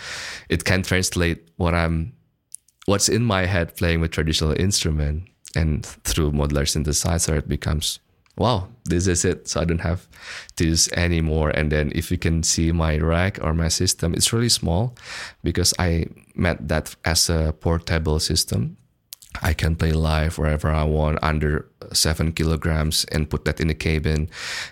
it 0.49 0.65
can 0.65 0.83
translate 0.83 1.49
what 1.57 1.75
I'm 1.75 2.13
what's 2.87 3.09
in 3.09 3.25
my 3.25 3.47
head 3.47 3.77
playing 3.77 4.01
with 4.01 4.11
traditional 4.11 4.53
instrument 4.59 5.29
and 5.57 5.87
through 6.05 6.33
modular 6.33 6.67
synthesizer 6.67 7.39
it 7.39 7.49
becomes 7.49 8.01
wow, 8.37 8.69
this 8.85 9.07
is 9.07 9.25
it. 9.25 9.49
So 9.49 9.61
I 9.61 9.65
don't 9.65 9.81
have 9.81 10.07
use 10.59 10.89
anymore. 10.93 11.51
And 11.51 11.71
then 11.71 11.93
if 11.95 12.11
you 12.11 12.19
can 12.19 12.43
see 12.43 12.73
my 12.73 12.99
rack 12.99 13.39
or 13.43 13.55
my 13.55 13.69
system, 13.69 14.15
it's 14.15 14.33
really 14.33 14.49
small 14.49 14.95
because 15.43 15.75
I 15.79 16.07
made 16.35 16.69
that 16.69 16.95
as 17.05 17.31
a 17.31 17.55
portable 17.61 18.21
system. 18.21 18.77
I 19.43 19.53
can 19.53 19.75
play 19.75 19.93
live 19.93 20.39
wherever 20.39 20.71
I 20.71 20.85
want 20.85 21.19
under 21.23 21.69
seven 21.93 22.33
kilograms 22.33 23.05
and 23.11 23.29
put 23.29 23.45
that 23.47 23.61
in 23.61 23.69
the 23.69 23.75
cabin. 23.75 24.31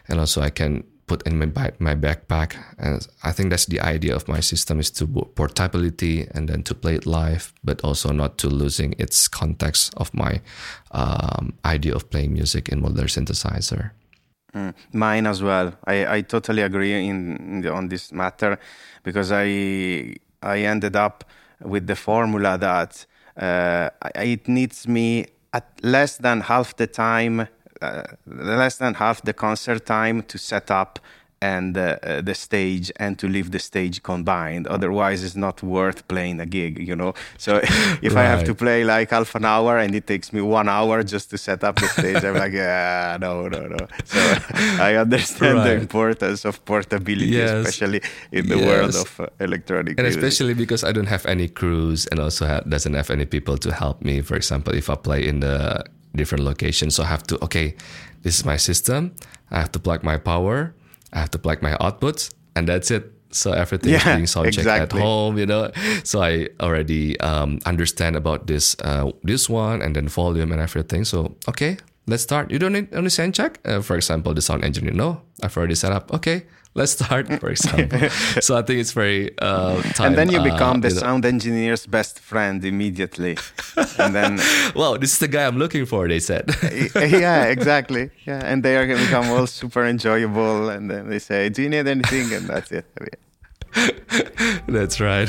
And 0.08 0.20
also 0.20 0.40
I 0.40 0.50
can 0.50 0.84
put 1.06 1.26
in 1.26 1.38
my 1.38 1.46
my 1.78 1.94
backpack. 1.94 2.56
And 2.78 3.06
I 3.22 3.32
think 3.32 3.50
that's 3.50 3.66
the 3.66 3.80
idea 3.80 4.14
of 4.14 4.28
my 4.28 4.40
system 4.40 4.80
is 4.80 4.90
to 4.92 5.06
portability 5.06 6.26
and 6.34 6.48
then 6.48 6.62
to 6.62 6.74
play 6.74 6.94
it 6.94 7.06
live, 7.06 7.52
but 7.64 7.80
also 7.84 8.12
not 8.12 8.38
to 8.38 8.48
losing 8.48 8.94
its 8.98 9.28
context 9.28 9.94
of 9.96 10.14
my 10.14 10.40
um, 10.92 11.54
idea 11.64 11.94
of 11.94 12.10
playing 12.10 12.32
music 12.32 12.68
in 12.68 12.82
modular 12.82 13.08
synthesizer. 13.08 13.90
Mm, 14.54 14.74
mine 14.92 15.26
as 15.26 15.42
well. 15.42 15.72
I, 15.86 16.16
I 16.16 16.20
totally 16.22 16.62
agree 16.62 16.92
in, 16.92 17.36
in 17.36 17.60
the, 17.62 17.72
on 17.72 17.88
this 17.88 18.12
matter 18.12 18.58
because 19.02 19.32
I 19.32 20.16
I 20.42 20.58
ended 20.58 20.96
up 20.96 21.24
with 21.60 21.86
the 21.86 21.96
formula 21.96 22.58
that 22.58 23.06
uh, 23.36 23.90
it 24.14 24.48
needs 24.48 24.86
me 24.86 25.26
at 25.52 25.66
less 25.82 26.16
than 26.18 26.40
half 26.42 26.76
the 26.76 26.86
time 26.86 27.48
less 28.26 28.76
than 28.76 28.94
half 28.94 29.22
the 29.22 29.32
concert 29.32 29.84
time 29.86 30.22
to 30.22 30.38
set 30.38 30.70
up 30.70 30.98
and 31.42 31.76
uh, 31.76 31.98
uh, 32.04 32.20
the 32.20 32.34
stage 32.34 32.92
and 32.96 33.18
to 33.18 33.26
leave 33.26 33.50
the 33.50 33.58
stage 33.58 34.02
combined 34.02 34.66
otherwise 34.68 35.24
it's 35.24 35.34
not 35.34 35.60
worth 35.60 36.06
playing 36.06 36.38
a 36.40 36.46
gig 36.46 36.74
you 36.88 36.94
know 36.94 37.12
so 37.36 37.56
if 38.06 38.14
right. 38.14 38.22
i 38.22 38.24
have 38.32 38.44
to 38.44 38.54
play 38.54 38.84
like 38.84 39.10
half 39.10 39.34
an 39.34 39.44
hour 39.44 39.76
and 39.76 39.92
it 39.94 40.06
takes 40.06 40.32
me 40.32 40.40
one 40.40 40.68
hour 40.68 41.02
just 41.02 41.30
to 41.30 41.36
set 41.36 41.64
up 41.64 41.74
the 41.80 41.88
stage 41.88 42.22
i'm 42.24 42.36
like 42.36 42.52
yeah 42.64 43.18
no 43.20 43.48
no 43.48 43.66
no 43.66 43.82
so 44.04 44.20
i 44.88 44.94
understand 44.94 45.58
right. 45.58 45.64
the 45.64 45.74
importance 45.74 46.44
of 46.44 46.64
portability 46.64 47.26
yes. 47.26 47.50
especially 47.50 48.00
in 48.30 48.48
the 48.48 48.56
yes. 48.56 48.66
world 48.68 48.94
of 48.94 49.20
uh, 49.20 49.26
electronic 49.40 49.98
and 49.98 50.06
music. 50.06 50.22
especially 50.22 50.54
because 50.54 50.84
i 50.84 50.92
don't 50.92 51.08
have 51.16 51.26
any 51.26 51.48
crews 51.48 52.06
and 52.06 52.20
also 52.20 52.46
have, 52.46 52.62
doesn't 52.70 52.94
have 52.94 53.10
any 53.10 53.26
people 53.26 53.58
to 53.58 53.72
help 53.72 54.00
me 54.00 54.22
for 54.22 54.36
example 54.36 54.72
if 54.72 54.88
i 54.88 54.94
play 54.94 55.26
in 55.26 55.40
the 55.40 55.84
different 56.14 56.44
locations. 56.44 56.94
So 56.96 57.02
I 57.02 57.06
have 57.06 57.22
to, 57.24 57.42
okay, 57.44 57.74
this 58.22 58.38
is 58.38 58.44
my 58.44 58.56
system. 58.56 59.14
I 59.50 59.58
have 59.58 59.72
to 59.72 59.78
plug 59.78 60.02
my 60.02 60.16
power. 60.18 60.74
I 61.12 61.20
have 61.20 61.30
to 61.32 61.38
plug 61.38 61.62
my 61.62 61.74
outputs, 61.76 62.32
and 62.56 62.66
that's 62.66 62.90
it. 62.90 63.12
So 63.32 63.52
everything 63.52 63.92
yeah, 63.92 63.98
is 63.98 64.04
being 64.04 64.26
sound 64.26 64.46
checked 64.46 64.58
exactly. 64.58 65.00
at 65.00 65.04
home, 65.04 65.38
you 65.38 65.46
know. 65.46 65.70
So 66.04 66.22
I 66.22 66.48
already 66.60 67.18
um, 67.20 67.58
understand 67.64 68.16
about 68.16 68.46
this 68.46 68.76
uh, 68.84 69.10
this 69.22 69.48
one 69.48 69.80
and 69.82 69.96
then 69.96 70.08
volume 70.08 70.52
and 70.52 70.60
everything. 70.60 71.04
So 71.04 71.36
okay, 71.48 71.78
let's 72.06 72.22
start. 72.22 72.50
You 72.50 72.58
don't 72.58 72.72
need 72.72 72.88
only 72.94 73.10
sound 73.10 73.34
check. 73.34 73.58
Uh, 73.64 73.80
for 73.80 73.96
example, 73.96 74.34
the 74.34 74.42
sound 74.42 74.64
engineer. 74.64 74.92
No, 74.92 75.22
I've 75.42 75.56
already 75.56 75.74
set 75.74 75.92
up. 75.92 76.12
Okay, 76.12 76.44
let's 76.74 76.92
start, 76.92 77.28
for 77.40 77.50
example. 77.50 78.08
so 78.40 78.56
I 78.56 78.62
think 78.62 78.80
it's 78.80 78.92
very 78.92 79.30
uh, 79.38 79.80
time, 79.94 80.06
And 80.08 80.16
then 80.16 80.30
you 80.30 80.38
uh, 80.40 80.44
become 80.44 80.80
the 80.80 80.88
you 80.88 80.94
know- 80.94 81.00
sound 81.00 81.24
engineer's 81.24 81.86
best 81.86 82.18
friend 82.20 82.64
immediately. 82.64 83.36
and 83.98 84.14
then, 84.14 84.38
Well, 84.74 84.98
this 84.98 85.12
is 85.12 85.18
the 85.18 85.28
guy 85.28 85.46
I'm 85.46 85.58
looking 85.58 85.86
for. 85.86 86.08
They 86.08 86.20
said. 86.20 86.50
yeah, 86.94 87.44
exactly. 87.44 88.10
Yeah, 88.26 88.40
and 88.44 88.62
they 88.62 88.76
are 88.76 88.86
going 88.86 88.98
to 88.98 89.04
become 89.04 89.28
all 89.30 89.46
super 89.46 89.84
enjoyable. 89.86 90.68
And 90.70 90.90
then 90.90 91.08
they 91.08 91.18
say, 91.18 91.48
"Do 91.48 91.62
you 91.62 91.68
need 91.68 91.86
anything?" 91.86 92.32
And 92.32 92.46
that's 92.48 92.70
it. 92.72 92.86
That's 94.68 95.00
right. 95.00 95.28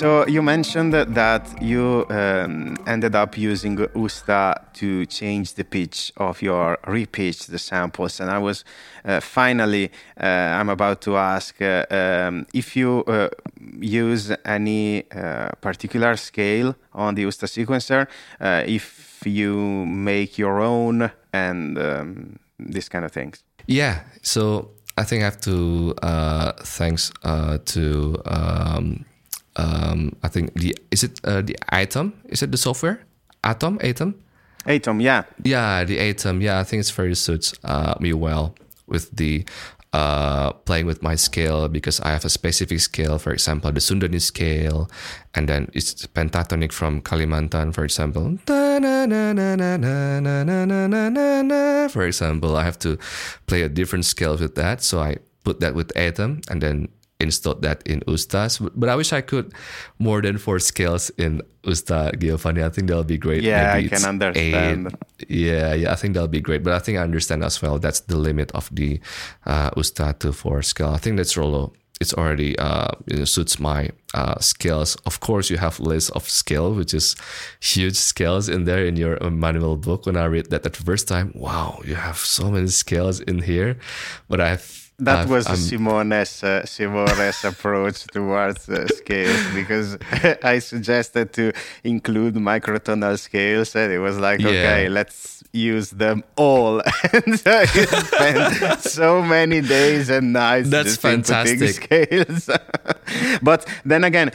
So 0.00 0.26
you 0.26 0.40
mentioned 0.40 0.94
that 0.94 1.60
you 1.60 2.06
um, 2.08 2.74
ended 2.86 3.14
up 3.14 3.36
using 3.36 3.76
Usta 3.76 4.54
to 4.72 5.04
change 5.04 5.52
the 5.56 5.64
pitch 5.64 6.10
of 6.16 6.40
your 6.40 6.78
repitch 6.86 7.48
the 7.48 7.58
samples, 7.58 8.18
and 8.18 8.30
I 8.30 8.38
was 8.38 8.64
uh, 9.04 9.20
finally 9.20 9.90
uh, 10.18 10.24
I'm 10.24 10.70
about 10.70 11.02
to 11.02 11.18
ask 11.18 11.60
uh, 11.60 11.84
um, 11.90 12.46
if 12.54 12.76
you 12.76 13.04
uh, 13.08 13.28
use 13.78 14.34
any 14.46 15.04
uh, 15.12 15.50
particular 15.60 16.16
scale 16.16 16.74
on 16.94 17.14
the 17.14 17.24
Usta 17.24 17.46
sequencer, 17.46 18.06
uh, 18.40 18.64
if 18.66 19.20
you 19.26 19.84
make 19.84 20.38
your 20.38 20.62
own, 20.62 21.10
and 21.34 21.76
um, 21.76 22.38
these 22.58 22.88
kind 22.88 23.04
of 23.04 23.12
things. 23.12 23.44
Yeah, 23.66 24.00
so 24.22 24.70
I 24.96 25.04
think 25.04 25.20
I 25.20 25.24
have 25.26 25.42
to 25.42 25.92
thanks 26.64 27.12
to 27.22 28.22
um, 29.60 30.16
I 30.22 30.28
think 30.28 30.54
the 30.54 30.76
is 30.90 31.04
it 31.04 31.20
uh, 31.24 31.42
the 31.42 31.56
Atom? 31.70 32.12
Is 32.28 32.42
it 32.42 32.50
the 32.50 32.58
software? 32.58 33.04
Atom, 33.44 33.78
Atom. 33.82 34.14
Atom, 34.66 35.00
yeah. 35.00 35.24
Yeah, 35.42 35.84
the 35.84 35.98
Atom. 35.98 36.40
Yeah, 36.40 36.60
I 36.60 36.64
think 36.64 36.80
it's 36.80 36.90
very 36.90 37.14
suits 37.14 37.54
uh, 37.64 37.94
me 38.00 38.12
well 38.12 38.54
with 38.86 39.10
the 39.16 39.44
uh, 39.92 40.52
playing 40.52 40.86
with 40.86 41.02
my 41.02 41.16
scale 41.16 41.68
because 41.68 42.00
I 42.00 42.10
have 42.10 42.24
a 42.24 42.28
specific 42.28 42.80
scale. 42.80 43.18
For 43.18 43.32
example, 43.32 43.72
the 43.72 43.80
Sundanese 43.80 44.22
scale, 44.22 44.88
and 45.34 45.48
then 45.48 45.68
it's 45.72 46.06
pentatonic 46.06 46.72
from 46.72 47.00
Kalimantan. 47.00 47.74
For 47.74 47.84
example, 47.84 48.38
for 51.90 52.06
example, 52.06 52.56
I 52.56 52.64
have 52.64 52.78
to 52.80 52.98
play 53.46 53.62
a 53.62 53.68
different 53.68 54.04
scale 54.04 54.36
with 54.36 54.54
that. 54.54 54.82
So 54.82 55.00
I 55.00 55.16
put 55.44 55.60
that 55.60 55.74
with 55.74 55.96
Atom, 55.96 56.42
and 56.48 56.62
then 56.62 56.88
installed 57.20 57.62
that 57.62 57.82
in 57.86 58.00
Ustas. 58.00 58.58
But, 58.74 58.88
I 58.88 58.96
wish 58.96 59.12
I 59.12 59.20
could 59.20 59.52
more 59.98 60.22
than 60.22 60.38
four 60.38 60.58
scales 60.58 61.10
in 61.18 61.42
Usta 61.64 62.18
Giovanni. 62.18 62.62
I 62.64 62.68
think 62.70 62.88
that'll 62.88 63.04
be 63.04 63.18
great. 63.18 63.42
Yeah, 63.42 63.74
Maybe 63.74 63.86
I 63.86 63.96
can 63.96 64.04
understand. 64.08 64.86
eight. 65.20 65.28
Yeah, 65.28 65.74
yeah, 65.74 65.92
I 65.92 65.96
think 65.96 66.14
that'll 66.14 66.28
be 66.28 66.40
great. 66.40 66.62
But 66.64 66.72
I 66.72 66.78
think 66.78 66.98
I 66.98 67.02
understand 67.02 67.44
as 67.44 67.60
well. 67.62 67.78
That's 67.78 68.00
the 68.00 68.16
limit 68.16 68.50
of 68.52 68.68
the 68.72 69.00
uh, 69.46 69.70
Usta 69.76 70.18
to 70.20 70.32
four 70.32 70.62
scale. 70.62 70.88
I 70.88 70.98
think 70.98 71.16
that's 71.16 71.36
Rolo. 71.36 71.72
It's 72.00 72.14
already 72.14 72.58
uh, 72.58 72.88
you 73.08 73.18
know, 73.18 73.24
suits 73.26 73.60
my 73.60 73.90
uh, 74.14 74.38
scales. 74.40 74.96
Of 75.04 75.20
course, 75.20 75.50
you 75.50 75.58
have 75.58 75.78
list 75.80 76.10
of 76.12 76.26
scale, 76.26 76.72
which 76.72 76.94
is 76.94 77.14
huge 77.60 77.96
scales 77.96 78.48
in 78.48 78.64
there 78.64 78.86
in 78.86 78.96
your 78.96 79.22
uh, 79.22 79.28
manual 79.28 79.76
book. 79.76 80.06
When 80.06 80.16
I 80.16 80.24
read 80.24 80.48
that 80.48 80.62
the 80.62 80.70
first 80.70 81.06
time, 81.08 81.30
wow, 81.34 81.78
you 81.84 81.96
have 81.96 82.16
so 82.16 82.50
many 82.50 82.68
scales 82.68 83.20
in 83.20 83.42
here. 83.42 83.76
But 84.30 84.40
I've 84.40 84.89
That 85.00 85.18
I've- 85.20 85.30
was 85.32 85.46
I'm- 85.46 85.56
Simone's, 85.56 86.44
uh, 86.44 86.64
Simone's 86.66 87.44
approach 87.52 88.04
towards 88.06 88.68
uh, 88.68 88.86
scales 88.88 89.42
because 89.54 89.96
I 90.44 90.58
suggested 90.60 91.32
to 91.34 91.52
include 91.84 92.34
microtonal 92.34 93.18
scales 93.18 93.74
and 93.76 93.92
it 93.92 93.98
was 93.98 94.18
like, 94.18 94.40
okay, 94.40 94.88
let's 94.88 95.42
use 95.52 95.90
them 95.90 96.22
all. 96.36 96.80
and 97.12 97.38
so 97.40 97.64
spent 97.64 98.80
so 98.80 99.22
many 99.22 99.60
days 99.62 100.10
and 100.10 100.32
nights 100.32 100.68
That's 100.70 100.96
fantastic. 100.96 101.70
scales. 101.82 102.50
but 103.42 103.66
then 103.84 104.04
again, 104.04 104.30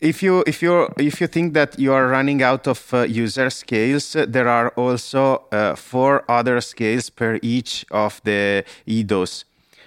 if 0.00 0.22
you 0.22 0.44
if 0.46 0.62
you 0.62 0.88
if 0.98 1.20
you 1.20 1.26
think 1.26 1.54
that 1.54 1.78
you 1.78 1.92
are 1.92 2.06
running 2.08 2.42
out 2.42 2.66
of 2.68 2.92
uh, 2.94 3.02
user 3.02 3.50
scales, 3.50 4.14
uh, 4.16 4.26
there 4.28 4.48
are 4.48 4.68
also 4.76 5.44
uh, 5.50 5.74
four 5.74 6.22
other 6.28 6.60
scales 6.60 7.10
per 7.10 7.38
each 7.42 7.84
of 7.90 8.20
the 8.24 8.64
EDOs. 8.86 9.44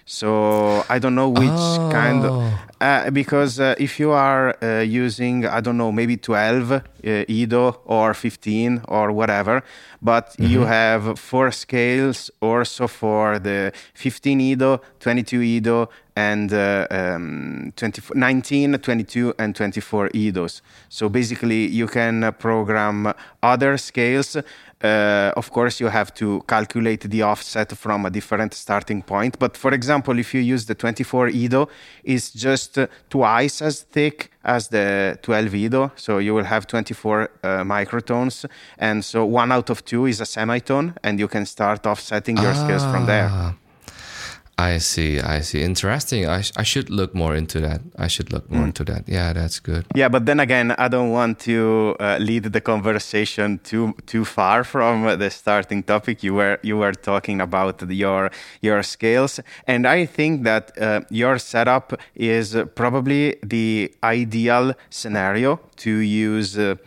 So 0.10 0.86
I 0.90 1.00
don't 1.00 1.16
know 1.16 1.28
which 1.28 1.62
kind 1.92 2.24
of 2.24 2.32
Oh. 2.32 2.54
uh, 2.80 3.10
because 3.12 3.60
uh, 3.60 3.76
if 3.78 4.00
you 4.00 4.12
are 4.12 4.56
uh, 4.64 4.80
using 4.80 5.46
I 5.46 5.60
don't 5.60 5.76
know 5.78 5.92
maybe 5.92 6.16
12 6.16 6.72
uh, 6.72 6.80
EDO 7.28 7.82
or 7.86 8.14
15 8.14 8.84
or 8.88 9.12
whatever, 9.12 9.64
but 10.02 10.34
you 10.40 10.62
have 10.62 11.20
four 11.20 11.52
scales 11.52 12.32
also 12.42 12.88
for 12.88 13.38
the 13.38 13.74
15 13.96 14.40
EDO, 14.40 14.80
22 15.02 15.42
EDO, 15.42 15.90
and 16.16 16.54
uh, 16.54 16.88
um, 16.90 17.74
24, 17.76 18.16
19, 18.16 18.78
22, 18.80 19.34
and 19.38 19.56
24 19.56 20.10
EDOs. 20.16 20.62
So 20.90 21.10
basically, 21.10 21.68
you 21.68 21.88
can 21.88 22.32
program 22.40 23.14
other 23.44 23.78
scales. 23.78 24.38
Uh, 24.84 25.32
of 25.36 25.52
course, 25.52 25.80
you 25.80 25.88
have 25.88 26.14
to 26.14 26.44
calculate 26.48 27.02
the 27.02 27.24
offset 27.24 27.76
from 27.76 28.06
a 28.06 28.10
different 28.10 28.54
starting 28.54 29.02
point. 29.02 29.40
But 29.40 29.58
for 29.58 29.74
example, 29.74 30.20
if 30.20 30.34
you 30.34 30.42
use 30.42 30.66
the 30.66 30.76
24 30.76 31.30
EDO, 31.30 31.68
it's 32.04 32.32
just 32.32 32.78
uh, 32.78 32.88
twice 33.10 33.62
as 33.62 33.82
thick 33.82 34.32
as 34.44 34.68
the 34.68 35.18
12 35.24 35.56
EDO. 35.56 35.92
So 35.96 36.20
you 36.20 36.34
will 36.36 36.44
have 36.44 36.68
24 36.68 37.22
uh, 37.24 37.48
microtones. 37.64 38.46
And 38.78 39.04
so 39.04 39.26
one 39.26 39.52
out 39.52 39.70
of 39.70 39.84
two 39.84 40.06
is 40.06 40.22
a 40.22 40.26
semitone, 40.26 40.94
and 41.04 41.20
you 41.20 41.28
can 41.28 41.46
start 41.46 41.86
offsetting 41.88 42.38
your 42.38 42.54
scales 42.54 42.84
from 42.84 43.08
there. 43.08 43.56
I 44.60 44.80
see. 44.80 45.20
I 45.20 45.42
see. 45.42 45.62
Interesting. 45.62 46.26
I, 46.28 46.42
sh- 46.42 46.52
I 46.58 46.64
should 46.64 46.90
look 46.90 47.14
more 47.14 47.36
into 47.36 47.60
that. 47.62 47.82
I 47.96 48.08
should 48.08 48.32
look 48.34 48.48
Mm. 48.50 48.56
more 48.56 48.66
into 48.66 48.84
that. 48.86 49.08
Yeah, 49.08 49.32
that's 49.34 49.60
good. 49.60 49.86
Yeah, 49.96 50.10
but 50.10 50.26
then 50.26 50.40
again, 50.40 50.72
I 50.80 50.88
don't 50.88 51.12
want 51.12 51.40
to 51.42 51.96
uh, 52.00 52.18
lead 52.20 52.44
the 52.52 52.62
conversation 52.62 53.60
too 53.64 53.94
too 54.08 54.26
far 54.26 54.64
from 54.64 55.04
the 55.20 55.30
starting 55.30 55.84
topic. 55.84 56.24
You 56.24 56.34
were 56.34 56.58
you 56.64 56.76
were 56.78 56.94
talking 56.94 57.40
about 57.42 57.78
the- 57.78 57.94
your 57.94 58.32
your 58.62 58.82
scales, 58.84 59.40
and 59.68 59.86
I 59.86 60.08
think 60.08 60.44
that 60.46 60.72
uh, 60.82 61.02
your 61.12 61.38
setup 61.38 61.94
is 62.16 62.56
probably 62.74 63.36
the 63.44 63.92
ideal 64.04 64.74
scenario 64.90 65.60
to 65.84 65.92
use. 65.92 66.58
Uh, 66.58 66.64
mm, 66.74 66.80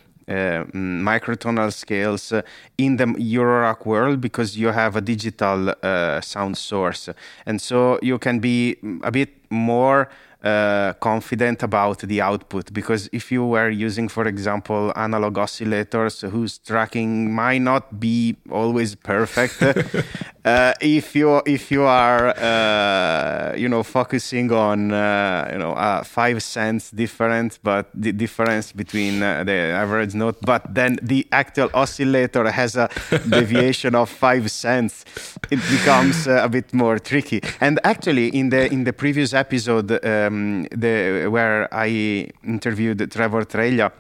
microtonal 0.73 1.73
scales 1.73 2.33
uh, 2.33 2.43
in 2.79 2.97
the 2.97 3.07
Eurorack 3.07 3.85
world 3.85 4.21
because 4.21 4.57
you 4.57 4.69
have 4.69 4.97
a 4.97 5.01
digital 5.01 5.75
uh, 5.83 6.21
sound 6.21 6.57
source, 6.57 7.09
and 7.47 7.61
so 7.61 7.99
you 8.03 8.19
can 8.19 8.39
be 8.39 8.77
mm, 8.83 9.01
a 9.03 9.11
bit 9.11 9.31
more 9.51 10.09
uh, 10.43 10.95
confident 11.01 11.63
about 11.63 11.99
the 11.99 12.21
output 12.21 12.73
because 12.73 13.09
if 13.13 13.31
you 13.31 13.45
were 13.45 13.69
using, 13.69 14.09
for 14.09 14.27
example, 14.27 14.93
analog 14.97 15.35
oscillators 15.35 16.29
whose 16.31 16.59
tracking 16.59 17.33
might 17.33 17.59
not 17.59 18.01
be 18.01 18.37
always 18.51 18.95
perfect, 18.95 19.63
uh, 20.45 20.73
if 20.81 21.15
you 21.15 21.43
if 21.47 21.71
you 21.71 21.83
are 21.83 22.29
uh, 22.39 23.55
you 23.57 23.69
know 23.69 23.83
focusing 23.83 24.51
on 24.53 24.93
uh, 24.93 25.49
you 25.53 25.59
know 25.59 25.73
uh, 25.73 26.03
five 26.03 26.43
cents 26.43 26.91
difference, 26.91 27.59
but 27.59 27.91
the 27.95 28.13
difference 28.13 28.73
between 28.73 29.23
uh, 29.23 29.45
the 29.45 29.53
average 29.53 30.15
note, 30.15 30.39
but 30.43 30.63
then 30.75 30.99
the 31.03 31.27
actual 31.33 31.69
oscillator 31.75 32.51
has 32.51 32.77
a 32.77 32.89
deviation 33.29 33.95
of 33.95 34.09
five 34.09 34.51
cents, 34.51 35.05
it 35.51 35.61
becomes 35.71 36.27
uh, 36.27 36.41
a 36.43 36.49
bit 36.49 36.73
more 36.73 36.99
tricky. 36.99 37.43
And 37.61 37.79
actually, 37.85 38.29
in 38.29 38.49
the 38.51 38.73
in 38.73 38.85
the 38.85 38.93
previous 38.93 39.35
episode, 39.35 39.91
um, 40.31 40.65
the 40.71 41.27
where 41.29 41.69
I 41.73 42.31
interviewed 42.45 43.11
Trevor 43.11 43.45
Trelia, 43.45 43.93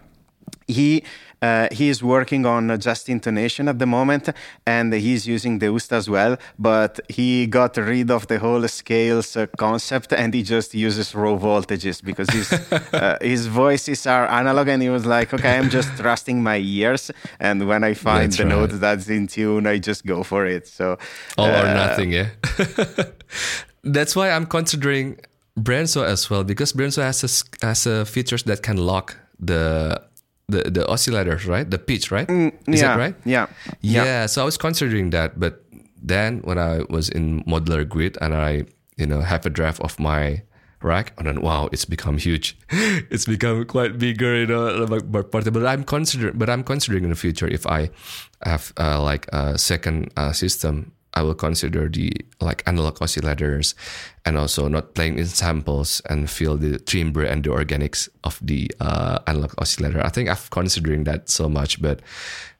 he 0.66 1.02
uh, 1.42 1.68
he 1.72 1.88
is 1.88 2.02
working 2.02 2.44
on 2.44 2.78
just 2.78 3.08
intonation 3.08 3.66
at 3.68 3.78
the 3.78 3.86
moment 3.86 4.28
and 4.66 4.92
he's 4.92 5.26
using 5.26 5.58
the 5.58 5.66
USTA 5.66 5.94
as 5.94 6.10
well 6.10 6.36
but 6.58 7.00
he 7.08 7.46
got 7.46 7.76
rid 7.76 8.10
of 8.10 8.26
the 8.26 8.38
whole 8.38 8.66
scales 8.68 9.36
uh, 9.36 9.46
concept 9.56 10.12
and 10.12 10.34
he 10.34 10.42
just 10.42 10.74
uses 10.74 11.14
raw 11.14 11.36
voltages 11.36 12.04
because 12.04 12.28
his 12.30 12.52
uh, 12.92 13.16
his 13.22 13.46
voices 13.46 14.06
are 14.06 14.26
analog 14.26 14.68
and 14.68 14.82
he 14.82 14.90
was 14.90 15.06
like 15.06 15.32
okay 15.32 15.56
i'm 15.56 15.70
just 15.70 15.90
trusting 15.96 16.42
my 16.42 16.58
ears 16.58 17.10
and 17.38 17.66
when 17.66 17.84
i 17.84 17.94
find 17.94 18.32
That's 18.32 18.36
the 18.36 18.44
right. 18.44 18.50
note 18.50 18.80
that's 18.80 19.08
in 19.08 19.26
tune 19.26 19.66
i 19.66 19.78
just 19.78 20.04
go 20.04 20.22
for 20.22 20.46
it 20.46 20.66
so 20.66 20.98
All 21.38 21.48
or 21.48 21.66
uh, 21.66 21.74
nothing, 21.74 22.12
yeah. 22.12 22.28
That's 23.82 24.14
why 24.14 24.30
I'm 24.30 24.46
considering 24.46 25.18
Brenso 25.58 26.02
as 26.04 26.30
well 26.30 26.44
because 26.44 26.72
Brenso 26.72 27.02
has 27.02 27.22
a, 27.24 27.66
has 27.66 27.86
a 27.86 28.04
features 28.04 28.42
that 28.44 28.62
can 28.62 28.76
lock 28.76 29.16
the 29.38 30.00
the 30.48 30.62
the 30.70 30.84
oscillators, 30.88 31.46
right? 31.46 31.68
The 31.70 31.78
pitch, 31.78 32.10
right? 32.10 32.28
Is 32.30 32.36
Mm, 32.36 32.52
yeah 32.66 32.88
that 32.88 32.98
right? 32.98 33.14
yeah 33.24 33.46
Yeah. 33.80 34.26
So 34.26 34.42
I 34.42 34.44
was 34.44 34.56
considering 34.56 35.10
that, 35.10 35.38
but 35.38 35.64
then 36.02 36.40
when 36.44 36.58
I 36.58 36.82
was 36.88 37.08
in 37.08 37.44
modular 37.44 37.84
grid 37.88 38.16
and 38.20 38.34
I, 38.34 38.64
you 38.96 39.06
know, 39.06 39.20
have 39.20 39.44
a 39.46 39.50
draft 39.50 39.80
of 39.80 39.98
my 39.98 40.42
rack 40.82 41.12
and 41.18 41.26
then 41.26 41.42
wow 41.42 41.68
it's 41.72 41.84
become 41.84 42.16
huge 42.16 42.56
it's 43.10 43.26
become 43.26 43.66
quite 43.66 43.98
bigger 43.98 44.34
you 44.34 44.46
know 44.46 44.86
portable 45.30 45.60
but 45.60 45.66
i'm 45.68 45.84
considering 45.84 46.32
but 46.38 46.48
i'm 46.48 46.64
considering 46.64 47.04
in 47.04 47.10
the 47.10 47.14
future 47.16 47.46
if 47.46 47.66
i 47.66 47.90
have 48.46 48.72
uh, 48.80 48.96
like 49.02 49.28
a 49.30 49.58
second 49.58 50.10
uh, 50.16 50.32
system 50.32 50.90
I 51.14 51.22
will 51.22 51.34
consider 51.34 51.88
the 51.88 52.12
like 52.40 52.62
analog 52.66 52.98
oscillators 52.98 53.74
and 54.24 54.36
also 54.36 54.68
not 54.68 54.94
playing 54.94 55.18
in 55.18 55.26
samples 55.26 56.00
and 56.08 56.30
feel 56.30 56.56
the 56.56 56.78
timbre 56.78 57.24
and 57.24 57.42
the 57.42 57.50
organics 57.50 58.08
of 58.24 58.38
the 58.42 58.70
uh, 58.80 59.18
analog 59.26 59.52
oscillator. 59.58 60.04
I 60.04 60.08
think 60.08 60.28
I'm 60.28 60.36
considering 60.50 61.04
that 61.04 61.28
so 61.28 61.48
much, 61.48 61.82
but 61.82 62.00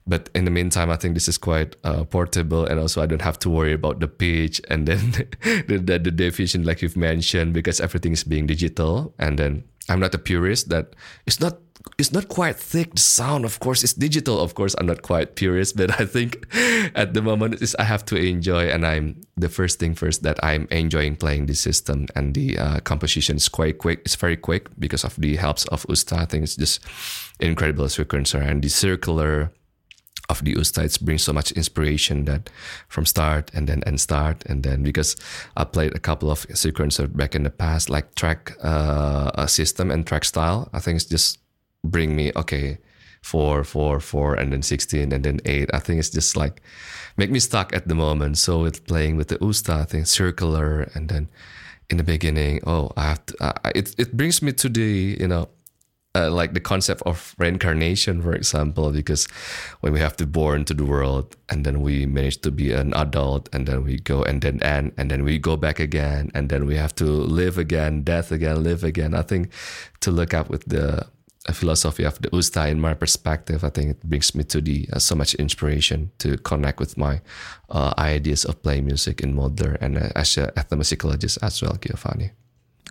but 0.07 0.29
in 0.33 0.45
the 0.45 0.51
meantime, 0.51 0.89
I 0.89 0.95
think 0.95 1.13
this 1.13 1.27
is 1.27 1.37
quite 1.37 1.75
uh, 1.83 2.03
portable, 2.05 2.65
and 2.65 2.79
also 2.79 3.01
I 3.01 3.05
don't 3.05 3.21
have 3.21 3.37
to 3.39 3.49
worry 3.49 3.73
about 3.73 3.99
the 3.99 4.07
pitch 4.07 4.59
and 4.69 4.87
then 4.87 5.11
the, 5.67 5.77
the, 5.77 5.99
the 5.99 6.11
definition, 6.11 6.63
like 6.63 6.81
you've 6.81 6.97
mentioned, 6.97 7.53
because 7.53 7.79
everything 7.79 8.13
is 8.13 8.23
being 8.23 8.47
digital. 8.47 9.13
And 9.19 9.37
then 9.37 9.63
I'm 9.91 9.99
not 9.99 10.15
a 10.15 10.17
purist 10.17 10.69
that 10.69 10.95
it's 11.27 11.41
not 11.41 11.57
it's 11.97 12.13
not 12.13 12.27
quite 12.29 12.55
thick. 12.55 12.93
The 12.93 13.01
sound, 13.01 13.43
of 13.43 13.59
course, 13.59 13.83
is 13.83 13.93
digital. 13.93 14.39
Of 14.39 14.53
course, 14.53 14.75
I'm 14.77 14.85
not 14.85 15.01
quite 15.01 15.35
purist, 15.35 15.75
but 15.75 15.99
I 15.99 16.05
think 16.05 16.45
at 16.95 17.13
the 17.13 17.21
moment 17.21 17.61
is 17.61 17.75
I 17.75 17.83
have 17.83 18.05
to 18.05 18.15
enjoy, 18.15 18.69
and 18.69 18.85
I'm 18.85 19.21
the 19.35 19.49
first 19.49 19.79
thing 19.79 19.95
first 19.95 20.23
that 20.23 20.37
I'm 20.43 20.67
enjoying 20.71 21.15
playing 21.15 21.47
the 21.47 21.55
system, 21.55 22.07
and 22.15 22.33
the 22.33 22.57
uh, 22.57 22.79
composition 22.81 23.35
is 23.35 23.49
quite 23.49 23.79
quick. 23.79 24.01
It's 24.05 24.15
very 24.15 24.37
quick 24.37 24.69
because 24.79 25.03
of 25.03 25.15
the 25.17 25.35
helps 25.35 25.65
of 25.67 25.85
Usta. 25.89 26.17
I 26.17 26.25
think 26.25 26.43
it's 26.43 26.55
just 26.55 26.81
incredible 27.39 27.85
sequencer 27.85 28.41
and 28.41 28.61
the 28.61 28.69
circular 28.69 29.51
of 30.31 30.43
the 30.43 30.55
Ustaites 30.55 30.99
brings 30.99 31.23
so 31.23 31.33
much 31.33 31.51
inspiration 31.51 32.25
that 32.25 32.49
from 32.87 33.05
start 33.05 33.51
and 33.53 33.67
then 33.67 33.83
and 33.85 33.99
start 33.99 34.43
and 34.45 34.63
then 34.63 34.81
because 34.83 35.15
I 35.57 35.65
played 35.65 35.93
a 35.93 35.99
couple 35.99 36.31
of 36.31 36.47
sequencer 36.47 37.07
back 37.13 37.35
in 37.35 37.43
the 37.43 37.49
past 37.49 37.89
like 37.89 38.15
track 38.15 38.53
uh, 38.63 39.45
system 39.47 39.91
and 39.91 40.07
track 40.07 40.25
style. 40.25 40.69
I 40.73 40.79
think 40.79 40.95
it's 40.95 41.05
just 41.05 41.39
bring 41.83 42.15
me 42.15 42.31
okay 42.35 42.77
four 43.21 43.63
four 43.63 43.99
four 43.99 44.33
and 44.35 44.51
then 44.53 44.61
16 44.61 45.11
and 45.11 45.23
then 45.23 45.39
eight. 45.45 45.69
I 45.73 45.79
think 45.79 45.99
it's 45.99 46.09
just 46.09 46.35
like 46.37 46.61
make 47.17 47.29
me 47.29 47.39
stuck 47.39 47.75
at 47.75 47.87
the 47.87 47.95
moment. 47.95 48.37
So 48.37 48.61
with 48.61 48.87
playing 48.87 49.17
with 49.17 49.27
the 49.27 49.37
Usta 49.37 49.81
I 49.81 49.83
think 49.83 50.07
circular 50.07 50.89
and 50.95 51.09
then 51.09 51.29
in 51.89 51.97
the 51.97 52.03
beginning 52.03 52.61
oh 52.65 52.91
I 52.95 53.03
have 53.03 53.25
to, 53.25 53.35
uh, 53.43 53.71
it, 53.75 53.93
it 53.99 54.15
brings 54.15 54.41
me 54.41 54.53
to 54.53 54.69
the 54.69 55.17
you 55.19 55.27
know 55.27 55.49
uh, 56.13 56.29
like 56.29 56.53
the 56.53 56.59
concept 56.59 57.01
of 57.05 57.35
reincarnation, 57.37 58.21
for 58.21 58.33
example, 58.33 58.91
because 58.91 59.25
when 59.79 59.93
we 59.93 59.99
have 59.99 60.15
to 60.17 60.27
born 60.27 60.65
to 60.65 60.73
the 60.73 60.85
world 60.85 61.35
and 61.49 61.65
then 61.65 61.81
we 61.81 62.05
manage 62.05 62.41
to 62.41 62.51
be 62.51 62.73
an 62.73 62.93
adult 62.93 63.47
and 63.53 63.67
then 63.67 63.83
we 63.83 63.97
go 63.97 64.23
and 64.23 64.41
then 64.41 64.61
end 64.61 64.91
and 64.97 65.09
then 65.09 65.23
we 65.23 65.39
go 65.39 65.55
back 65.55 65.79
again 65.79 66.29
and 66.33 66.49
then 66.49 66.65
we 66.65 66.75
have 66.75 66.93
to 66.95 67.05
live 67.05 67.57
again, 67.57 68.03
death 68.03 68.31
again, 68.31 68.63
live 68.63 68.83
again. 68.83 69.13
I 69.13 69.21
think 69.21 69.51
to 70.01 70.11
look 70.11 70.33
up 70.33 70.49
with 70.49 70.65
the 70.65 71.07
philosophy 71.53 72.03
of 72.03 72.21
the 72.21 72.29
Usta 72.29 72.69
in 72.69 72.79
my 72.79 72.93
perspective, 72.93 73.63
I 73.63 73.69
think 73.69 73.91
it 73.91 74.03
brings 74.03 74.35
me 74.35 74.43
to 74.45 74.61
the 74.61 74.87
uh, 74.93 74.99
so 74.99 75.15
much 75.15 75.33
inspiration 75.35 76.11
to 76.19 76.37
connect 76.37 76.79
with 76.79 76.97
my 76.97 77.21
uh, 77.69 77.93
ideas 77.97 78.45
of 78.45 78.61
playing 78.61 78.85
music 78.85 79.21
in 79.21 79.33
modular 79.33 79.77
and 79.81 79.97
uh, 79.97 80.09
as 80.15 80.37
a 80.37 80.51
ethnomusicologist 80.57 81.39
as 81.41 81.61
well, 81.61 81.77
Giovanni. 81.81 82.31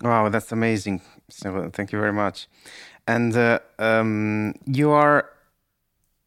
Wow, 0.01 0.29
that's 0.29 0.51
amazing. 0.51 1.01
So 1.29 1.69
thank 1.71 1.91
you 1.91 1.99
very 1.99 2.13
much. 2.13 2.47
And 3.11 3.35
uh, 3.35 3.59
um, 3.77 4.53
you 4.65 4.91
are, 4.91 5.29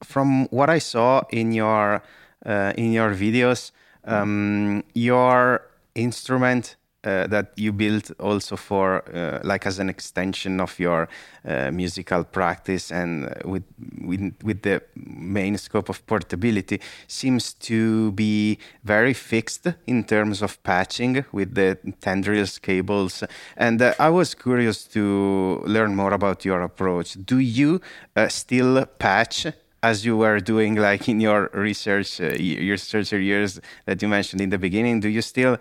from 0.03 0.47
what 0.49 0.69
I 0.69 0.81
saw 0.81 1.23
in 1.31 1.53
your 1.53 2.03
uh, 2.45 2.75
in 2.77 2.93
your 2.93 3.15
videos, 3.15 3.73
um, 4.05 4.85
your 4.93 5.63
instrument 5.95 6.77
uh, 7.05 7.27
that 7.27 7.53
you 7.57 7.73
built 7.73 8.11
also 8.19 8.57
for 8.57 9.05
uh, 9.15 9.39
like 9.45 9.67
as 9.67 9.79
an 9.79 9.89
extension 9.89 10.61
of 10.61 10.79
your 10.79 11.09
uh, 11.47 11.71
musical 11.71 12.25
practice 12.25 12.91
and 12.91 13.27
uh, 13.27 13.35
with, 13.45 13.65
with 14.01 14.33
with 14.43 14.63
the 14.63 14.83
main 14.97 15.59
scope 15.59 15.89
of 15.89 16.07
portability 16.07 16.81
seems 17.07 17.55
to 17.55 18.13
be 18.13 18.59
very 18.85 19.13
fixed 19.13 19.67
in 19.87 20.05
terms 20.05 20.43
of 20.43 20.63
patching 20.63 21.25
with 21.33 21.55
the 21.55 21.77
tendrils 22.01 22.59
cables. 22.59 23.23
And 23.57 23.83
uh, 23.83 23.95
I 23.99 24.09
was 24.09 24.35
curious 24.35 24.85
to 24.89 25.63
learn 25.67 25.95
more 25.95 26.15
about 26.15 26.45
your 26.45 26.63
approach. 26.63 27.19
Do 27.25 27.39
you 27.39 27.81
uh, 28.17 28.29
still 28.29 28.87
patch 28.99 29.47
as 29.83 30.07
you 30.07 30.17
were 30.17 30.41
doing 30.41 30.77
like 30.77 31.09
in 31.11 31.21
your 31.21 31.51
research 31.53 32.19
your 32.19 32.73
research 32.73 33.13
years 33.13 33.61
that 33.85 34.01
you 34.01 34.09
mentioned 34.09 34.41
in 34.41 34.51
the 34.51 34.59
beginning? 34.59 35.01
Do 35.01 35.09
you 35.09 35.21
still 35.21 35.59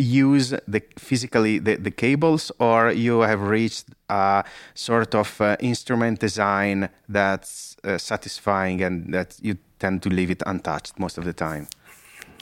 use 0.00 0.50
the 0.66 0.82
physically 0.98 1.58
the, 1.58 1.76
the 1.76 1.90
cables 1.90 2.52
or 2.58 2.90
you 2.90 3.20
have 3.20 3.42
reached 3.42 3.86
a 4.08 4.44
sort 4.74 5.14
of 5.14 5.40
uh, 5.40 5.56
instrument 5.60 6.20
design 6.20 6.88
that's 7.08 7.76
uh, 7.84 7.98
satisfying 7.98 8.82
and 8.82 9.12
that 9.14 9.36
you 9.40 9.56
tend 9.78 10.02
to 10.02 10.08
leave 10.08 10.30
it 10.30 10.42
untouched 10.46 10.98
most 10.98 11.18
of 11.18 11.24
the 11.24 11.32
time? 11.32 11.68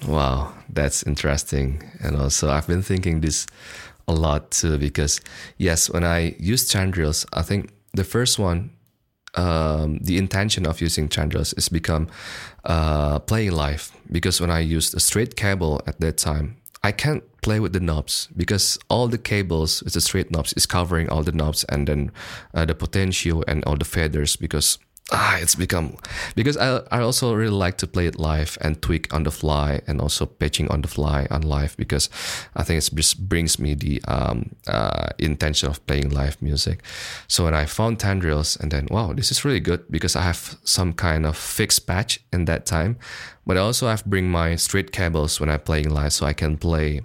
Wow 0.06 0.54
that's 0.68 1.02
interesting. 1.02 1.82
And 2.02 2.16
also 2.16 2.50
i've 2.50 2.66
been 2.66 2.82
thinking 2.82 3.20
this 3.20 3.46
a 4.06 4.12
lot 4.12 4.50
too 4.50 4.78
because 4.78 5.20
yes 5.58 5.90
when 5.90 6.02
i 6.02 6.34
use 6.38 6.66
tendrils 6.66 7.26
i 7.34 7.42
think 7.42 7.74
the 7.92 8.04
first 8.04 8.38
one 8.38 8.70
um, 9.34 9.98
the 9.98 10.18
intention 10.18 10.66
of 10.66 10.80
using 10.80 11.08
tendrils 11.08 11.52
is 11.54 11.68
become 11.68 12.08
uh, 12.64 13.18
playing 13.20 13.52
live 13.52 13.92
because 14.10 14.40
when 14.40 14.50
I 14.50 14.60
used 14.60 14.94
a 14.94 15.00
straight 15.00 15.36
cable 15.36 15.80
at 15.86 16.00
that 16.00 16.18
time, 16.18 16.56
I 16.82 16.92
can't 16.92 17.24
play 17.42 17.60
with 17.60 17.72
the 17.72 17.80
knobs 17.80 18.28
because 18.36 18.78
all 18.88 19.08
the 19.08 19.18
cables 19.18 19.82
with 19.82 19.94
the 19.94 20.00
straight 20.00 20.30
knobs 20.30 20.52
is 20.54 20.66
covering 20.66 21.08
all 21.08 21.22
the 21.22 21.32
knobs 21.32 21.64
and 21.64 21.88
then 21.88 22.12
uh, 22.54 22.64
the 22.64 22.74
potential 22.74 23.44
and 23.48 23.64
all 23.64 23.76
the 23.76 23.84
feathers 23.84 24.36
because 24.36 24.78
ah, 25.12 25.38
it's 25.38 25.54
become 25.54 25.96
because 26.34 26.56
I 26.56 26.82
I 26.90 27.00
also 27.00 27.34
really 27.34 27.56
like 27.56 27.78
to 27.78 27.86
play 27.86 28.06
it 28.06 28.18
live 28.18 28.58
and 28.60 28.80
tweak 28.82 29.12
on 29.12 29.22
the 29.22 29.30
fly 29.30 29.80
and 29.86 30.00
also 30.00 30.26
pitching 30.26 30.68
on 30.70 30.82
the 30.82 30.88
fly 30.88 31.26
on 31.30 31.42
live 31.42 31.76
because 31.76 32.10
I 32.56 32.64
think 32.64 32.78
it 32.78 32.90
just 32.94 33.28
brings 33.28 33.58
me 33.58 33.74
the 33.74 34.02
um, 34.06 34.50
uh, 34.66 35.08
intention 35.18 35.68
of 35.70 35.84
playing 35.86 36.10
live 36.10 36.40
music. 36.42 36.82
So 37.26 37.44
when 37.44 37.54
I 37.54 37.66
found 37.66 37.98
tendrils 38.00 38.56
and 38.56 38.70
then 38.70 38.88
wow, 38.90 39.12
this 39.12 39.30
is 39.30 39.44
really 39.44 39.60
good 39.60 39.84
because 39.90 40.16
I 40.16 40.22
have 40.22 40.56
some 40.64 40.92
kind 40.92 41.24
of 41.24 41.36
fixed 41.36 41.86
patch 41.86 42.20
in 42.32 42.44
that 42.44 42.66
time, 42.66 42.96
but 43.46 43.56
I 43.56 43.60
also 43.60 43.88
have 43.88 44.04
bring 44.04 44.30
my 44.30 44.56
straight 44.56 44.92
cables 44.92 45.40
when 45.40 45.48
I'm 45.48 45.60
playing 45.60 45.90
live 45.90 46.12
so 46.12 46.26
I 46.26 46.34
can 46.34 46.56
play 46.58 47.02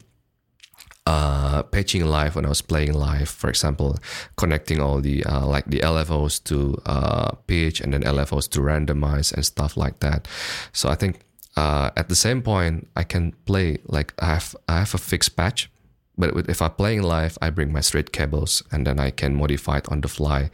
uh, 1.06 1.64
patching 1.64 2.06
live 2.06 2.36
when 2.36 2.46
I 2.46 2.50
was 2.50 2.62
playing 2.62 2.94
live, 2.94 3.30
for 3.30 3.50
example, 3.50 3.98
connecting 4.38 4.80
all 4.80 5.02
the 5.02 5.24
uh, 5.26 5.46
like 5.46 5.66
the 5.66 5.80
LFOs 5.80 6.44
to 6.46 6.78
uh, 6.86 7.32
pitch 7.48 7.82
and 7.82 7.94
then 7.94 8.04
LFOs 8.04 8.50
to 8.50 8.60
randomize 8.60 9.34
and 9.34 9.46
stuff 9.46 9.76
like 9.76 10.00
that. 10.00 10.28
So 10.72 10.90
I 10.90 10.96
think 10.96 11.20
uh, 11.58 11.92
at 11.98 12.10
the 12.10 12.16
same 12.16 12.42
point 12.42 12.88
I 12.96 13.04
can 13.04 13.34
play 13.46 13.80
like 13.86 14.14
I 14.20 14.26
have 14.26 14.56
I 14.68 14.80
have 14.80 14.94
a 14.94 14.98
fixed 14.98 15.36
patch, 15.36 15.70
but 16.18 16.50
if 16.50 16.62
I'm 16.62 16.72
playing 16.72 17.04
live, 17.04 17.38
I 17.42 17.50
bring 17.50 17.74
my 17.74 17.82
straight 17.82 18.12
cables 18.12 18.64
and 18.72 18.88
then 18.88 19.00
I 19.00 19.12
can 19.12 19.36
modify 19.36 19.78
it 19.80 19.90
on 19.90 20.02
the 20.02 20.08
fly 20.08 20.52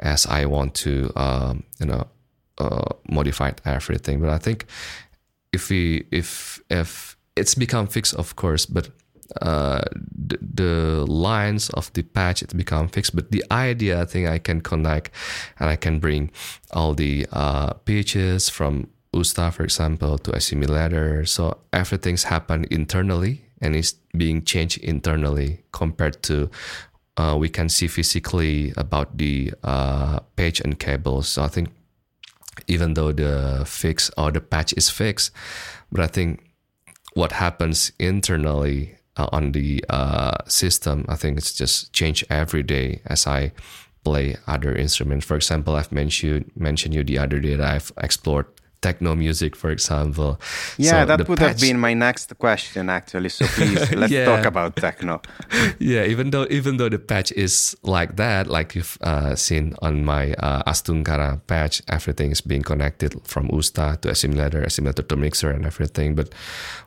as 0.00 0.26
I 0.26 0.46
want 0.46 0.74
to, 0.76 1.12
um, 1.14 1.62
you 1.78 1.86
know, 1.86 2.06
uh, 2.58 2.92
modify 3.08 3.52
everything. 3.64 4.20
But 4.20 4.30
I 4.30 4.38
think 4.38 4.66
if 5.52 5.70
we 5.70 6.06
if 6.10 6.60
if 6.70 7.16
it's 7.36 7.54
become 7.54 7.86
fixed, 7.86 8.14
of 8.14 8.36
course, 8.36 8.66
but 8.66 8.90
uh, 9.40 9.82
the, 9.94 10.38
the, 10.54 11.04
lines 11.06 11.70
of 11.70 11.92
the 11.94 12.02
patch 12.02 12.42
it 12.42 12.56
become 12.56 12.88
fixed. 12.88 13.14
But 13.14 13.30
the 13.30 13.44
idea 13.50 14.00
i 14.00 14.04
think 14.04 14.28
i 14.28 14.38
can 14.38 14.60
connect 14.60 15.10
and 15.58 15.70
i 15.70 15.76
can 15.76 15.98
bring 15.98 16.30
all 16.72 16.94
the 16.94 17.26
uh, 17.32 17.72
pitches 17.84 18.48
from 18.48 18.88
usta 19.14 19.52
for 19.52 19.62
example 19.62 20.18
to 20.18 20.32
Assimil8or 20.32 21.28
so 21.28 21.58
everything's 21.72 22.24
happen 22.24 22.66
internally 22.70 23.44
and 23.60 23.76
is 23.76 23.94
being 24.16 24.42
changed 24.42 24.78
internally 24.78 25.62
compared 25.72 26.22
to 26.24 26.50
uh, 27.18 27.36
we 27.38 27.48
can 27.48 27.68
see 27.68 27.88
physically 27.88 28.72
about 28.76 29.18
the 29.18 29.52
uh, 29.62 30.20
page 30.36 30.60
and 30.60 30.78
cables 30.78 31.28
so 31.28 31.42
i 31.42 31.48
think 31.48 31.68
even 32.66 32.94
though 32.94 33.12
the 33.12 33.64
fix 33.66 34.10
or 34.16 34.30
the 34.32 34.40
patch 34.40 34.72
is 34.76 34.88
fixed 34.88 35.30
but 35.90 36.00
i 36.00 36.06
think 36.06 36.40
what 37.14 37.32
happens 37.32 37.92
internally 37.98 38.96
uh, 39.16 39.28
on 39.32 39.52
the 39.52 39.84
uh, 39.88 40.38
system. 40.46 41.04
I 41.08 41.16
think 41.16 41.38
it's 41.38 41.52
just 41.52 41.92
change 41.92 42.24
every 42.30 42.62
day 42.62 43.00
as 43.06 43.26
I 43.26 43.52
play 44.04 44.36
other 44.46 44.74
instruments. 44.74 45.26
For 45.26 45.36
example, 45.36 45.76
I've 45.76 45.92
mentioned 45.92 46.50
mentioned 46.56 46.94
you 46.94 47.04
the 47.04 47.18
other 47.18 47.40
day 47.40 47.56
that 47.56 47.66
I've 47.66 47.92
explored 47.98 48.46
techno 48.82 49.14
music, 49.14 49.56
for 49.56 49.70
example. 49.70 50.38
Yeah, 50.76 50.90
so 50.90 51.04
that 51.06 51.28
would 51.28 51.38
patch... 51.38 51.48
have 51.48 51.60
been 51.60 51.78
my 51.78 51.94
next 51.94 52.36
question, 52.38 52.90
actually. 52.90 53.30
So 53.30 53.46
please 53.46 53.92
let's 54.00 54.12
yeah. 54.12 54.24
talk 54.24 54.44
about 54.44 54.76
techno. 54.76 55.22
yeah, 55.78 56.04
even 56.04 56.30
though 56.30 56.46
even 56.50 56.76
though 56.76 56.90
the 56.90 56.98
patch 56.98 57.32
is 57.32 57.76
like 57.82 58.16
that, 58.16 58.48
like 58.48 58.74
you've 58.74 58.98
uh, 59.00 59.34
seen 59.36 59.74
on 59.80 60.04
my 60.04 60.34
uh, 60.34 60.62
Astungkara 60.64 61.40
patch, 61.46 61.80
everything 61.88 62.32
is 62.32 62.40
being 62.40 62.62
connected 62.62 63.14
from 63.24 63.48
Usta 63.48 64.00
to 64.02 64.08
Assimil8or, 64.08 64.66
Assimil8or 64.66 65.08
to 65.08 65.16
mixer, 65.16 65.50
and 65.50 65.64
everything. 65.64 66.14
But 66.14 66.34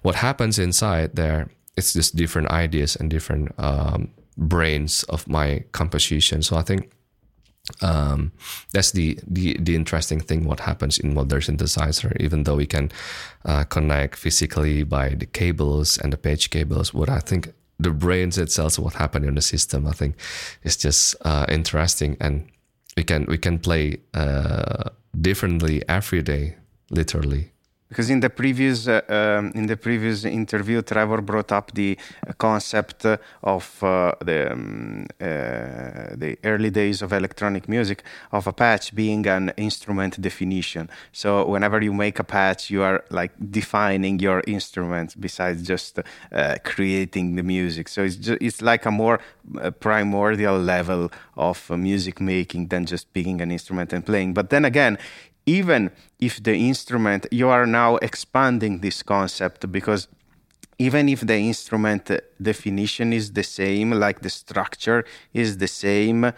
what 0.04 0.16
happens 0.16 0.60
inside 0.60 1.16
there? 1.16 1.50
It's 1.78 1.94
just 1.94 2.16
different 2.16 2.50
ideas 2.50 2.96
and 2.96 3.10
different 3.10 3.54
um, 3.58 4.10
brains 4.38 5.04
of 5.04 5.28
my 5.28 5.64
composition. 5.72 6.42
So 6.42 6.58
I 6.58 6.62
think 6.62 6.92
um, 7.82 8.32
that's 8.74 8.92
the, 8.92 9.18
the 9.26 9.58
the 9.60 9.76
interesting 9.76 10.20
thing 10.20 10.46
what 10.46 10.60
happens 10.60 11.00
in 11.00 11.16
modular 11.16 11.42
synthesizer 11.42 12.16
even 12.20 12.44
though 12.44 12.56
we 12.56 12.68
can 12.68 12.92
uh, 13.44 13.64
connect 13.64 14.16
physically 14.18 14.84
by 14.84 15.10
the 15.10 15.26
cables 15.26 15.98
and 15.98 16.14
the 16.14 16.18
page 16.18 16.52
cables. 16.52 16.94
What 16.94 17.10
i 17.10 17.20
think 17.20 17.54
the 17.80 17.90
brains 17.90 18.38
itself 18.38 18.80
what 18.80 18.94
happened 18.94 19.26
in 19.26 19.36
the 19.36 19.42
system. 19.42 19.88
I 19.88 19.92
think 19.92 20.16
is 20.64 20.78
just 20.78 21.16
uh, 21.22 21.46
interesting. 21.50 22.18
And 22.20 22.48
we 22.96 23.04
can 23.04 23.26
we 23.28 23.38
can 23.38 23.60
play 23.60 23.98
uh, 24.14 24.90
differently 25.20 25.82
every 25.90 26.22
day 26.22 26.56
literally 26.90 27.52
because 27.90 28.10
in 28.10 28.20
the 28.20 28.30
previous 28.30 28.88
uh, 28.88 29.02
um, 29.10 29.52
in 29.56 29.68
the 29.68 29.78
previous 29.78 30.26
interview, 30.26 30.82
Trevor 30.82 31.22
brought 31.22 31.52
up 31.52 31.72
the 31.74 31.98
concept 32.38 33.06
of 33.44 33.84
uh, 33.84 34.14
the 34.22 34.52
um, 34.52 35.06
uh, 35.22 36.16
the 36.16 36.38
early 36.44 36.72
days 36.72 37.02
of 37.02 37.14
electronic 37.14 37.70
music 37.70 38.04
of 38.32 38.48
a 38.48 38.54
patch 38.54 38.96
being 38.96 39.28
an 39.28 39.54
instrument 39.58 40.20
definition. 40.20 40.90
So 41.12 41.48
whenever 41.48 41.82
you 41.82 41.94
make 41.94 42.20
a 42.20 42.24
patch, 42.24 42.70
you 42.72 42.82
are 42.82 43.04
like 43.10 43.32
defining 43.52 44.20
your 44.20 44.42
instrument 44.48 45.16
besides 45.20 45.62
just 45.62 46.00
uh, 46.32 46.56
creating 46.64 47.36
the 47.36 47.44
music. 47.44 47.88
So 47.88 48.04
it's 48.04 48.16
just, 48.16 48.42
it's 48.42 48.62
like 48.62 48.86
a 48.86 48.92
more 48.92 49.20
uh, 49.62 49.72
primordial 49.72 50.58
level 50.58 51.12
of 51.38 51.70
music 51.70 52.20
making 52.20 52.70
than 52.70 52.86
just 52.86 53.14
picking 53.14 53.42
an 53.42 53.52
instrument 53.52 53.94
and 53.94 54.04
playing. 54.04 54.34
But 54.34 54.50
then 54.50 54.66
again, 54.66 54.98
even 55.46 55.92
if 56.20 56.42
the 56.42 56.56
instrument, 56.56 57.28
you 57.32 57.50
are 57.50 57.66
now 57.66 57.98
expanding 57.98 58.80
this 58.80 59.04
concept 59.04 59.72
because 59.72 60.08
even 60.78 61.08
if 61.08 61.22
the 61.22 61.38
instrument 61.38 62.12
definition 62.42 63.14
is 63.14 63.32
the 63.32 63.44
same, 63.44 63.92
like 63.92 64.22
the 64.22 64.30
structure 64.30 65.06
is 65.34 65.58
the 65.58 65.68
same, 65.68 66.32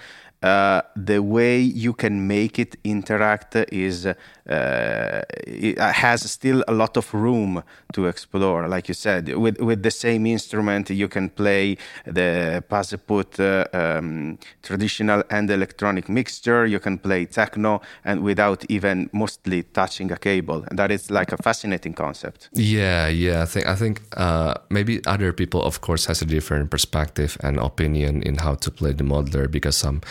uh, 0.43 0.81
the 0.95 1.19
way 1.19 1.59
you 1.59 1.93
can 1.93 2.27
make 2.27 2.59
it 2.59 2.75
interact 2.83 3.55
is 3.71 4.07
has 4.49 6.29
still 6.31 6.63
a 6.67 6.73
lot 6.73 6.97
of 6.97 7.13
room 7.13 7.63
to 7.93 8.07
explore. 8.07 8.67
Like 8.67 8.87
you 8.87 8.93
said, 8.93 9.29
with 9.35 9.59
with 9.59 9.83
the 9.83 9.91
same 9.91 10.25
instrument, 10.25 10.89
you 10.89 11.07
can 11.07 11.29
play 11.29 11.77
the 12.05 12.63
Baséput 12.69 13.39
uh, 13.39 13.65
um, 13.73 14.37
traditional 14.63 15.23
and 15.29 15.49
electronic 15.49 16.09
mixture. 16.09 16.65
You 16.65 16.79
can 16.79 16.97
play 16.97 17.25
techno, 17.25 17.81
and 18.05 18.23
without 18.23 18.65
even 18.69 19.09
mostly 19.13 19.63
touching 19.63 20.11
a 20.11 20.17
cable. 20.17 20.63
And 20.69 20.79
that 20.79 20.91
is 20.91 21.11
like 21.11 21.31
a 21.31 21.37
fascinating 21.37 21.93
concept. 21.93 22.49
Yeah, 22.53 23.07
yeah. 23.07 23.41
I 23.43 23.45
think 23.45 23.67
I 23.67 23.75
think 23.75 24.01
uh, 24.15 24.53
maybe 24.69 25.01
other 25.05 25.33
people, 25.33 25.61
of 25.61 25.81
course, 25.81 26.05
has 26.05 26.21
a 26.21 26.25
different 26.25 26.69
perspective 26.69 27.37
and 27.41 27.57
opinion 27.57 28.23
in 28.23 28.35
how 28.35 28.55
to 28.55 28.71
play 28.71 28.93
the 28.93 29.03
modular 29.03 29.49
because 29.49 29.77
some 29.77 30.01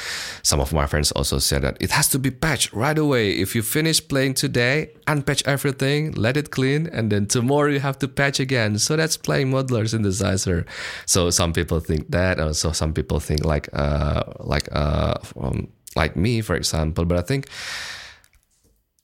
some 0.42 0.60
of 0.60 0.72
my 0.72 0.86
friends 0.86 1.12
also 1.12 1.38
said 1.38 1.62
that 1.62 1.76
it 1.80 1.90
has 1.90 2.08
to 2.08 2.18
be 2.18 2.30
patched 2.30 2.72
right 2.72 2.98
away. 2.98 3.30
If 3.30 3.54
you 3.54 3.62
finish 3.62 4.06
playing 4.06 4.25
today, 4.34 4.90
unpatch 5.06 5.42
everything, 5.46 6.12
let 6.12 6.36
it 6.36 6.50
clean, 6.50 6.88
and 6.92 7.10
then 7.10 7.26
tomorrow 7.26 7.70
you 7.70 7.80
have 7.80 7.98
to 8.00 8.08
patch 8.08 8.40
again. 8.40 8.78
So 8.78 8.96
that's 8.96 9.16
playing 9.16 9.50
modular 9.50 9.84
synthesizer. 9.84 10.66
So 11.06 11.30
some 11.30 11.52
people 11.52 11.80
think 11.80 12.10
that, 12.10 12.38
or 12.40 12.54
so 12.54 12.72
some 12.72 12.92
people 12.92 13.20
think 13.20 13.44
like 13.44 13.68
uh, 13.72 14.22
like 14.40 14.68
uh, 14.72 15.14
um, 15.40 15.68
like 15.94 16.16
me, 16.16 16.40
for 16.40 16.54
example. 16.54 17.04
But 17.04 17.18
I 17.18 17.22
think 17.22 17.48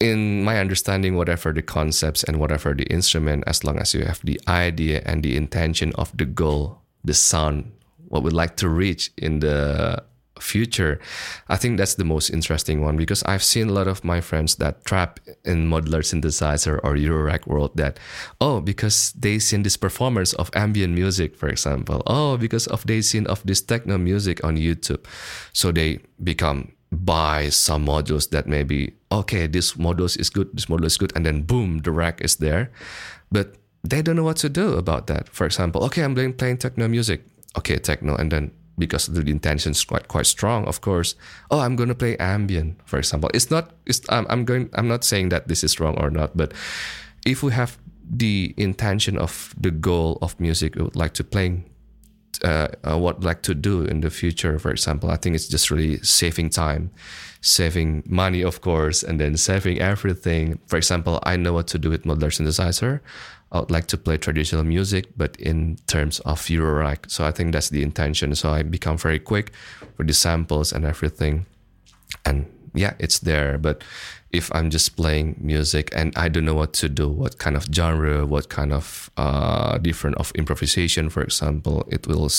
in 0.01 0.43
my 0.43 0.59
understanding, 0.59 1.17
whatever 1.17 1.53
the 1.53 1.63
concepts 1.63 2.25
and 2.25 2.39
whatever 2.39 2.75
the 2.75 2.85
instrument, 2.85 3.45
as 3.47 3.65
long 3.65 3.79
as 3.79 3.95
you 3.95 4.05
have 4.05 4.21
the 4.25 4.41
idea 4.49 5.03
and 5.07 5.23
the 5.23 5.37
intention 5.37 5.93
of 5.95 6.17
the 6.17 6.25
goal, 6.25 6.83
the 7.05 7.15
sound, 7.15 7.73
what 8.09 8.23
we'd 8.23 8.33
like 8.33 8.57
to 8.57 8.69
reach 8.69 9.11
in 9.17 9.41
the 9.41 10.03
future. 10.43 11.01
I 11.49 11.57
think 11.57 11.79
that's 11.79 11.95
the 11.95 12.05
most 12.05 12.31
interesting 12.31 12.83
one 12.83 12.97
because 12.97 13.23
i've 13.25 13.43
seen 13.43 13.69
a 13.69 13.73
lot 13.73 13.89
of 13.89 14.05
my 14.05 14.21
friends 14.21 14.57
that 14.57 14.85
trap 14.85 15.21
in 15.45 15.69
modular 15.69 16.03
synthesizer 16.03 16.79
or 16.83 16.95
eurorack 16.95 17.47
world 17.47 17.77
that 17.77 17.99
oh 18.41 18.61
because 18.61 19.13
they 19.13 19.39
seen 19.39 19.63
this 19.63 19.77
performance 19.77 20.33
of 20.35 20.51
ambient 20.55 20.95
music 20.95 21.37
for 21.37 21.49
example. 21.49 22.03
Oh 22.07 22.37
because 22.37 22.67
of 22.67 22.87
they 22.87 23.03
seen 23.03 23.27
of 23.27 23.43
this 23.45 23.61
techno 23.61 23.99
music 23.99 24.45
on 24.45 24.57
youtube. 24.57 25.05
So 25.53 25.73
they 25.73 26.01
become 26.23 26.73
buy 26.91 27.49
some 27.49 27.87
modules 27.87 28.31
that 28.31 28.47
maybe 28.47 28.95
okay 29.11 29.47
this 29.47 29.75
modules 29.75 30.19
is 30.19 30.29
good 30.29 30.49
this 30.53 30.67
module 30.67 30.85
is 30.87 30.97
good 30.97 31.13
and 31.17 31.25
then 31.25 31.43
boom 31.43 31.79
the 31.79 31.91
rack 31.91 32.21
is 32.21 32.37
there. 32.37 32.71
But 33.31 33.57
they 33.83 34.03
don't 34.03 34.17
know 34.17 34.25
what 34.25 34.37
to 34.39 34.49
do 34.49 34.75
about 34.75 35.07
that. 35.07 35.29
For 35.29 35.47
example 35.47 35.85
okay 35.85 36.03
i'm 36.03 36.15
playing, 36.15 36.35
playing 36.35 36.59
techno 36.59 36.89
music. 36.89 37.25
Okay 37.57 37.77
techno 37.77 38.17
and 38.17 38.31
then 38.33 38.53
because 38.79 39.07
the 39.07 39.21
intention 39.31 39.73
is 39.73 39.85
quite 39.85 40.09
quite 40.09 40.27
strong 40.27 40.65
of 40.67 40.81
course. 40.81 41.15
Oh 41.51 41.61
i'm 41.61 41.77
going 41.77 41.89
to 41.89 41.95
play 41.95 42.17
ambient 42.19 42.81
for 42.85 42.99
example. 42.99 43.31
It's 43.35 43.51
not 43.51 43.73
it's 43.87 44.01
I'm, 44.09 44.27
I'm 44.29 44.45
going 44.45 44.71
i'm 44.75 44.89
not 44.89 45.05
saying 45.05 45.31
that 45.31 45.49
this 45.49 45.65
is 45.65 45.79
wrong 45.81 45.97
or 45.99 46.11
not 46.11 46.37
but 46.37 46.53
if 47.27 47.43
we 47.43 47.53
have 47.53 47.79
the 48.15 48.55
intention 48.57 49.17
of 49.17 49.55
the 49.59 49.71
goal 49.71 50.19
of 50.21 50.39
music 50.41 50.75
we 50.75 50.83
would 50.83 50.97
like 50.97 51.15
to 51.15 51.25
play 51.25 51.65
uh, 52.45 52.69
uh, 52.83 52.99
what 52.99 53.23
like 53.23 53.43
to 53.43 53.55
do 53.55 53.83
in 53.85 54.01
the 54.01 54.11
future 54.11 54.59
for 54.59 54.71
example. 54.71 55.11
I 55.11 55.17
think 55.17 55.37
it's 55.37 55.49
just 55.49 55.71
really 55.71 55.99
saving 56.03 56.51
time 56.51 56.91
saving 57.41 58.03
money 58.07 58.43
of 58.43 58.61
course 58.61 59.03
and 59.03 59.21
then 59.21 59.37
saving 59.37 59.81
everything. 59.81 60.59
For 60.67 60.77
example 60.77 61.21
i 61.25 61.37
know 61.37 61.53
what 61.53 61.67
to 61.69 61.79
do 61.79 61.91
with 61.91 62.05
modular 62.05 62.33
synthesizer 62.33 63.01
I 63.53 63.61
would 63.61 63.71
like 63.71 63.87
to 63.89 63.99
play 63.99 64.17
traditional 64.17 64.65
music, 64.65 65.07
but 65.17 65.37
in 65.37 65.77
terms 65.87 66.21
of 66.21 66.49
Euro 66.49 66.83
Eurorack. 66.83 67.11
So 67.11 67.25
I 67.27 67.31
think 67.31 67.53
that's 67.53 67.69
the 67.69 67.83
intention. 67.83 68.35
So 68.35 68.51
I 68.51 68.63
become 68.63 68.97
very 68.97 69.19
quick 69.19 69.53
with 69.99 70.07
the 70.07 70.15
samples 70.15 70.73
and 70.73 70.85
everything. 70.85 71.47
And 72.25 72.47
yeah, 72.75 72.95
it's 72.99 73.19
there. 73.19 73.59
But 73.59 73.85
if 74.33 74.51
I'm 74.55 74.71
just 74.71 74.97
playing 74.97 75.37
music 75.39 75.91
and 75.95 76.17
I 76.17 76.29
don't 76.29 76.47
know 76.47 76.55
what 76.55 76.73
to 76.75 76.89
do, 76.89 77.09
what 77.09 77.39
kind 77.39 77.55
of 77.55 77.67
genre, 77.71 78.25
what 78.25 78.49
kind 78.49 78.73
of 78.73 79.11
uh, 79.19 79.77
different 79.79 80.17
of 80.17 80.33
improvisation, 80.35 81.11
for 81.11 81.23
example, 81.23 81.87
it 81.89 82.07
will, 82.07 82.31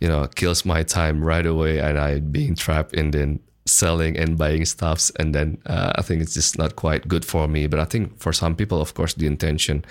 you 0.00 0.08
know, 0.08 0.26
kills 0.26 0.66
my 0.66 0.82
time 0.82 1.24
right 1.24 1.46
away, 1.46 1.78
and 1.78 1.98
I 1.98 2.20
being 2.20 2.54
trapped 2.54 2.92
in 2.92 3.10
the 3.12 3.38
selling 3.68 4.16
and 4.16 4.38
buying 4.38 4.64
stuffs 4.64 5.10
and 5.18 5.34
then 5.34 5.58
uh, 5.66 5.92
i 5.96 6.02
think 6.02 6.22
it's 6.22 6.34
just 6.34 6.58
not 6.58 6.76
quite 6.76 7.06
good 7.06 7.24
for 7.24 7.46
me. 7.48 7.66
But 7.66 7.80
i 7.80 7.84
think 7.84 8.18
for 8.18 8.32
some 8.32 8.54
people 8.56 8.80
of 8.80 8.94
course 8.94 9.14
the 9.14 9.26
intention 9.26 9.84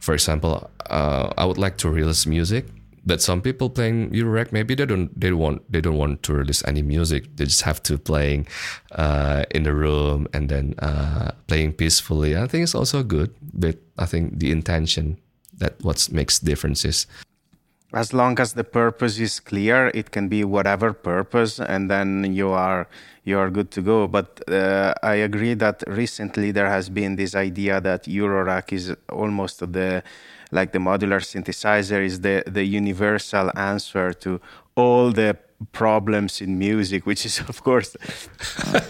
for 0.00 0.14
example 0.14 0.70
uh, 0.90 1.32
i 1.38 1.44
would 1.44 1.58
like 1.58 1.76
to 1.78 1.88
release 1.88 2.26
music 2.26 2.66
but 3.04 3.20
some 3.20 3.40
people 3.42 3.68
playing 3.68 4.10
Eurorack 4.10 4.52
maybe 4.52 4.74
they 4.74 4.86
don't 4.86 5.10
they 5.18 5.32
want 5.32 5.62
they 5.70 5.80
don't 5.80 5.96
want 5.96 6.22
to 6.22 6.34
release 6.34 6.62
any 6.66 6.82
music. 6.82 7.36
They 7.36 7.44
just 7.44 7.62
have 7.62 7.82
to 7.84 7.98
playing 7.98 8.46
uh, 8.92 9.44
in 9.50 9.64
the 9.64 9.74
room 9.74 10.28
and 10.32 10.48
then 10.48 10.74
uh, 10.78 11.32
playing 11.46 11.72
peacefully. 11.72 12.36
I 12.36 12.46
think 12.46 12.62
it's 12.62 12.74
also 12.74 13.02
good 13.02 13.34
but 13.52 13.76
I 13.98 14.06
think 14.06 14.38
the 14.38 14.50
intention 14.50 15.18
that 15.58 15.74
what 15.82 16.08
makes 16.12 16.38
differences. 16.38 17.06
As 17.92 18.14
long 18.14 18.38
as 18.40 18.54
the 18.54 18.64
purpose 18.64 19.18
is 19.18 19.40
clear 19.40 19.90
it 19.94 20.12
can 20.12 20.28
be 20.28 20.44
whatever 20.44 20.92
purpose 20.92 21.58
and 21.58 21.90
then 21.90 22.32
you 22.32 22.50
are 22.50 22.88
you 23.24 23.38
are 23.38 23.50
good 23.50 23.70
to 23.70 23.82
go. 23.82 24.08
But 24.08 24.42
uh, 24.48 24.94
i 25.02 25.14
agree 25.14 25.54
that 25.54 25.82
recently 25.86 26.50
there 26.52 26.68
has 26.68 26.88
been 26.88 27.16
this 27.16 27.34
idea 27.34 27.80
that 27.80 28.04
eurorack 28.04 28.72
is 28.72 28.94
almost 29.10 29.60
the 29.72 30.02
like 30.50 30.72
the 30.72 30.78
modular 30.78 31.20
synthesizer 31.20 32.04
is 32.04 32.20
the 32.20 32.42
the 32.46 32.64
universal 32.64 33.50
answer 33.56 34.12
to 34.12 34.40
all 34.74 35.10
the 35.10 35.36
problems 35.72 36.40
in 36.40 36.58
music, 36.58 37.06
which 37.06 37.24
is 37.26 37.40
of 37.48 37.62
course 37.62 37.96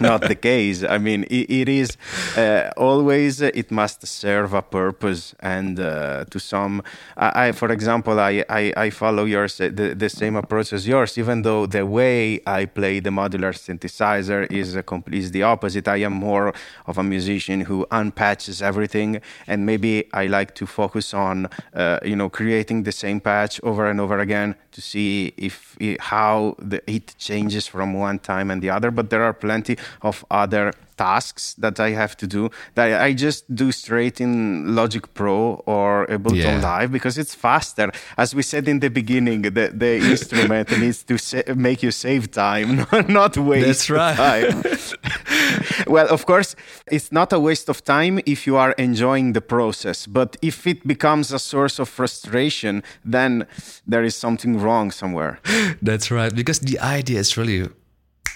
not 0.00 0.22
the 0.22 0.34
case. 0.34 0.82
I 0.82 0.98
mean, 0.98 1.24
it, 1.24 1.50
it 1.50 1.68
is 1.68 1.96
uh, 2.36 2.70
always 2.76 3.42
uh, 3.42 3.50
it 3.54 3.70
must 3.70 4.06
serve 4.06 4.54
a 4.54 4.62
purpose, 4.62 5.34
and 5.40 5.78
uh, 5.78 6.24
to 6.30 6.38
some, 6.38 6.82
I, 7.16 7.48
I, 7.48 7.52
for 7.52 7.70
example, 7.70 8.18
I, 8.20 8.44
I, 8.48 8.72
I 8.76 8.90
follow 8.90 9.24
yours 9.24 9.60
uh, 9.60 9.70
the, 9.72 9.94
the 9.94 10.08
same 10.08 10.36
approach 10.36 10.72
as 10.72 10.86
yours, 10.86 11.18
even 11.18 11.42
though 11.42 11.66
the 11.66 11.84
way 11.86 12.40
I 12.46 12.66
play 12.66 13.00
the 13.00 13.10
modular 13.10 13.52
synthesizer 13.52 14.50
is 14.50 14.74
a 14.76 14.82
complete 14.82 15.18
is 15.18 15.30
the 15.30 15.42
opposite. 15.42 15.88
I 15.88 15.96
am 15.96 16.12
more 16.12 16.52
of 16.86 16.98
a 16.98 17.02
musician 17.02 17.62
who 17.62 17.86
unpatches 17.90 18.62
everything, 18.62 19.20
and 19.46 19.66
maybe 19.66 20.08
I 20.12 20.26
like 20.26 20.54
to 20.56 20.66
focus 20.66 21.14
on 21.14 21.48
uh, 21.74 21.98
you 22.04 22.16
know 22.16 22.28
creating 22.28 22.84
the 22.84 22.92
same 22.92 23.20
patch 23.20 23.60
over 23.62 23.86
and 23.88 24.00
over 24.00 24.18
again 24.18 24.54
to 24.72 24.80
see 24.80 25.32
if 25.36 25.76
how 26.00 26.56
the, 26.62 26.82
it 26.90 27.14
changes 27.18 27.66
from 27.66 27.94
one 27.94 28.18
time 28.18 28.50
and 28.50 28.62
the 28.62 28.70
other. 28.70 28.90
But 28.90 29.10
there 29.10 29.22
are 29.22 29.32
plenty 29.32 29.76
of 30.02 30.24
other 30.30 30.72
tasks 30.96 31.54
that 31.54 31.80
I 31.80 31.90
have 31.90 32.16
to 32.18 32.26
do 32.26 32.50
that 32.74 33.00
I 33.00 33.12
just 33.12 33.54
do 33.54 33.72
straight 33.72 34.20
in 34.20 34.74
Logic 34.74 35.04
Pro 35.14 35.62
or 35.66 36.06
Ableton 36.06 36.60
yeah. 36.60 36.60
Live 36.60 36.92
because 36.92 37.18
it's 37.18 37.34
faster. 37.34 37.90
As 38.16 38.34
we 38.34 38.42
said 38.42 38.68
in 38.68 38.80
the 38.80 38.90
beginning, 38.90 39.42
the, 39.42 39.72
the 39.74 39.96
instrument 40.12 40.70
needs 40.78 41.02
to 41.04 41.18
sa- 41.18 41.54
make 41.54 41.82
you 41.82 41.90
save 41.90 42.30
time, 42.30 42.86
not 43.08 43.36
waste 43.36 43.66
That's 43.66 43.90
right. 43.90 44.16
time. 44.16 44.62
well, 45.92 46.08
of 46.08 46.24
course, 46.24 46.56
it's 46.90 47.12
not 47.12 47.32
a 47.32 47.38
waste 47.38 47.68
of 47.68 47.84
time 47.84 48.18
if 48.24 48.46
you 48.46 48.56
are 48.56 48.72
enjoying 48.72 49.34
the 49.34 49.42
process, 49.42 50.06
but 50.06 50.36
if 50.40 50.66
it 50.66 50.86
becomes 50.86 51.32
a 51.32 51.38
source 51.38 51.78
of 51.78 51.88
frustration, 51.88 52.82
then 53.04 53.46
there 53.86 54.02
is 54.02 54.16
something 54.16 54.58
wrong 54.58 54.90
somewhere. 54.90 55.38
That's 55.82 56.10
right, 56.10 56.34
because 56.34 56.60
the 56.60 56.78
idea 56.80 57.20
is 57.20 57.36
really 57.36 57.68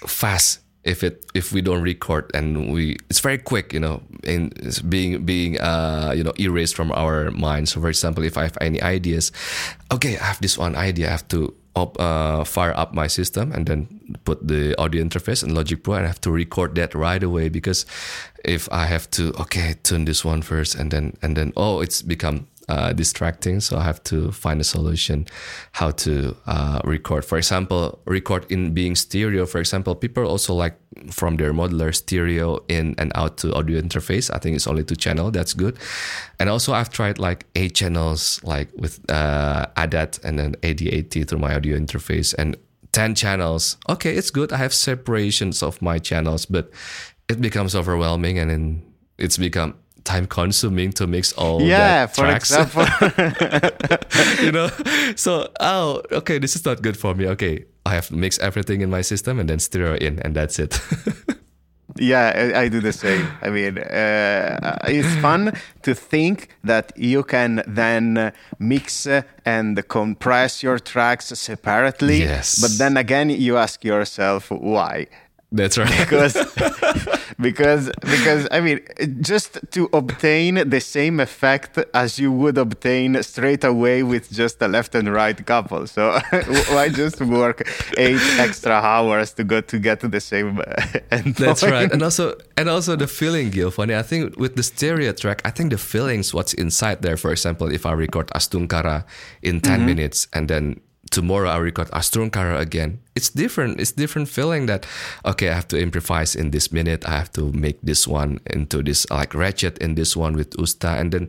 fast 0.06 0.60
if 0.84 1.02
it 1.02 1.26
if 1.34 1.52
we 1.52 1.60
don't 1.60 1.82
record 1.82 2.30
and 2.32 2.72
we 2.72 2.96
it's 3.10 3.18
very 3.18 3.38
quick 3.38 3.72
you 3.72 3.80
know 3.80 4.00
in 4.22 4.52
being 4.88 5.24
being 5.24 5.58
uh 5.60 6.12
you 6.14 6.22
know 6.22 6.32
erased 6.38 6.76
from 6.76 6.92
our 6.92 7.32
minds 7.32 7.72
so 7.72 7.80
for 7.80 7.88
example 7.88 8.22
if 8.22 8.38
i 8.38 8.42
have 8.42 8.56
any 8.60 8.80
ideas 8.82 9.32
okay 9.90 10.16
i 10.18 10.24
have 10.24 10.40
this 10.40 10.56
one 10.56 10.76
idea 10.76 11.08
i 11.08 11.10
have 11.10 11.26
to 11.26 11.52
up, 11.76 12.00
uh, 12.00 12.44
fire 12.44 12.74
up 12.76 12.94
my 12.94 13.06
system 13.06 13.52
and 13.52 13.66
then 13.66 14.16
put 14.24 14.46
the 14.48 14.74
audio 14.80 15.04
interface 15.04 15.44
in 15.44 15.54
Logic 15.54 15.82
Pro 15.82 15.94
and 15.94 16.04
I 16.04 16.08
have 16.08 16.20
to 16.22 16.30
record 16.30 16.74
that 16.76 16.94
right 16.94 17.22
away 17.22 17.48
because 17.48 17.86
if 18.44 18.68
I 18.72 18.86
have 18.86 19.10
to 19.12 19.32
okay 19.42 19.74
turn 19.82 20.04
this 20.06 20.24
one 20.24 20.42
first 20.42 20.74
and 20.74 20.90
then 20.90 21.16
and 21.22 21.36
then 21.36 21.52
oh 21.56 21.80
it's 21.80 22.02
become 22.02 22.46
uh, 22.68 22.92
distracting. 22.92 23.60
So 23.60 23.76
I 23.76 23.82
have 23.82 24.02
to 24.04 24.32
find 24.32 24.60
a 24.60 24.64
solution 24.64 25.26
how 25.72 25.90
to 25.92 26.36
uh, 26.46 26.80
record. 26.84 27.24
For 27.24 27.38
example, 27.38 28.00
record 28.06 28.46
in 28.50 28.74
being 28.74 28.94
stereo. 28.94 29.46
For 29.46 29.58
example, 29.58 29.94
people 29.94 30.26
also 30.26 30.54
like 30.54 30.76
from 31.10 31.36
their 31.36 31.52
modular 31.52 31.94
stereo 31.94 32.64
in 32.68 32.94
and 32.98 33.12
out 33.14 33.38
to 33.38 33.54
audio 33.54 33.80
interface. 33.80 34.34
I 34.34 34.38
think 34.38 34.56
it's 34.56 34.66
only 34.66 34.84
two 34.84 34.96
channel. 34.96 35.30
That's 35.30 35.54
good. 35.54 35.78
And 36.40 36.48
also 36.48 36.72
I've 36.72 36.90
tried 36.90 37.18
like 37.18 37.46
eight 37.54 37.74
channels, 37.74 38.40
like 38.42 38.68
with 38.76 38.98
uh, 39.10 39.66
ADAT 39.76 40.24
and 40.24 40.38
then 40.38 40.54
AD80 40.56 41.28
through 41.28 41.38
my 41.38 41.54
audio 41.54 41.78
interface 41.78 42.34
and 42.34 42.56
10 42.92 43.14
channels. 43.14 43.76
Okay, 43.88 44.14
it's 44.14 44.30
good. 44.30 44.52
I 44.52 44.56
have 44.56 44.72
separations 44.72 45.62
of 45.62 45.82
my 45.82 45.98
channels, 45.98 46.46
but 46.46 46.70
it 47.28 47.40
becomes 47.40 47.74
overwhelming 47.74 48.38
and 48.38 48.50
then 48.50 48.82
it's 49.18 49.36
become 49.36 49.74
time 50.06 50.26
consuming 50.26 50.92
to 50.92 51.06
mix 51.06 51.32
all 51.34 51.60
yeah 51.60 52.06
for 52.06 52.22
tracks. 52.22 52.50
example. 52.50 52.86
You 54.44 54.52
know? 54.52 54.68
So 55.16 55.48
oh 55.60 56.02
okay 56.12 56.38
this 56.38 56.56
is 56.56 56.64
not 56.64 56.82
good 56.82 56.96
for 56.96 57.14
me. 57.14 57.26
Okay 57.28 57.64
i 57.84 57.94
have 57.94 58.08
to 58.08 58.16
mix 58.16 58.38
everything 58.40 58.80
in 58.80 58.90
my 58.90 59.02
system 59.02 59.38
and 59.38 59.48
then 59.48 59.58
stereo 59.58 59.94
in 59.94 60.18
and 60.20 60.34
that's 60.34 60.58
it. 60.58 60.80
Yeah 61.98 62.52
I, 62.54 62.64
I, 62.64 62.68
do 62.68 62.80
the 62.80 62.92
same. 62.92 63.26
I 63.40 63.48
mean 63.48 63.78
uh, 63.78 64.78
it's 64.86 65.14
fun 65.22 65.52
to 65.82 65.94
think 65.94 66.48
that 66.64 66.92
you 66.96 67.22
can 67.22 67.62
then 67.66 68.32
mix 68.58 69.06
and 69.46 69.88
compress 69.88 70.62
your 70.62 70.78
tracks 70.78 71.26
separately 71.26 72.18
yes. 72.18 72.60
but 72.60 72.72
then 72.78 72.96
again 72.96 73.30
you 73.30 73.56
ask 73.56 73.84
yourself 73.84 74.50
why 74.50 75.06
that's 75.52 75.78
right. 75.78 75.98
Because 75.98 76.34
because 77.40 77.90
because 78.00 78.48
I 78.50 78.60
mean 78.60 78.80
just 79.20 79.58
to 79.72 79.88
obtain 79.92 80.68
the 80.68 80.80
same 80.80 81.20
effect 81.20 81.78
as 81.94 82.18
you 82.18 82.32
would 82.32 82.58
obtain 82.58 83.22
straight 83.22 83.62
away 83.62 84.02
with 84.02 84.30
just 84.32 84.60
a 84.60 84.68
left 84.68 84.94
and 84.94 85.12
right 85.12 85.46
couple. 85.46 85.86
So 85.86 86.18
why 86.70 86.88
just 86.88 87.20
work 87.20 87.68
eight 87.96 88.20
extra 88.38 88.72
hours 88.72 89.32
to 89.34 89.44
go 89.44 89.60
to 89.60 89.78
get 89.78 90.00
to 90.00 90.08
the 90.08 90.20
same 90.20 90.60
end 91.10 91.36
That's 91.36 91.62
right. 91.62 91.92
And 91.92 92.02
also 92.02 92.36
and 92.56 92.68
also 92.68 92.96
the 92.96 93.06
feeling, 93.06 93.50
Gil. 93.50 93.70
Funny, 93.70 93.94
I 93.94 94.02
think 94.02 94.36
with 94.36 94.56
the 94.56 94.62
stereo 94.64 95.12
track, 95.12 95.42
I 95.44 95.50
think 95.50 95.70
the 95.70 95.78
feelings 95.78 96.34
what's 96.34 96.54
inside 96.54 97.02
there. 97.02 97.16
For 97.16 97.30
example, 97.30 97.70
if 97.72 97.86
I 97.86 97.92
record 97.92 98.28
Astungkara 98.28 99.04
in 99.42 99.60
10 99.60 99.78
mm-hmm. 99.78 99.86
minutes 99.86 100.26
and 100.32 100.48
then 100.48 100.80
tomorrow 101.10 101.48
I 101.48 101.58
record 101.58 101.88
Astungkara 101.90 102.58
again. 102.60 103.00
It's 103.14 103.30
different. 103.30 103.80
It's 103.80 103.92
different 103.92 104.28
feeling 104.28 104.66
that 104.66 104.86
okay, 105.24 105.48
I 105.50 105.54
have 105.54 105.68
to 105.68 105.80
improvise 105.80 106.34
in 106.34 106.50
this 106.50 106.72
minute. 106.72 107.06
I 107.08 107.16
have 107.16 107.32
to 107.32 107.52
make 107.52 107.80
this 107.82 108.06
one 108.06 108.40
into 108.46 108.82
this 108.82 109.08
like 109.10 109.34
ratchet 109.34 109.78
in 109.78 109.94
this 109.94 110.16
one 110.16 110.34
with 110.34 110.50
Usta, 110.56 110.98
and 111.00 111.12
then 111.12 111.28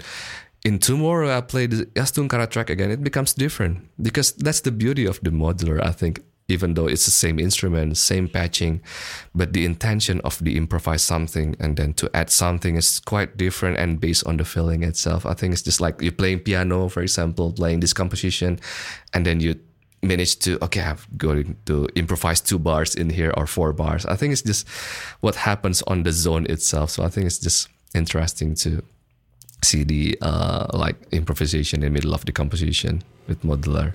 in 0.65 0.79
tomorrow 0.79 1.35
I 1.35 1.41
play 1.41 1.67
the 1.67 1.85
Astungkara 1.95 2.49
track 2.49 2.69
again. 2.69 2.91
It 2.91 3.03
becomes 3.03 3.33
different 3.33 3.87
because 4.01 4.33
that's 4.33 4.61
the 4.61 4.71
beauty 4.71 5.05
of 5.05 5.19
the 5.21 5.31
modular. 5.31 5.83
I 5.83 5.91
think 5.91 6.21
even 6.47 6.73
though 6.73 6.87
it's 6.87 7.05
the 7.05 7.11
same 7.11 7.39
instrument, 7.39 7.97
same 7.97 8.27
patching, 8.27 8.81
but 9.35 9.53
the 9.53 9.65
intention 9.65 10.21
of 10.21 10.39
the 10.43 10.55
improvise 10.55 11.03
something 11.03 11.55
and 11.59 11.75
then 11.75 11.93
to 11.93 12.09
add 12.13 12.29
something 12.29 12.75
is 12.75 12.99
quite 12.99 13.37
different 13.37 13.77
and 13.77 13.99
based 13.99 14.25
on 14.25 14.37
the 14.37 14.45
feeling 14.45 14.83
itself. 14.83 15.25
I 15.25 15.33
think 15.33 15.53
it's 15.53 15.61
just 15.61 15.81
like 15.81 16.01
you're 16.01 16.11
playing 16.11 16.39
piano, 16.39 16.87
for 16.87 17.01
example, 17.01 17.51
playing 17.51 17.81
this 17.81 17.93
composition, 17.93 18.59
and 19.13 19.25
then 19.25 19.39
you 19.39 19.55
manage 20.03 20.37
to 20.37 20.63
okay 20.63 20.81
i'm 20.81 20.97
going 21.17 21.55
to 21.65 21.87
improvise 21.95 22.39
two 22.39 22.59
bars 22.59 22.95
in 22.95 23.09
here 23.09 23.33
or 23.35 23.47
four 23.47 23.73
bars. 23.73 24.05
I 24.05 24.15
think 24.15 24.31
it's 24.31 24.43
just 24.43 24.67
what 25.21 25.35
happens 25.35 25.81
on 25.87 26.03
the 26.03 26.11
zone 26.11 26.45
itself. 26.49 26.91
So 26.91 27.03
i 27.03 27.09
think 27.09 27.25
it's 27.25 27.39
just 27.39 27.67
interesting 27.95 28.55
to 28.55 28.83
see 29.63 29.83
the 29.83 30.17
uh, 30.21 30.67
like 30.73 30.95
improvisation 31.11 31.81
in 31.81 31.89
the 31.89 31.93
middle 31.93 32.13
of 32.13 32.25
the 32.25 32.31
composition 32.31 33.03
with 33.27 33.41
modular 33.41 33.93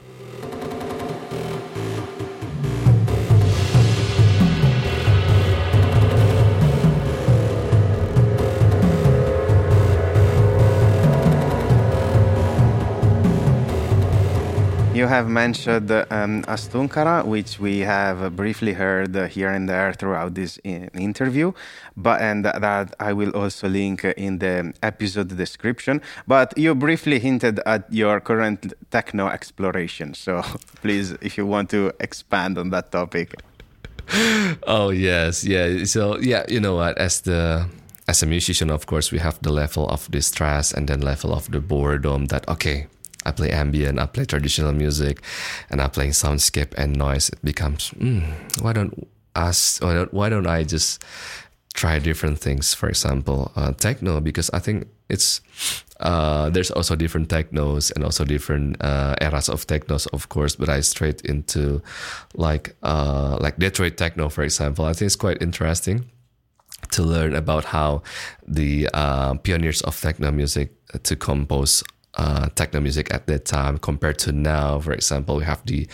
you 15.02 15.08
have 15.08 15.28
mentioned 15.28 15.90
um, 15.90 16.44
Astungkara, 16.44 17.24
which 17.24 17.58
we 17.58 17.80
have 17.80 18.36
briefly 18.36 18.72
heard 18.72 19.16
here 19.32 19.50
and 19.50 19.68
there 19.68 19.92
throughout 19.92 20.34
this 20.34 20.60
interview, 20.64 21.52
but 21.96 22.20
and 22.20 22.44
that 22.44 22.94
I 23.00 23.12
will 23.12 23.30
also 23.30 23.68
link 23.68 24.04
in 24.04 24.38
the 24.38 24.72
episode 24.80 25.36
description. 25.36 26.02
But 26.28 26.56
you 26.56 26.76
briefly 26.76 27.18
hinted 27.18 27.58
at 27.66 27.92
your 27.92 28.20
current 28.20 28.74
techno 28.92 29.26
exploration, 29.26 30.14
so 30.14 30.42
please, 30.82 31.10
if 31.20 31.36
you 31.36 31.46
want 31.46 31.68
to 31.70 31.90
expand 31.98 32.56
on 32.56 32.70
that 32.70 32.92
topic. 32.92 33.34
oh 34.68 34.90
yes, 34.90 35.42
yeah. 35.44 35.84
So 35.84 36.20
yeah, 36.20 36.44
you 36.48 36.60
know 36.60 36.76
what? 36.76 36.96
As 36.96 37.22
the 37.22 37.66
as 38.06 38.22
a 38.22 38.26
musician, 38.26 38.70
of 38.70 38.86
course, 38.86 39.10
we 39.10 39.18
have 39.18 39.40
the 39.42 39.50
level 39.50 39.88
of 39.88 40.08
distress 40.12 40.72
and 40.72 40.86
then 40.86 41.00
level 41.00 41.32
of 41.32 41.50
the 41.50 41.60
boredom. 41.60 42.26
That 42.26 42.48
okay 42.48 42.86
I 43.24 43.30
play 43.32 43.50
ambient, 43.50 43.98
I 43.98 44.06
play 44.06 44.24
traditional 44.24 44.72
music, 44.72 45.22
and 45.70 45.80
I 45.80 45.88
play 45.88 46.08
soundscape 46.08 46.74
and 46.76 46.96
noise. 46.96 47.28
It 47.28 47.44
becomes 47.44 47.90
mm, 47.90 48.24
why 48.62 48.72
don't 48.72 49.08
us 49.34 49.80
why 49.80 49.94
don't, 49.94 50.12
why 50.12 50.28
don't 50.28 50.46
I 50.46 50.64
just 50.64 51.04
try 51.74 51.98
different 51.98 52.38
things? 52.38 52.74
For 52.74 52.88
example, 52.88 53.52
uh, 53.56 53.72
techno 53.72 54.20
because 54.20 54.50
I 54.50 54.58
think 54.58 54.88
it's 55.08 55.40
uh, 56.00 56.50
there's 56.50 56.70
also 56.70 56.96
different 56.96 57.28
technos 57.28 57.90
and 57.92 58.04
also 58.04 58.24
different 58.24 58.82
uh, 58.82 59.14
eras 59.20 59.48
of 59.48 59.66
technos, 59.66 60.06
of 60.06 60.28
course. 60.28 60.56
But 60.56 60.68
I 60.68 60.80
straight 60.80 61.20
into 61.22 61.82
like 62.34 62.74
uh, 62.82 63.38
like 63.40 63.58
Detroit 63.58 63.96
techno, 63.96 64.28
for 64.28 64.42
example. 64.42 64.84
I 64.84 64.92
think 64.92 65.06
it's 65.06 65.16
quite 65.16 65.40
interesting 65.40 66.10
to 66.90 67.02
learn 67.02 67.34
about 67.34 67.64
how 67.66 68.02
the 68.46 68.88
uh, 68.92 69.34
pioneers 69.34 69.82
of 69.82 69.98
techno 70.00 70.30
music 70.32 70.72
to 71.04 71.16
compose 71.16 71.82
uh, 72.14 72.48
techno 72.54 72.80
music 72.80 73.12
at 73.12 73.26
that 73.26 73.44
time 73.44 73.78
compared 73.78 74.18
to 74.20 74.32
now. 74.32 74.78
For 74.80 74.92
example, 74.92 75.36
we 75.36 75.44
have 75.44 75.64
the, 75.64 75.86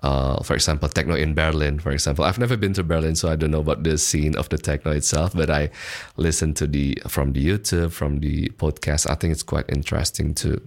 uh, 0.00 0.42
for 0.42 0.54
example, 0.54 0.88
techno 0.88 1.14
in 1.14 1.34
Berlin. 1.34 1.78
For 1.78 1.92
example, 1.92 2.24
I've 2.24 2.38
never 2.38 2.56
been 2.56 2.72
to 2.74 2.82
Berlin, 2.82 3.14
so 3.14 3.28
I 3.28 3.36
don't 3.36 3.50
know 3.50 3.60
about 3.60 3.82
the 3.82 3.98
scene 3.98 4.36
of 4.36 4.48
the 4.48 4.58
techno 4.58 4.92
itself. 4.92 5.34
But 5.34 5.50
I 5.50 5.70
listen 6.16 6.54
to 6.54 6.66
the 6.66 6.98
from 7.08 7.32
the 7.32 7.46
YouTube, 7.46 7.92
from 7.92 8.20
the 8.20 8.48
podcast. 8.56 9.08
I 9.10 9.14
think 9.14 9.32
it's 9.32 9.42
quite 9.42 9.66
interesting 9.68 10.34
to 10.34 10.60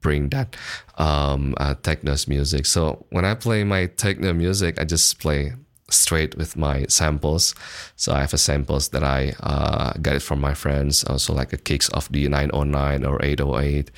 bring 0.00 0.28
that 0.28 0.56
um, 0.98 1.54
uh, 1.58 1.74
techno's 1.74 2.28
music. 2.28 2.66
So 2.66 3.06
when 3.10 3.24
I 3.24 3.34
play 3.34 3.64
my 3.64 3.86
techno 3.86 4.32
music, 4.32 4.80
I 4.80 4.84
just 4.84 5.18
play 5.18 5.52
straight 5.90 6.36
with 6.36 6.56
my 6.56 6.86
samples. 6.88 7.54
So 7.96 8.12
I 8.12 8.20
have 8.20 8.34
a 8.34 8.38
samples 8.38 8.88
that 8.88 9.02
I 9.02 9.34
uh, 9.40 9.92
got 10.00 10.16
it 10.16 10.22
from 10.22 10.40
my 10.40 10.54
friends, 10.54 11.04
also 11.04 11.32
like 11.34 11.52
a 11.52 11.56
kicks 11.56 11.88
of 11.90 12.10
the 12.10 12.28
909 12.28 13.04
or 13.04 13.22
808 13.24 13.90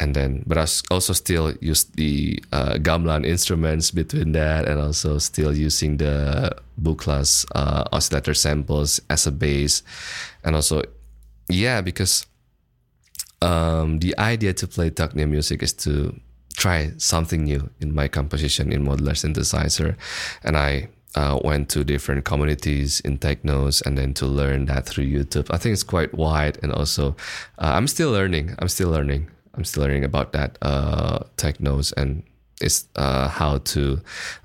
and 0.00 0.14
then 0.14 0.42
but 0.46 0.58
I 0.58 0.66
also 0.90 1.12
still 1.12 1.52
use 1.60 1.84
the 1.84 2.42
uh, 2.52 2.74
gamelan 2.80 3.26
instruments 3.26 3.90
between 3.90 4.32
that 4.32 4.66
and 4.66 4.80
also 4.80 5.18
still 5.18 5.54
using 5.54 5.98
the 5.98 6.56
Buchlas 6.80 7.44
uh, 7.54 7.84
oscillator 7.92 8.34
samples 8.34 9.00
as 9.10 9.26
a 9.26 9.30
base, 9.30 9.82
and 10.42 10.56
also 10.56 10.82
yeah 11.48 11.82
because 11.82 12.26
um, 13.42 13.98
the 13.98 14.16
idea 14.18 14.52
to 14.54 14.66
play 14.66 14.90
techno 14.90 15.26
music 15.26 15.62
is 15.62 15.72
to 15.74 16.18
try 16.56 16.92
something 16.96 17.44
new 17.44 17.70
in 17.80 17.94
my 17.94 18.08
composition 18.08 18.72
in 18.72 18.84
modular 18.84 19.14
synthesizer, 19.14 19.96
and 20.42 20.56
I 20.56 20.88
uh, 21.14 21.38
went 21.44 21.68
to 21.70 21.84
different 21.84 22.24
communities 22.24 23.00
in 23.00 23.18
technos 23.18 23.82
and 23.82 23.98
then 23.98 24.14
to 24.14 24.26
learn 24.26 24.66
that 24.66 24.86
through 24.86 25.04
YouTube. 25.04 25.46
I 25.50 25.58
think 25.58 25.74
it's 25.74 25.82
quite 25.82 26.14
wide, 26.14 26.58
and 26.62 26.72
also 26.72 27.16
uh, 27.58 27.72
I'm 27.76 27.86
still 27.86 28.10
learning. 28.10 28.54
I'm 28.58 28.68
still 28.68 28.88
learning. 28.88 29.28
I'm 29.54 29.64
still 29.64 29.82
learning 29.82 30.04
about 30.04 30.32
that 30.32 30.58
uh, 30.62 31.20
technos 31.36 31.92
and 31.92 32.22
it's 32.60 32.86
uh, 32.96 33.28
how 33.28 33.58
to 33.58 34.00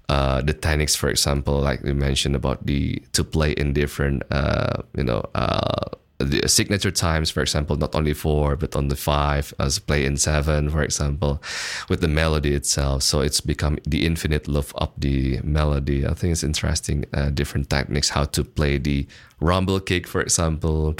uh, 0.07 0.41
the 0.41 0.53
techniques, 0.53 0.95
for 0.95 1.09
example, 1.09 1.59
like 1.59 1.83
we 1.83 1.93
mentioned 1.93 2.35
about 2.35 2.65
the 2.65 3.01
to 3.13 3.23
play 3.23 3.51
in 3.51 3.73
different 3.73 4.23
uh, 4.31 4.83
you 4.95 5.03
know 5.03 5.23
uh, 5.35 5.89
the 6.17 6.47
signature 6.47 6.91
times, 6.91 7.29
for 7.29 7.41
example, 7.41 7.75
not 7.75 7.95
only 7.95 8.13
four 8.13 8.55
but 8.55 8.75
on 8.75 8.87
the 8.87 8.95
five, 8.95 9.53
as 9.59 9.79
play 9.79 10.05
in 10.05 10.17
seven, 10.17 10.69
for 10.69 10.81
example, 10.81 11.41
with 11.89 12.01
the 12.01 12.07
melody 12.07 12.53
itself. 12.53 13.03
So 13.03 13.21
it's 13.21 13.41
become 13.41 13.77
the 13.85 14.05
infinite 14.05 14.47
love 14.47 14.73
of 14.75 14.91
the 14.97 15.39
melody. 15.43 16.05
I 16.05 16.13
think 16.13 16.31
it's 16.31 16.43
interesting, 16.43 17.05
uh, 17.13 17.29
different 17.31 17.69
techniques, 17.69 18.09
how 18.09 18.25
to 18.25 18.43
play 18.43 18.77
the 18.77 19.07
rumble 19.41 19.79
kick, 19.79 20.07
for 20.07 20.21
example, 20.21 20.95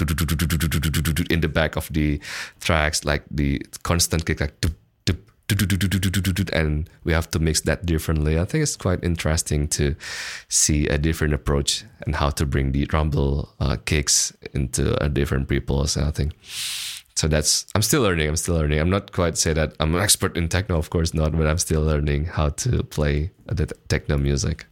in 1.30 1.40
the 1.40 1.50
back 1.52 1.76
of 1.76 1.88
the 1.92 2.20
tracks, 2.60 3.04
like 3.04 3.24
the 3.30 3.62
constant 3.82 4.26
kick, 4.26 4.40
like 4.40 4.60
and 5.48 6.90
we 7.04 7.12
have 7.12 7.30
to 7.30 7.38
mix 7.38 7.60
that 7.62 7.86
differently. 7.86 8.38
I 8.38 8.44
think 8.44 8.62
it's 8.62 8.76
quite 8.76 9.02
interesting 9.04 9.68
to 9.68 9.94
see 10.48 10.86
a 10.88 10.98
different 10.98 11.34
approach 11.34 11.84
and 12.04 12.16
how 12.16 12.30
to 12.30 12.46
bring 12.46 12.72
the 12.72 12.88
rumble 12.92 13.54
uh, 13.60 13.76
kicks 13.84 14.32
into 14.54 15.02
a 15.02 15.08
different 15.08 15.48
people's. 15.48 15.96
I 15.96 16.10
think 16.10 16.32
so. 17.14 17.28
That's 17.28 17.66
I'm 17.74 17.82
still 17.82 18.02
learning. 18.02 18.28
I'm 18.28 18.36
still 18.36 18.56
learning. 18.56 18.80
I'm 18.80 18.90
not 18.90 19.12
quite 19.12 19.38
say 19.38 19.52
that 19.52 19.74
I'm 19.78 19.94
an 19.94 20.02
expert 20.02 20.36
in 20.36 20.48
techno, 20.48 20.78
of 20.78 20.90
course 20.90 21.14
not, 21.14 21.32
but 21.32 21.46
I'm 21.46 21.58
still 21.58 21.82
learning 21.82 22.26
how 22.26 22.50
to 22.50 22.82
play 22.82 23.30
the 23.46 23.66
techno 23.88 24.18
music. 24.18 24.66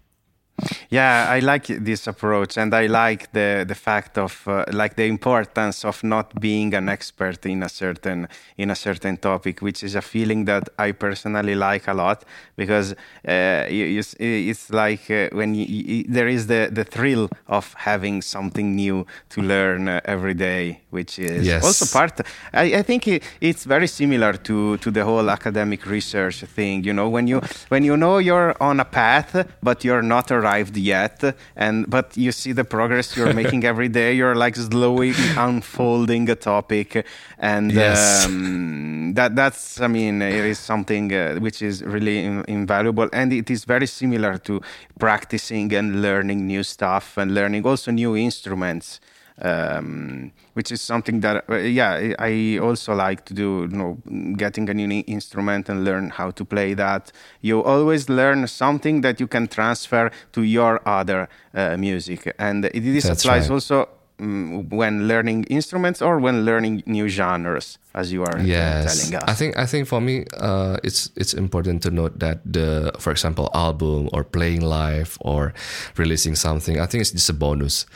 Yeah, 0.89 1.27
I 1.29 1.41
like 1.41 1.67
this 1.67 2.07
approach, 2.07 2.57
and 2.57 2.73
I 2.73 2.87
like 2.87 3.33
the 3.33 3.65
the 3.67 3.75
fact 3.75 4.19
of 4.19 4.47
uh, 4.47 4.65
like 4.73 4.95
the 4.95 5.07
importance 5.07 5.85
of 5.85 6.05
not 6.05 6.41
being 6.41 6.75
an 6.75 6.89
expert 6.89 7.45
in 7.47 7.63
a 7.63 7.69
certain 7.69 8.29
in 8.57 8.71
a 8.71 8.77
certain 8.77 9.17
topic, 9.17 9.63
which 9.63 9.83
is 9.83 9.97
a 9.97 10.01
feeling 10.03 10.45
that 10.45 10.69
I 10.79 10.93
personally 10.93 11.57
like 11.57 11.89
a 11.89 11.95
lot 11.95 12.25
because 12.57 12.95
uh, 13.27 13.67
you, 13.69 13.85
you, 13.85 14.03
it's 14.21 14.71
like 14.71 15.11
uh, 15.11 15.29
when 15.33 15.55
you, 15.55 16.05
there 16.09 16.29
is 16.29 16.47
the 16.47 16.69
the 16.71 16.85
thrill 16.85 17.29
of 17.49 17.75
having 17.77 18.23
something 18.23 18.77
new 18.77 19.07
to 19.31 19.43
learn 19.43 19.89
uh, 19.89 20.01
every 20.05 20.35
day, 20.35 20.83
which 20.91 21.19
is 21.19 21.47
yes. 21.47 21.65
also 21.65 21.87
part. 21.99 22.21
I, 22.53 22.79
I 22.79 22.83
think 22.83 23.09
it, 23.09 23.25
it's 23.41 23.65
very 23.65 23.89
similar 23.89 24.35
to 24.35 24.77
to 24.77 24.91
the 24.93 25.05
whole 25.05 25.29
academic 25.31 25.85
research 25.87 26.45
thing. 26.45 26.85
You 26.85 26.93
know, 26.93 27.09
when 27.09 27.27
you 27.27 27.41
when 27.71 27.83
you 27.83 27.97
know 27.97 28.19
you're 28.19 28.55
on 28.61 28.79
a 28.79 28.85
path, 28.85 29.49
but 29.61 29.85
you're 29.85 30.03
not 30.03 30.31
arrived 30.45 30.77
yet 30.77 31.37
and 31.57 31.89
but 31.89 32.17
you 32.17 32.33
see 32.33 32.53
the 32.53 32.65
progress 32.65 33.17
you're 33.17 33.33
making 33.43 33.65
every 33.65 33.89
day 33.89 34.13
you're 34.13 34.35
like 34.35 34.57
slowly 34.57 35.13
unfolding 35.37 36.29
a 36.29 36.35
topic 36.35 37.07
and 37.39 37.73
yes. 37.73 38.27
um, 38.27 39.15
that 39.15 39.35
that's 39.35 39.81
i 39.81 39.87
mean 39.87 40.21
it 40.23 40.45
is 40.45 40.59
something 40.59 41.13
uh, 41.13 41.37
which 41.37 41.63
is 41.63 41.83
really 41.83 42.25
in, 42.25 42.45
invaluable 42.49 43.09
and 43.13 43.33
it 43.33 43.51
is 43.51 43.65
very 43.65 43.87
similar 43.87 44.39
to 44.39 44.61
practicing 44.99 45.73
and 45.73 46.03
learning 46.03 46.47
new 46.47 46.63
stuff 46.63 47.17
and 47.17 47.35
learning 47.35 47.65
also 47.67 47.91
new 47.91 48.17
instruments 48.17 49.01
um, 49.41 50.33
which 50.53 50.71
is 50.71 50.81
something 50.81 51.21
that 51.21 51.45
uh, 51.49 51.57
yeah 51.57 52.15
I 52.19 52.59
also 52.59 52.95
like 52.95 53.25
to 53.27 53.35
do. 53.35 53.69
You 53.71 53.77
know, 53.77 53.99
getting 54.37 54.69
a 54.69 54.75
new 54.75 55.03
instrument 55.07 55.69
and 55.69 55.85
learn 55.85 56.11
how 56.11 56.31
to 56.31 56.45
play 56.45 56.75
that. 56.75 57.13
You 57.41 57.63
always 57.63 58.09
learn 58.09 58.47
something 58.47 59.01
that 59.01 59.21
you 59.21 59.27
can 59.27 59.49
transfer 59.49 60.11
to 60.33 60.43
your 60.43 60.81
other 60.87 61.29
uh, 61.55 61.77
music, 61.77 62.33
and 62.39 62.65
this 62.65 63.05
That's 63.05 63.25
applies 63.25 63.49
right. 63.49 63.55
also 63.55 63.89
um, 64.21 64.69
when 64.69 65.09
learning 65.09 65.45
instruments 65.45 66.01
or 66.01 66.21
when 66.21 66.45
learning 66.45 66.83
new 66.87 67.09
genres 67.09 67.79
as 67.95 68.13
you 68.13 68.23
are 68.23 68.39
uh, 68.39 68.43
yes. 68.43 68.85
telling 68.87 69.17
us. 69.17 69.25
I 69.27 69.35
think 69.35 69.59
I 69.59 69.67
think 69.67 69.89
for 69.89 70.01
me 70.01 70.25
uh, 70.39 70.77
it's 70.85 71.11
it's 71.17 71.35
important 71.35 71.83
to 71.83 71.91
note 71.91 72.21
that 72.21 72.41
the 72.45 72.93
for 72.99 73.11
example 73.11 73.51
album 73.55 74.09
or 74.13 74.23
playing 74.23 74.61
live 74.61 75.19
or 75.21 75.53
releasing 75.97 76.37
something 76.37 76.81
I 76.81 76.87
think 76.87 77.01
it's 77.01 77.11
just 77.11 77.31
a 77.31 77.33
bonus. 77.33 77.87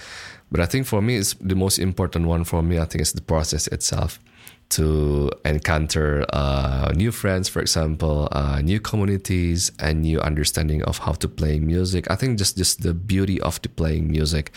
But 0.50 0.60
I 0.60 0.66
think 0.66 0.86
for 0.86 1.02
me, 1.02 1.16
it's 1.16 1.34
the 1.34 1.54
most 1.54 1.78
important 1.78 2.26
one 2.26 2.44
for 2.44 2.62
me. 2.62 2.78
I 2.78 2.84
think 2.84 3.02
it's 3.02 3.12
the 3.12 3.22
process 3.22 3.66
itself 3.68 4.18
to 4.70 5.30
encounter 5.44 6.26
uh, 6.32 6.92
new 6.94 7.10
friends, 7.10 7.48
for 7.48 7.60
example, 7.60 8.28
uh, 8.32 8.60
new 8.62 8.80
communities, 8.80 9.72
and 9.78 10.02
new 10.02 10.20
understanding 10.20 10.82
of 10.82 10.98
how 10.98 11.12
to 11.12 11.28
play 11.28 11.58
music. 11.58 12.10
I 12.10 12.16
think 12.16 12.38
just 12.38 12.56
just 12.56 12.82
the 12.82 12.92
beauty 12.92 13.40
of 13.40 13.60
the 13.62 13.68
playing 13.68 14.10
music. 14.10 14.52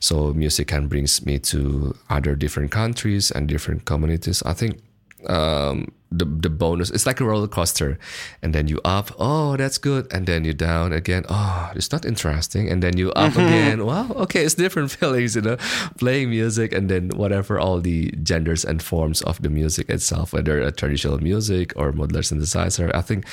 So 0.00 0.32
music 0.34 0.68
can 0.68 0.88
brings 0.88 1.24
me 1.24 1.38
to 1.50 1.96
other 2.10 2.34
different 2.34 2.70
countries 2.70 3.30
and 3.30 3.48
different 3.48 3.86
communities. 3.86 4.42
I 4.42 4.52
think 4.52 4.82
um, 5.28 5.92
the 6.18 6.24
the 6.24 6.50
bonus. 6.50 6.90
It's 6.90 7.06
like 7.06 7.20
a 7.20 7.24
roller 7.24 7.48
coaster, 7.48 7.98
and 8.42 8.54
then 8.54 8.68
you 8.68 8.80
up. 8.84 9.10
Oh, 9.18 9.56
that's 9.56 9.78
good, 9.78 10.06
and 10.12 10.26
then 10.26 10.44
you 10.44 10.54
down 10.54 10.92
again. 10.92 11.24
Oh, 11.28 11.72
it's 11.74 11.92
not 11.92 12.04
interesting, 12.04 12.68
and 12.70 12.82
then 12.82 12.96
you 12.96 13.10
up 13.12 13.32
mm-hmm. 13.32 13.40
again. 13.40 13.86
Wow, 13.86 14.10
okay, 14.24 14.44
it's 14.44 14.54
different 14.54 14.90
feelings, 14.96 15.36
you 15.36 15.42
know, 15.42 15.56
playing 15.98 16.30
music, 16.30 16.72
and 16.72 16.88
then 16.88 17.10
whatever 17.10 17.58
all 17.58 17.80
the 17.80 18.10
genders 18.22 18.64
and 18.64 18.82
forms 18.82 19.22
of 19.22 19.42
the 19.42 19.50
music 19.50 19.88
itself, 19.90 20.32
whether 20.32 20.60
a 20.60 20.72
traditional 20.72 21.18
music 21.18 21.72
or 21.76 21.92
modular 21.92 22.24
synthesizer. 22.24 22.94
I 22.94 23.02
think. 23.02 23.26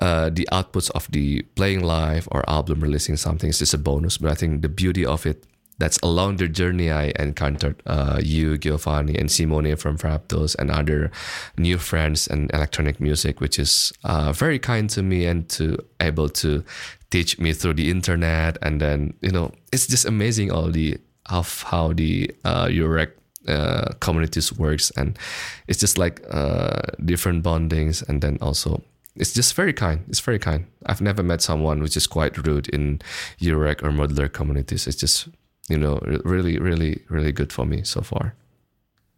Uh, 0.00 0.30
the 0.30 0.48
outputs 0.50 0.90
of 0.92 1.06
the 1.12 1.42
playing 1.54 1.84
live 1.84 2.26
or 2.32 2.42
album 2.50 2.80
releasing 2.80 3.14
something 3.14 3.50
is 3.50 3.60
just 3.60 3.74
a 3.74 3.78
bonus, 3.78 4.18
but 4.18 4.32
I 4.32 4.34
think 4.34 4.62
the 4.62 4.68
beauty 4.68 5.06
of 5.06 5.26
it 5.26 5.44
that's 5.78 5.98
along 6.02 6.36
the 6.36 6.48
journey 6.48 6.90
I 6.90 7.12
encountered 7.18 7.82
uh, 7.86 8.20
you, 8.22 8.58
Giovanni, 8.58 9.16
and 9.16 9.30
Simone 9.30 9.76
from 9.76 9.98
Frap 9.98 10.28
Tools, 10.28 10.54
and 10.54 10.70
other 10.70 11.10
new 11.56 11.78
friends 11.78 12.26
and 12.26 12.50
electronic 12.52 13.00
music, 13.00 13.40
which 13.40 13.58
is 13.58 13.92
uh, 14.04 14.32
very 14.32 14.58
kind 14.58 14.88
to 14.90 15.02
me 15.02 15.26
and 15.26 15.48
to 15.50 15.78
able 16.00 16.28
to 16.28 16.64
teach 17.10 17.38
me 17.38 17.52
through 17.52 17.74
the 17.74 17.90
internet. 17.90 18.58
And 18.62 18.80
then 18.80 19.14
you 19.20 19.30
know, 19.30 19.52
it's 19.72 19.86
just 19.86 20.04
amazing 20.04 20.50
all 20.50 20.70
the 20.70 20.98
of 21.30 21.62
how 21.62 21.92
the 21.92 22.30
uh, 22.44 22.66
Eurorack 22.66 23.12
uh, 23.48 23.92
communities 24.00 24.52
works, 24.52 24.90
and 24.96 25.18
it's 25.68 25.80
just 25.80 25.98
like 25.98 26.22
uh, 26.30 26.82
different 27.04 27.42
bondings, 27.44 28.06
and 28.08 28.20
then 28.20 28.38
also 28.40 28.82
it's 29.16 29.32
just 29.32 29.54
very 29.54 29.72
kind. 29.72 30.04
It's 30.08 30.20
very 30.20 30.38
kind. 30.38 30.66
I've 30.86 31.00
never 31.00 31.22
met 31.22 31.42
someone 31.42 31.82
which 31.82 31.96
is 31.96 32.06
quite 32.06 32.46
rude 32.46 32.68
in 32.68 33.00
Eurorack 33.40 33.82
or 33.82 33.90
modular 33.90 34.32
communities. 34.32 34.86
It's 34.86 34.96
just 34.96 35.28
you 35.68 35.78
know, 35.78 36.00
really, 36.24 36.58
really, 36.58 37.02
really 37.08 37.32
good 37.32 37.52
for 37.52 37.64
me 37.64 37.82
so 37.82 38.00
far. 38.00 38.34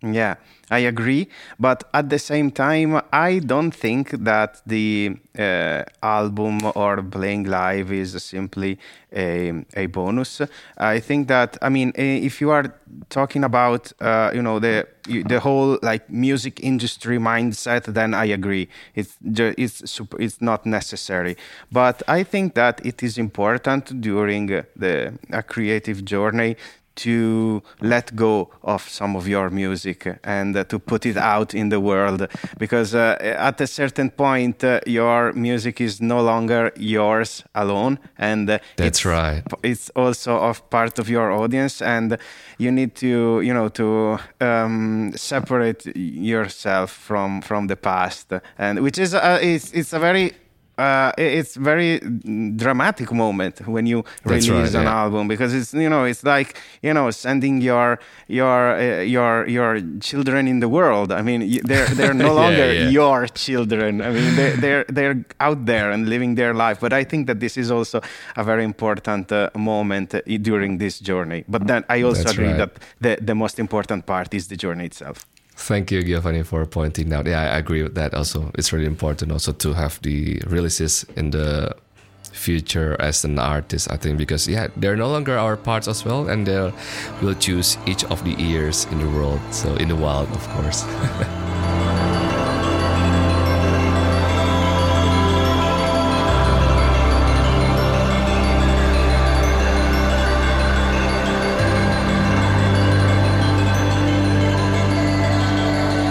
Yeah, 0.04 0.34
I 0.70 0.80
agree. 0.80 1.28
But 1.58 1.84
at 1.94 2.10
the 2.10 2.18
same 2.18 2.50
time, 2.50 3.00
I 3.10 3.38
don't 3.38 3.70
think 3.70 4.10
that 4.10 4.60
the 4.66 5.16
uh, 5.38 5.84
album 6.02 6.60
or 6.74 7.02
playing 7.02 7.44
live 7.44 7.90
is 7.90 8.22
simply 8.22 8.78
a, 9.10 9.64
a 9.74 9.86
bonus. 9.86 10.42
I 10.76 11.00
think 11.00 11.28
that, 11.28 11.56
I 11.62 11.70
mean, 11.70 11.92
if 11.96 12.40
you 12.42 12.50
are 12.50 12.74
talking 13.08 13.44
about, 13.44 13.92
uh, 14.00 14.30
you 14.34 14.42
know, 14.42 14.58
the 14.58 14.86
the 15.06 15.38
whole 15.40 15.78
like 15.82 16.08
music 16.10 16.60
industry 16.60 17.18
mindset, 17.18 17.84
then 17.84 18.12
I 18.14 18.24
agree. 18.26 18.68
It's 18.94 19.16
it's 19.22 19.90
super, 19.90 20.20
it's 20.20 20.40
not 20.40 20.66
necessary. 20.66 21.36
But 21.70 22.02
I 22.08 22.24
think 22.24 22.54
that 22.54 22.84
it 22.84 23.02
is 23.02 23.16
important 23.18 24.00
during 24.00 24.46
the 24.76 25.14
a 25.30 25.42
creative 25.42 26.04
journey 26.04 26.56
to 26.96 27.62
let 27.80 28.14
go 28.14 28.50
of 28.62 28.88
some 28.88 29.16
of 29.16 29.26
your 29.28 29.50
music 29.50 30.18
and 30.24 30.56
uh, 30.56 30.64
to 30.64 30.78
put 30.78 31.06
it 31.06 31.16
out 31.16 31.54
in 31.54 31.68
the 31.68 31.80
world. 31.80 32.26
Because 32.58 32.94
uh, 32.94 33.16
at 33.20 33.60
a 33.60 33.66
certain 33.66 34.10
point 34.10 34.62
uh, 34.64 34.80
your 34.86 35.32
music 35.32 35.80
is 35.80 36.00
no 36.00 36.22
longer 36.22 36.72
yours 36.76 37.44
alone 37.54 37.98
and 38.18 38.48
uh, 38.48 38.58
that's 38.76 38.98
it's, 38.98 39.04
right. 39.04 39.42
it's 39.62 39.90
also 39.90 40.36
of 40.36 40.68
part 40.70 40.98
of 40.98 41.08
your 41.08 41.32
audience 41.32 41.82
and 41.82 42.18
you 42.58 42.70
need 42.70 42.94
to 42.94 43.40
you 43.40 43.52
know 43.52 43.68
to 43.68 44.18
um, 44.40 45.12
separate 45.16 45.86
yourself 45.96 46.90
from 46.90 47.40
from 47.42 47.66
the 47.66 47.76
past. 47.76 48.32
And 48.58 48.80
which 48.80 48.98
is 48.98 49.14
uh, 49.14 49.38
it's, 49.40 49.72
it's 49.72 49.92
a 49.92 49.98
very 49.98 50.32
uh, 50.78 51.12
it's 51.16 51.54
very 51.54 52.00
dramatic 52.56 53.12
moment 53.12 53.66
when 53.66 53.86
you 53.86 54.04
That's 54.24 54.48
release 54.48 54.74
right, 54.74 54.80
an 54.80 54.84
yeah. 54.84 55.02
album 55.02 55.28
because 55.28 55.54
it's 55.54 55.72
you 55.72 55.88
know 55.88 56.04
it's 56.04 56.24
like 56.24 56.60
you 56.82 56.92
know 56.92 57.10
sending 57.10 57.60
your 57.60 57.98
your 58.26 58.76
uh, 58.76 59.00
your 59.02 59.46
your 59.46 59.80
children 60.00 60.48
in 60.48 60.60
the 60.60 60.68
world. 60.68 61.12
I 61.12 61.22
mean 61.22 61.60
they're 61.64 61.86
they're 61.86 62.14
no 62.14 62.34
longer 62.42 62.72
yeah, 62.72 62.82
yeah. 62.82 62.88
your 62.88 63.26
children. 63.28 64.02
I 64.02 64.10
mean 64.10 64.34
they're, 64.34 64.56
they're 64.56 64.84
they're 64.88 65.24
out 65.40 65.66
there 65.66 65.90
and 65.90 66.08
living 66.08 66.34
their 66.34 66.54
life. 66.54 66.80
But 66.80 66.92
I 66.92 67.04
think 67.04 67.26
that 67.28 67.40
this 67.40 67.56
is 67.56 67.70
also 67.70 68.00
a 68.36 68.42
very 68.42 68.64
important 68.64 69.30
uh, 69.30 69.50
moment 69.54 70.14
uh, 70.14 70.20
during 70.42 70.78
this 70.78 70.98
journey. 70.98 71.44
But 71.48 71.66
then 71.66 71.84
I 71.88 72.02
also 72.02 72.24
That's 72.24 72.32
agree 72.32 72.48
right. 72.48 72.56
that 72.56 72.72
the 73.00 73.24
the 73.24 73.34
most 73.34 73.58
important 73.58 74.06
part 74.06 74.34
is 74.34 74.48
the 74.48 74.56
journey 74.56 74.86
itself. 74.86 75.26
Thank 75.56 75.90
you, 75.90 76.02
Giovanni, 76.02 76.42
for 76.42 76.66
pointing 76.66 77.12
out. 77.12 77.26
Yeah, 77.26 77.42
I 77.42 77.58
agree 77.58 77.82
with 77.82 77.94
that. 77.94 78.12
Also, 78.12 78.50
it's 78.54 78.72
really 78.72 78.86
important 78.86 79.32
also 79.32 79.52
to 79.52 79.72
have 79.72 80.00
the 80.02 80.40
releases 80.46 81.06
in 81.16 81.30
the 81.30 81.74
future 82.32 82.96
as 83.00 83.24
an 83.24 83.38
artist. 83.38 83.90
I 83.90 83.96
think 83.96 84.18
because 84.18 84.48
yeah, 84.48 84.68
they're 84.76 84.96
no 84.96 85.08
longer 85.08 85.38
our 85.38 85.56
parts 85.56 85.88
as 85.88 86.04
well, 86.04 86.28
and 86.28 86.46
they 86.46 86.72
will 87.22 87.34
choose 87.34 87.78
each 87.86 88.04
of 88.04 88.22
the 88.24 88.34
ears 88.42 88.86
in 88.90 88.98
the 88.98 89.08
world. 89.08 89.40
So 89.52 89.74
in 89.76 89.88
the 89.88 89.96
wild, 89.96 90.28
of 90.30 90.48
course. 90.48 90.84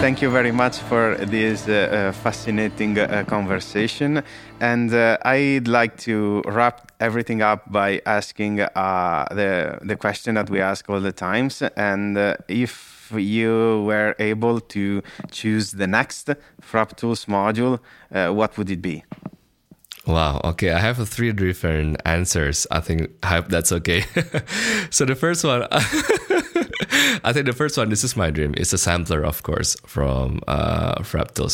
thank 0.04 0.20
you 0.20 0.28
very 0.28 0.52
much 0.52 0.80
for 0.80 1.16
this 1.16 1.66
uh, 1.66 1.72
uh, 1.72 2.12
fascinating 2.12 2.98
uh, 2.98 3.24
conversation. 3.26 4.22
And 4.60 4.92
uh, 4.92 5.16
I'd 5.24 5.66
like 5.66 5.96
to 6.00 6.42
wrap 6.44 6.92
everything 7.00 7.40
up 7.40 7.72
by 7.72 8.02
asking 8.04 8.60
uh, 8.60 8.68
the, 9.30 9.78
the 9.80 9.96
question 9.96 10.34
that 10.34 10.50
we 10.50 10.60
ask 10.60 10.90
all 10.90 11.00
the 11.00 11.10
times. 11.10 11.62
And 11.74 12.18
uh, 12.18 12.36
if 12.48 13.10
you 13.16 13.82
were 13.86 14.14
able 14.18 14.60
to 14.76 15.02
choose 15.30 15.72
the 15.72 15.86
next 15.86 16.28
FrapTools 16.60 17.24
module, 17.24 17.80
what 18.34 18.58
would 18.58 18.70
it 18.70 18.82
be? 18.82 19.04
Wow. 20.06 20.42
Okay. 20.44 20.70
I 20.70 20.80
have 20.80 21.08
three 21.08 21.32
different 21.32 21.96
answers. 22.04 22.66
I 22.70 22.80
think 22.80 23.08
I 23.22 23.28
hope 23.28 23.48
that's 23.48 23.72
okay. 23.72 24.04
so 24.90 25.06
the 25.06 25.14
first 25.14 25.44
one, 25.44 25.62
I 27.24 27.32
think 27.32 27.46
the 27.46 27.52
first 27.52 27.76
one, 27.76 27.88
this 27.90 28.04
is 28.04 28.16
my 28.16 28.30
dream, 28.30 28.54
It's 28.56 28.72
a 28.72 28.78
sampler, 28.78 29.24
of 29.24 29.42
course, 29.42 29.76
from 29.86 30.40
uh, 30.46 31.02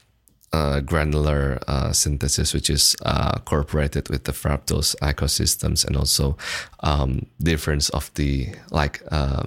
uh, 0.53 0.79
granular 0.81 1.59
uh, 1.67 1.91
synthesis, 1.93 2.53
which 2.53 2.69
is 2.69 2.95
uh, 3.05 3.33
incorporated 3.35 4.09
with 4.09 4.23
the 4.23 4.31
FrapTools 4.31 4.95
ecosystems, 5.01 5.85
and 5.85 5.95
also 5.95 6.37
um, 6.81 7.25
difference 7.39 7.89
of 7.89 8.11
the 8.15 8.49
like 8.71 9.01
uh, 9.11 9.43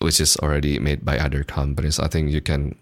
which 0.00 0.20
is 0.20 0.36
already 0.38 0.78
made 0.78 1.04
by 1.04 1.18
other 1.18 1.44
companies. 1.44 1.98
I 1.98 2.08
think 2.08 2.30
you 2.30 2.40
can 2.40 2.76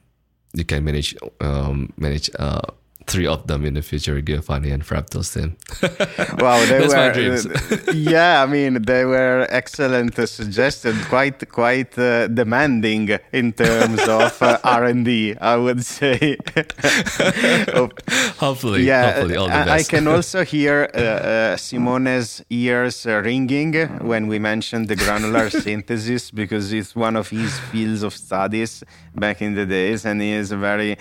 you 0.54 0.64
can 0.64 0.84
manage 0.84 1.14
um, 1.40 1.92
manage 1.96 2.30
uh, 2.38 2.62
three 3.08 3.26
of 3.26 3.46
them 3.46 3.64
in 3.64 3.74
the 3.74 3.82
future, 3.82 4.20
Giovanni 4.20 4.70
and 4.70 4.82
FrapTools 4.82 5.32
team. 5.34 5.56
wow, 6.38 6.60
they 6.66 6.78
That's 6.78 6.94
were, 6.94 6.96
my 6.96 7.12
dreams. 7.12 7.46
Uh, 7.46 7.92
yeah, 7.94 8.42
I 8.42 8.46
mean, 8.46 8.82
they 8.82 9.04
were 9.04 9.46
excellent 9.50 10.18
uh, 10.18 10.26
suggested, 10.26 10.94
quite 11.08 11.48
quite 11.50 11.98
uh, 11.98 12.28
demanding 12.28 13.18
in 13.32 13.52
terms 13.52 14.00
of 14.08 14.40
uh, 14.42 14.58
R 14.62 14.84
and 14.84 15.04
D. 15.04 15.36
I 15.40 15.56
would 15.56 15.84
say. 15.84 16.36
hopefully, 18.38 18.84
yeah, 18.84 19.12
hopefully, 19.12 19.36
all 19.36 19.46
the 19.46 19.52
best. 19.52 19.70
I 19.70 19.82
can 19.82 20.06
also 20.06 20.44
hear 20.44 20.90
uh, 20.94 20.98
uh, 20.98 21.56
Simone's 21.56 22.44
ears 22.50 23.06
ringing 23.06 23.74
when 24.06 24.26
we 24.28 24.38
mentioned 24.38 24.88
the 24.88 24.96
granular 24.96 25.50
synthesis 25.50 26.30
because 26.30 26.72
it's 26.72 26.94
one 26.94 27.16
of 27.16 27.30
his 27.30 27.58
fields 27.70 28.02
of 28.02 28.14
studies 28.14 28.84
back 29.14 29.40
in 29.40 29.54
the 29.54 29.66
days, 29.66 30.04
and 30.04 30.20
he 30.20 30.32
is 30.32 30.52
very 30.52 30.96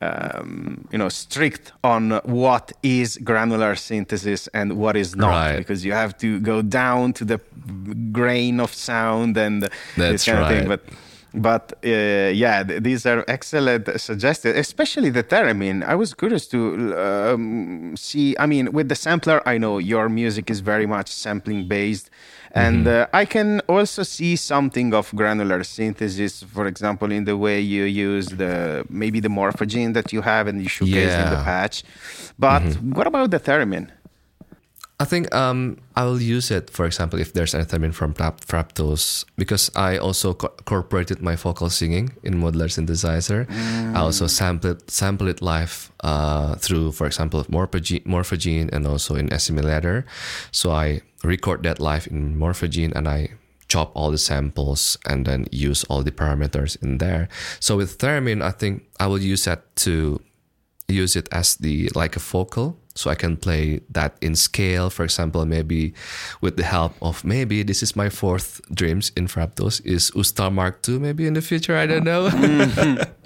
um, 0.00 0.88
you 0.90 0.98
know 0.98 1.08
strict 1.08 1.72
on 1.84 2.12
what 2.24 2.72
is 2.82 3.18
granular 3.18 3.74
synthesis 3.74 4.48
and 4.48 4.78
what 4.78 4.96
is 4.96 5.14
not 5.14 5.30
right. 5.30 5.56
because 5.58 5.84
you 5.84 5.92
have 5.92 6.16
to 6.18 6.40
go 6.40 6.62
down 6.62 7.12
to 7.12 7.24
the 7.24 7.38
grain 8.12 8.60
of 8.60 8.72
sound 8.72 9.36
and 9.36 9.62
That's 9.62 9.72
this 9.96 10.24
kind 10.24 10.38
right. 10.38 10.52
of 10.52 10.58
thing 10.58 10.68
but 10.68 10.82
but 11.34 11.72
uh, 11.84 11.88
yeah, 11.88 12.62
th- 12.64 12.82
these 12.82 13.06
are 13.06 13.24
excellent 13.28 13.88
suggestions, 14.00 14.56
especially 14.56 15.10
the 15.10 15.22
theremin. 15.22 15.84
I 15.84 15.94
was 15.94 16.14
curious 16.14 16.46
to 16.48 16.96
um, 16.98 17.94
see. 17.96 18.34
I 18.38 18.46
mean, 18.46 18.72
with 18.72 18.88
the 18.88 18.94
sampler, 18.96 19.46
I 19.46 19.58
know 19.58 19.78
your 19.78 20.08
music 20.08 20.50
is 20.50 20.60
very 20.60 20.86
much 20.86 21.08
sampling 21.08 21.68
based, 21.68 22.10
and 22.52 22.86
mm-hmm. 22.86 23.14
uh, 23.14 23.18
I 23.18 23.24
can 23.24 23.60
also 23.68 24.02
see 24.02 24.36
something 24.36 24.92
of 24.94 25.14
granular 25.14 25.62
synthesis, 25.62 26.42
for 26.42 26.66
example, 26.66 27.12
in 27.12 27.24
the 27.24 27.36
way 27.36 27.60
you 27.60 27.84
use 27.84 28.26
the 28.26 28.84
maybe 28.88 29.20
the 29.20 29.28
morphagene 29.28 29.94
that 29.94 30.12
you 30.12 30.22
have 30.22 30.46
and 30.48 30.60
you 30.60 30.68
showcase 30.68 31.12
yeah. 31.12 31.24
in 31.24 31.30
the 31.30 31.42
patch. 31.44 31.84
But 32.38 32.62
mm-hmm. 32.62 32.92
what 32.92 33.06
about 33.06 33.30
the 33.30 33.40
theremin? 33.40 33.90
I 35.00 35.06
think 35.06 35.34
um, 35.34 35.78
I 35.96 36.04
will 36.04 36.20
use 36.20 36.50
it, 36.50 36.68
for 36.68 36.84
example, 36.84 37.18
if 37.18 37.32
there's 37.32 37.54
anything 37.54 37.90
from 37.92 38.12
Frap 38.12 38.72
Tools, 38.72 39.24
because 39.38 39.70
I 39.74 39.96
also 39.96 40.34
co- 40.34 40.52
incorporated 40.58 41.22
my 41.22 41.36
vocal 41.36 41.70
singing 41.70 42.12
in 42.22 42.34
modular 42.34 42.68
synthesizer. 42.68 43.46
Mm. 43.46 43.96
I 43.96 44.00
also 44.00 44.26
sample 44.26 44.72
it, 44.72 44.90
sample 44.90 45.26
it 45.28 45.40
live 45.40 45.90
uh, 46.00 46.56
through, 46.56 46.92
for 46.92 47.06
example, 47.06 47.42
Morphagene, 47.44 48.04
Morphagene 48.04 48.68
and 48.74 48.86
also 48.86 49.14
in 49.14 49.30
Assimil8or. 49.30 50.04
So 50.52 50.70
I 50.70 51.00
record 51.24 51.62
that 51.62 51.80
live 51.80 52.06
in 52.06 52.36
Morphagene 52.36 52.92
and 52.94 53.08
I 53.08 53.30
chop 53.68 53.92
all 53.94 54.10
the 54.10 54.18
samples 54.18 54.98
and 55.06 55.24
then 55.24 55.46
use 55.50 55.82
all 55.84 56.02
the 56.02 56.12
parameters 56.12 56.76
in 56.82 56.98
there. 56.98 57.30
So 57.58 57.78
with 57.78 57.96
Theremin, 57.98 58.42
I 58.42 58.50
think 58.50 58.84
I 58.98 59.06
will 59.06 59.22
use 59.22 59.44
that 59.46 59.74
to 59.76 60.20
use 60.88 61.16
it 61.16 61.28
as 61.32 61.54
the 61.54 61.88
like 61.94 62.16
a 62.16 62.20
focal 62.20 62.79
so 62.94 63.10
I 63.10 63.14
can 63.14 63.36
play 63.36 63.80
that 63.90 64.16
in 64.20 64.34
scale. 64.34 64.90
For 64.90 65.04
example, 65.04 65.44
maybe 65.46 65.94
with 66.40 66.56
the 66.56 66.64
help 66.64 66.94
of 67.00 67.24
maybe 67.24 67.62
this 67.62 67.82
is 67.82 67.96
my 67.96 68.08
fourth 68.08 68.60
dreams 68.74 69.12
in 69.16 69.26
FrapTools 69.26 69.84
is 69.84 70.10
USTA 70.14 70.50
Mark 70.50 70.86
II. 70.88 70.98
Maybe 70.98 71.26
in 71.26 71.34
the 71.34 71.42
future, 71.42 71.76
I 71.76 71.86
don't 71.86 72.04
know. 72.04 72.28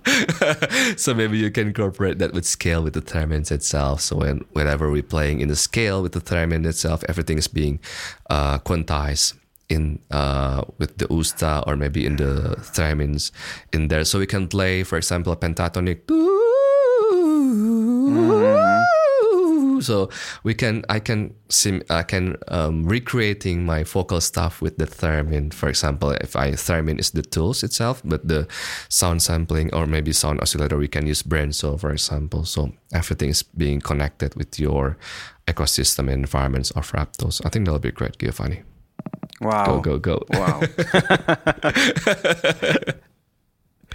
So 0.97 1.15
maybe 1.15 1.39
you 1.39 1.51
can 1.51 1.69
incorporate 1.69 2.19
that 2.19 2.33
with 2.33 2.45
scale 2.45 2.83
with 2.83 2.93
the 2.93 3.01
theremins 3.01 3.51
itself. 3.51 4.01
So 4.03 4.17
when 4.17 4.45
whenever 4.53 4.91
we're 4.91 5.03
playing 5.03 5.41
in 5.41 5.49
the 5.49 5.57
scale 5.57 6.03
with 6.03 6.13
the 6.13 6.21
theremin 6.21 6.67
itself, 6.67 7.03
everything 7.09 7.39
is 7.39 7.49
being 7.49 7.81
uh, 8.29 8.59
quantized 8.59 9.35
in 9.69 9.99
uh, 10.11 10.63
with 10.79 10.99
the 10.99 11.07
USTA 11.09 11.65
or 11.67 11.77
maybe 11.77 12.05
in 12.05 12.17
the 12.17 12.57
theremins 12.61 13.33
in 13.73 13.89
there. 13.89 14.05
So 14.05 14.19
we 14.19 14.27
can 14.27 14.47
play, 14.47 14.83
for 14.83 14.97
example, 14.97 15.35
pentatonic. 15.37 16.07
So 19.85 20.11
we 20.43 20.55
can, 20.55 20.85
I 20.89 20.99
can 20.99 21.35
sim, 21.49 21.83
I 21.91 22.03
can 22.03 22.37
um, 22.49 22.85
recreating 22.85 23.65
my 23.65 23.85
vocal 23.85 24.21
stuff 24.21 24.61
with 24.61 24.79
the 24.79 24.87
theremin. 24.87 25.53
For 25.53 25.69
example, 25.69 26.11
if 26.11 26.37
I 26.37 26.53
theremin 26.53 26.99
is 26.99 27.11
the 27.11 27.23
tools 27.23 27.63
itself, 27.63 28.03
but 28.05 28.27
the 28.27 28.47
sound 28.89 29.23
sampling 29.23 29.73
or 29.75 29.87
maybe 29.87 30.13
sound 30.13 30.41
oscillator, 30.41 30.77
we 30.77 30.89
can 30.89 31.07
use 31.07 31.23
Brenso, 31.23 31.79
for 31.79 31.91
example. 31.91 32.45
So 32.45 32.73
everything 32.93 33.31
is 33.31 33.43
being 33.43 33.81
connected 33.81 34.35
with 34.35 34.59
your 34.59 34.97
ecosystem 35.47 36.11
and 36.11 36.25
environments 36.25 36.71
of 36.73 36.91
Frap 36.91 37.17
Tools. 37.17 37.41
I 37.45 37.51
think 37.51 37.67
that'll 37.67 37.79
be 37.79 37.93
great, 37.93 38.19
Giovanni. 38.19 38.63
Wow. 39.41 39.81
Go, 39.81 39.99
go, 39.99 39.99
go. 39.99 40.27
Wow. 40.31 40.63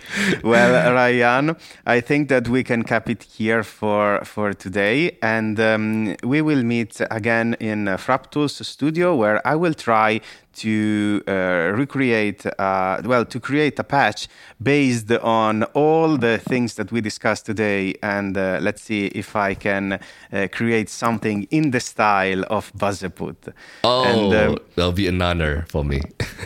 well, 0.44 0.94
Rayhan, 0.94 1.60
I 1.86 2.02
think 2.02 2.30
that 2.30 2.48
we 2.48 2.64
can 2.64 2.84
cap 2.84 3.10
it 3.10 3.24
here 3.24 3.64
for 3.64 4.22
for 4.24 4.54
today, 4.54 5.18
and 5.22 5.60
um, 5.60 6.16
we 6.24 6.42
will 6.42 6.64
meet 6.64 7.02
again 7.12 7.56
in 7.60 7.88
uh, 7.88 7.98
Frap 7.98 8.32
Tools 8.32 8.66
studio, 8.68 9.16
where 9.16 9.46
I 9.48 9.56
will 9.56 9.74
try 9.74 10.22
to 10.54 11.24
uh, 11.28 11.72
recreate, 11.76 12.46
uh, 12.60 13.02
well, 13.06 13.26
to 13.26 13.40
create 13.40 13.80
a 13.80 13.84
patch 13.84 14.28
based 14.62 15.12
on 15.12 15.64
all 15.74 16.18
the 16.18 16.38
things 16.38 16.76
that 16.76 16.92
we 16.92 17.02
discussed 17.02 17.46
today. 17.46 17.96
And 18.02 18.38
uh, 18.38 18.60
let's 18.62 18.82
see 18.82 19.08
if 19.08 19.36
I 19.36 19.54
can 19.54 20.00
uh, 20.34 20.48
create 20.52 20.90
something 20.90 21.48
in 21.52 21.72
the 21.72 21.80
style 21.80 22.44
of 22.50 22.74
Baséput. 22.74 23.54
Oh, 23.84 24.04
and, 24.04 24.34
um, 24.34 24.58
that'll 24.76 24.92
be 24.92 25.08
an 25.08 25.22
honor 25.22 25.66
for 25.70 25.84
me. 25.84 26.02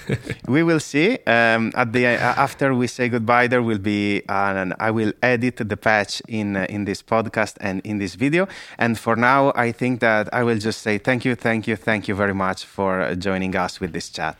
we 0.47 0.63
will 0.63 0.79
see. 0.79 1.17
Um, 1.25 1.71
at 1.75 1.93
the 1.93 2.05
after 2.05 2.75
we 2.75 2.87
say 2.87 3.09
goodbye, 3.09 3.47
there 3.47 3.61
will 3.61 3.79
be 3.79 4.21
an, 4.29 4.73
I 4.79 4.91
will 4.91 5.13
edit 5.21 5.57
the 5.57 5.77
patch 5.77 6.21
in 6.27 6.55
uh, 6.55 6.65
in 6.69 6.85
this 6.85 7.01
podcast 7.01 7.55
and 7.61 7.81
in 7.85 7.97
this 7.99 8.15
video. 8.15 8.47
And 8.77 8.97
for 8.97 9.15
now, 9.15 9.53
I 9.55 9.71
think 9.71 10.01
that 10.01 10.33
I 10.33 10.43
will 10.43 10.57
just 10.57 10.81
say 10.81 10.97
thank 10.97 11.25
you, 11.25 11.35
thank 11.35 11.67
you, 11.67 11.75
thank 11.75 12.07
you 12.07 12.15
very 12.15 12.33
much 12.33 12.65
for 12.65 13.15
joining 13.15 13.55
us 13.55 13.79
with 13.79 13.92
this 13.93 14.09
chat. 14.09 14.35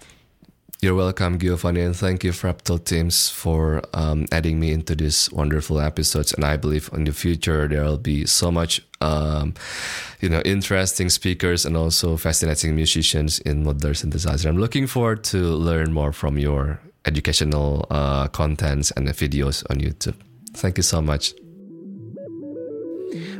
You're 0.83 0.95
welcome, 0.95 1.39
Giovanni, 1.39 1.79
and 1.79 1.95
thank 1.95 2.25
you, 2.25 2.33
Frap 2.33 2.63
Tools 2.63 2.81
Teams, 2.81 3.29
for 3.29 3.81
um, 3.93 4.25
adding 4.33 4.59
me 4.59 4.73
into 4.73 4.95
these 4.95 5.31
wonderful 5.31 5.79
episodes. 5.79 6.33
And 6.33 6.43
I 6.43 6.57
believe 6.57 6.89
in 6.91 7.05
the 7.05 7.13
future 7.13 7.69
there 7.69 7.85
will 7.85 7.97
be 7.97 8.25
so 8.25 8.51
much, 8.51 8.81
um, 8.99 9.53
you 10.19 10.27
know, 10.27 10.41
interesting 10.43 11.09
speakers 11.09 11.65
and 11.65 11.77
also 11.77 12.17
fascinating 12.17 12.75
musicians 12.75 13.39
in 13.39 13.63
modular 13.63 13.95
synthesizer. 13.95 14.49
I'm 14.49 14.57
looking 14.57 14.85
forward 14.85 15.23
to 15.25 15.37
learn 15.37 15.93
more 15.93 16.11
from 16.11 16.37
your 16.37 16.81
educational 17.05 17.87
uh, 17.89 18.27
contents 18.27 18.91
and 18.91 19.07
the 19.07 19.13
videos 19.13 19.63
on 19.69 19.77
YouTube. 19.77 20.15
Thank 20.53 20.75
you 20.75 20.83
so 20.83 21.01
much. 21.01 21.33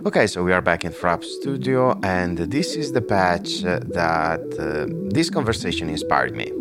Okay, 0.06 0.28
so 0.28 0.44
we 0.44 0.54
are 0.54 0.62
back 0.62 0.86
in 0.86 0.92
Frap 0.92 1.24
Studio, 1.24 2.00
and 2.04 2.38
this 2.38 2.76
is 2.76 2.92
the 2.92 3.02
patch 3.02 3.62
that 3.62 4.42
uh, 4.60 4.86
this 5.12 5.30
conversation 5.30 5.90
inspired 5.90 6.36
me. 6.36 6.52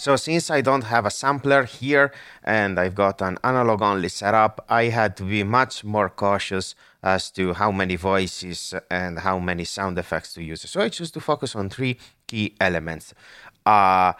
So 0.00 0.16
since 0.16 0.50
I 0.50 0.62
don't 0.62 0.84
have 0.84 1.04
a 1.04 1.10
sampler 1.10 1.64
here 1.64 2.10
and 2.42 2.80
I've 2.80 2.94
got 2.94 3.20
an 3.20 3.36
analog 3.44 3.82
only 3.82 4.08
setup, 4.08 4.64
I 4.66 4.84
had 4.84 5.14
to 5.18 5.24
be 5.24 5.42
much 5.42 5.84
more 5.84 6.08
cautious 6.08 6.74
as 7.02 7.30
to 7.32 7.52
how 7.52 7.70
many 7.70 7.96
voices 7.96 8.72
and 8.90 9.18
how 9.18 9.38
many 9.38 9.64
sound 9.64 9.98
effects 9.98 10.32
to 10.34 10.42
use. 10.42 10.62
So 10.62 10.80
I 10.80 10.88
choose 10.88 11.10
to 11.10 11.20
focus 11.20 11.54
on 11.54 11.68
three 11.68 11.98
key 12.26 12.54
elements. 12.58 13.12
A 13.66 14.14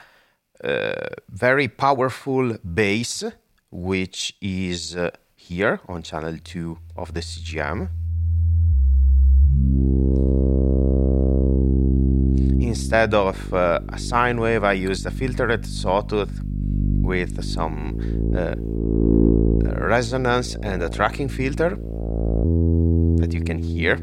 uh, 0.62 1.09
very 1.31 1.69
powerful 1.69 2.59
bass, 2.59 3.24
which 3.70 4.36
is 4.43 4.94
uh, 4.94 5.12
here 5.35 5.81
on 5.89 6.02
channel 6.02 6.36
2 6.44 6.78
of 6.98 7.15
the 7.15 7.20
CGM. 7.20 7.89
Instead 12.61 13.15
of 13.15 13.53
uh, 13.53 13.81
a 13.89 13.99
sine 13.99 14.41
wave, 14.41 14.65
I 14.65 14.73
used 14.73 15.07
a 15.07 15.11
filtered 15.11 15.66
sawtooth 15.66 16.41
with 17.03 17.43
some 17.45 17.99
uh, 18.37 18.55
resonance 19.87 20.57
and 20.57 20.82
a 20.82 20.89
tracking 20.89 21.28
filter 21.28 21.70
that 23.20 23.32
you 23.32 23.43
can 23.43 23.59
hear. 23.59 23.95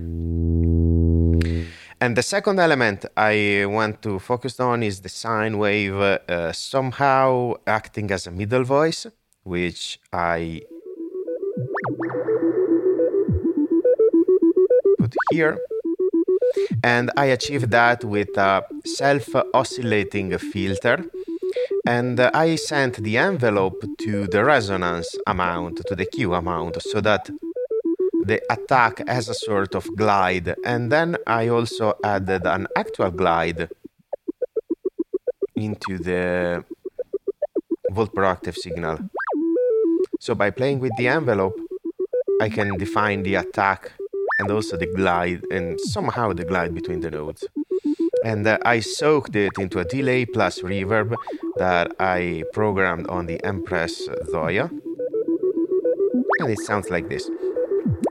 And 1.99 2.15
the 2.15 2.21
second 2.21 2.59
element 2.59 3.05
I 3.15 3.65
want 3.67 4.01
to 4.03 4.19
focus 4.19 4.59
on 4.59 4.83
is 4.83 5.01
the 5.01 5.09
sine 5.09 5.57
wave 5.57 5.95
uh, 5.95 6.51
somehow 6.53 7.55
acting 7.65 8.11
as 8.11 8.27
a 8.27 8.31
middle 8.31 8.63
voice, 8.63 9.07
which 9.43 9.99
I 10.13 10.61
here. 15.31 15.57
And 16.83 17.11
I 17.17 17.25
achieved 17.25 17.71
that 17.71 18.03
with 18.03 18.37
a 18.37 18.63
self 18.85 19.35
oscillating 19.53 20.37
filter. 20.37 21.03
And 21.85 22.19
uh, 22.19 22.31
I 22.33 22.55
sent 22.55 22.97
the 22.97 23.17
envelope 23.17 23.81
to 23.99 24.27
the 24.27 24.43
resonance 24.43 25.15
amount, 25.25 25.85
to 25.87 25.95
the 25.95 26.05
Q 26.05 26.33
amount, 26.33 26.81
so 26.81 26.99
that 27.01 27.29
the 28.25 28.41
attack 28.51 29.07
has 29.07 29.29
a 29.29 29.33
sort 29.33 29.73
of 29.75 29.95
glide. 29.95 30.55
And 30.65 30.91
then 30.91 31.17
I 31.25 31.47
also 31.47 31.93
added 32.03 32.45
an 32.45 32.67
actual 32.75 33.11
glide 33.11 33.69
into 35.55 35.97
the 35.97 36.63
volt 37.91 38.13
per 38.13 38.37
signal. 38.51 38.99
So 40.19 40.35
by 40.35 40.49
playing 40.51 40.79
with 40.79 40.91
the 40.97 41.07
envelope, 41.07 41.57
I 42.41 42.49
can 42.49 42.77
define 42.77 43.23
the 43.23 43.35
attack 43.35 43.91
and 44.39 44.51
also 44.51 44.77
the 44.77 44.85
glide 44.85 45.43
and 45.51 45.79
somehow 45.79 46.33
the 46.33 46.45
glide 46.45 46.73
between 46.73 46.99
the 46.99 47.11
notes. 47.11 47.45
And 48.23 48.45
uh, 48.45 48.57
I 48.65 48.79
soaked 48.79 49.35
it 49.35 49.53
into 49.57 49.79
a 49.79 49.85
delay 49.85 50.25
plus 50.25 50.59
reverb 50.61 51.15
that 51.57 51.95
I 51.99 52.43
programmed 52.53 53.07
on 53.07 53.25
the 53.25 53.43
Empress 53.43 54.07
Zoia. 54.31 54.69
And 56.39 56.51
it 56.51 56.59
sounds 56.59 56.89
like 56.89 57.09
this. 57.09 57.29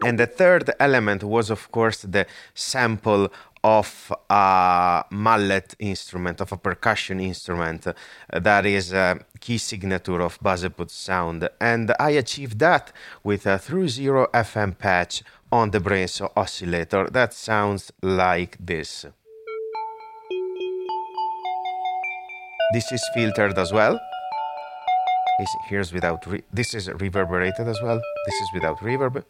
And 0.05 0.19
the 0.19 0.27
third 0.27 0.71
element 0.81 1.23
was, 1.23 1.51
of 1.51 1.71
course, 1.71 2.03
the 2.03 2.27
sample 2.55 3.29
of 3.63 4.13
a 4.31 5.05
mallet 5.11 5.75
instrument, 5.81 6.41
of 6.41 6.53
a 6.53 6.57
percussion 6.57 7.19
instrument 7.19 7.87
that 8.33 8.65
is 8.65 8.93
a 8.93 9.19
key 9.41 9.59
signature 9.59 10.21
of 10.21 10.39
Baséput's 10.41 10.95
sound. 10.95 11.49
And 11.61 11.93
I 11.99 12.11
achieved 12.11 12.61
that 12.61 12.93
with 13.25 13.45
a 13.45 13.59
through 13.59 13.89
zero 13.89 14.29
FM 14.33 14.79
patch 14.79 15.25
on 15.53 15.71
the 15.71 15.81
Brenso 15.81 16.33
oscillator 16.37 17.09
that 17.11 17.33
sounds 17.33 17.93
like 18.03 18.57
this. 18.59 19.07
This 22.73 22.91
is 22.93 23.03
filtered 23.15 23.59
as 23.59 23.73
well. 23.73 23.99
Here's 25.69 25.93
without 25.93 26.27
re- 26.27 26.43
this 26.53 26.75
is 26.75 26.89
reverberated 26.89 27.69
as 27.69 27.81
well. 27.83 28.01
This 28.27 28.35
is 28.41 28.51
without 28.55 28.79
reverb. 28.79 29.25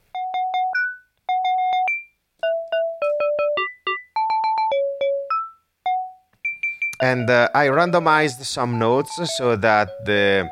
and 7.00 7.28
uh, 7.28 7.48
I 7.54 7.66
randomized 7.68 8.42
some 8.44 8.78
notes 8.78 9.20
so 9.36 9.56
that 9.56 10.04
the 10.04 10.50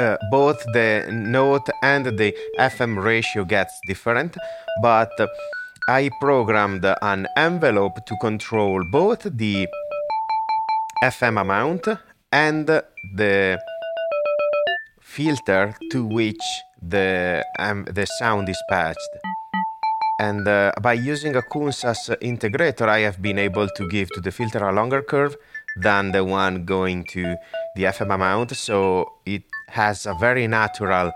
uh, 0.00 0.16
both 0.30 0.64
the 0.72 1.06
note 1.10 1.68
and 1.82 2.06
the 2.06 2.34
FM 2.58 3.02
ratio 3.02 3.44
gets 3.44 3.74
different, 3.86 4.36
but 4.80 5.12
I 5.88 6.10
programmed 6.20 6.84
an 7.02 7.26
envelope 7.36 7.96
to 8.06 8.14
control 8.20 8.82
both 8.90 9.22
the 9.24 9.68
FM 11.04 11.40
amount 11.40 11.88
and 12.32 12.66
the 12.66 13.58
filter 15.00 15.74
to 15.92 16.04
which 16.04 16.44
the 16.80 17.44
um, 17.58 17.84
the 17.84 18.06
sound 18.18 18.48
is 18.48 18.62
patched. 18.70 19.12
And 20.20 20.46
uh, 20.46 20.72
by 20.82 20.94
using 20.94 21.34
a 21.36 21.42
Kunsas 21.42 22.10
integrator, 22.20 22.86
I 22.88 23.00
have 23.00 23.22
been 23.22 23.38
able 23.38 23.68
to 23.68 23.88
give 23.88 24.08
to 24.10 24.20
the 24.20 24.30
filter 24.30 24.62
a 24.68 24.72
longer 24.72 25.02
curve 25.02 25.34
than 25.76 26.12
the 26.12 26.24
one 26.24 26.64
going 26.64 27.04
to 27.12 27.36
the 27.74 27.84
FM 27.84 28.14
amount, 28.14 28.54
so 28.56 29.12
it 29.24 29.44
has 29.70 30.06
a 30.06 30.14
very 30.14 30.46
natural 30.46 31.12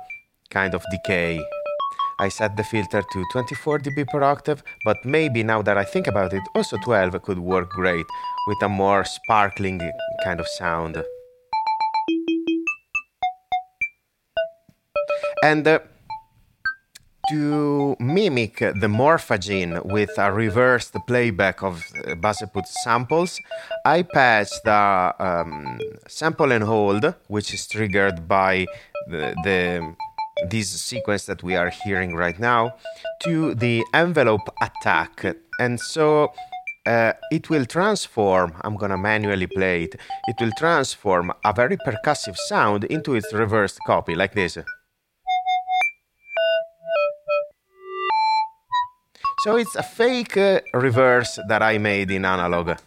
kind 0.50 0.74
of 0.74 0.82
decay. 0.90 1.44
I 2.20 2.28
set 2.28 2.56
the 2.56 2.62
filter 2.64 3.02
to 3.02 3.24
24 3.32 3.80
dB 3.80 4.06
per 4.06 4.22
octave, 4.22 4.62
but 4.84 5.04
maybe 5.04 5.42
now 5.42 5.62
that 5.62 5.76
I 5.76 5.84
think 5.84 6.06
about 6.06 6.32
it, 6.32 6.42
also 6.54 6.76
12 6.84 7.20
could 7.22 7.40
work 7.40 7.70
great 7.70 8.06
with 8.46 8.62
a 8.62 8.68
more 8.68 9.04
sparkling 9.04 9.80
kind 10.22 10.38
of 10.38 10.46
sound. 10.46 11.02
And 15.42 15.66
uh, 15.66 15.80
to 17.30 17.96
mimic 17.98 18.58
the 18.58 18.88
morphagene 18.88 19.84
with 19.84 20.10
a 20.18 20.32
reversed 20.32 20.94
playback 21.06 21.62
of 21.62 21.82
Baséput's 22.20 22.82
samples, 22.82 23.40
I 23.84 24.02
patched 24.02 24.64
the 24.64 25.14
um, 25.18 25.80
sample 26.06 26.52
and 26.52 26.64
hold, 26.64 27.14
which 27.28 27.54
is 27.54 27.66
triggered 27.66 28.28
by 28.28 28.66
the, 29.08 29.34
the 29.44 29.94
this 30.48 30.68
sequence 30.68 31.26
that 31.26 31.42
we 31.42 31.54
are 31.54 31.70
hearing 31.70 32.16
right 32.16 32.38
now, 32.38 32.74
to 33.22 33.54
the 33.54 33.84
envelope 33.94 34.48
attack. 34.60 35.24
And 35.60 35.80
so 35.80 36.32
uh, 36.86 37.12
it 37.30 37.48
will 37.50 37.64
transform, 37.64 38.54
I'm 38.62 38.76
gonna 38.76 38.98
manually 38.98 39.46
play 39.46 39.84
it, 39.84 39.94
it 40.26 40.36
will 40.40 40.52
transform 40.58 41.32
a 41.44 41.52
very 41.52 41.76
percussive 41.76 42.36
sound 42.36 42.84
into 42.84 43.14
its 43.14 43.32
reversed 43.32 43.78
copy, 43.86 44.14
like 44.14 44.34
this. 44.34 44.58
So 49.44 49.56
it's 49.56 49.76
a 49.76 49.82
fake 49.82 50.38
uh, 50.38 50.60
reverse 50.72 51.38
that 51.48 51.60
I 51.60 51.76
made 51.76 52.10
in 52.10 52.24
analog. 52.24 52.78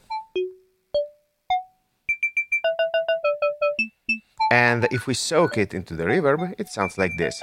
And 4.51 4.87
if 4.89 5.05
we 5.05 5.13
soak 5.13 5.59
it 5.59 5.75
into 5.75 5.95
the 5.95 6.05
reverb, 6.05 6.55
it 6.57 6.67
sounds 6.69 6.97
like 6.97 7.11
this. 7.19 7.39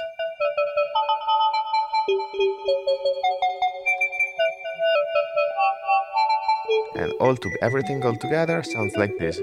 And 6.97 7.13
all 7.21 7.37
to 7.37 7.49
everything 7.61 8.03
all 8.03 8.17
together 8.17 8.63
sounds 8.63 8.97
like 8.97 9.17
this. 9.17 9.39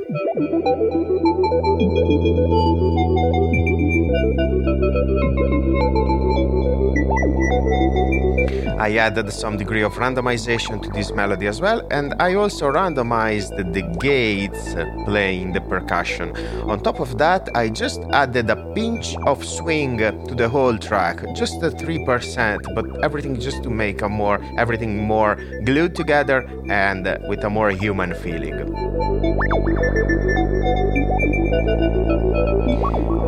I 8.82 8.96
added 8.96 9.32
some 9.32 9.56
degree 9.56 9.82
of 9.82 9.92
randomization 9.92 10.82
to 10.82 10.90
this 10.90 11.12
melody 11.12 11.46
as 11.46 11.60
well, 11.60 11.86
and 11.92 12.14
I 12.18 12.34
also 12.34 12.72
randomized 12.72 13.54
the 13.72 13.82
gates 14.00 14.74
playing 15.04 15.52
the 15.52 15.60
percussion. 15.60 16.36
On 16.64 16.80
top 16.80 16.98
of 16.98 17.16
that, 17.18 17.48
I 17.54 17.68
just 17.68 18.00
added 18.10 18.50
a 18.50 18.56
pinch 18.74 19.14
of 19.24 19.44
swing 19.44 19.98
to 19.98 20.34
the 20.34 20.48
whole 20.48 20.76
track, 20.76 21.24
just 21.32 21.62
a 21.62 21.70
3%, 21.70 22.74
but 22.74 23.04
everything 23.04 23.38
just 23.38 23.62
to 23.62 23.70
make 23.70 24.02
a 24.02 24.08
more 24.08 24.40
everything 24.58 25.00
more 25.04 25.36
glued 25.62 25.94
together 25.94 26.38
and 26.68 27.04
with 27.28 27.44
a 27.44 27.50
more 27.50 27.70
human 27.70 28.12
feeling. 28.14 28.56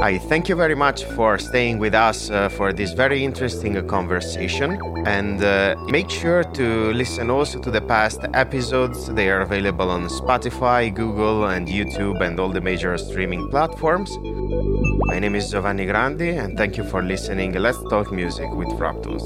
I 0.05 0.18
thank 0.18 0.51
you 0.51 0.55
very 0.55 0.74
much 0.74 1.05
for 1.16 1.39
staying 1.39 1.78
with 1.78 1.94
us 1.94 2.28
uh, 2.28 2.51
for 2.51 2.74
this 2.74 2.93
very 2.93 3.24
interesting 3.24 3.74
conversation. 3.89 4.78
And 5.06 5.43
uh, 5.43 5.76
make 5.89 6.10
sure 6.10 6.44
to 6.44 6.93
listen 6.93 7.31
also 7.31 7.59
to 7.60 7.70
the 7.70 7.81
past 7.81 8.20
episodes. 8.35 9.06
They 9.06 9.31
are 9.31 9.40
available 9.40 9.89
on 9.89 10.09
Spotify, 10.09 10.94
Google, 10.94 11.47
and 11.47 11.66
YouTube, 11.66 12.20
and 12.20 12.39
all 12.39 12.51
the 12.51 12.60
major 12.60 12.98
streaming 12.98 13.48
platforms. 13.48 14.10
My 15.06 15.18
name 15.18 15.35
is 15.36 15.51
Giovanni 15.51 15.86
Grandi, 15.86 16.36
and 16.36 16.55
thank 16.59 16.76
you 16.76 16.85
for 16.85 17.02
listening. 17.02 17.55
Let's 17.55 17.82
Talk 17.85 18.12
Music 18.12 18.51
with 18.51 18.68
Frap 18.76 19.02
Tools. 19.02 19.24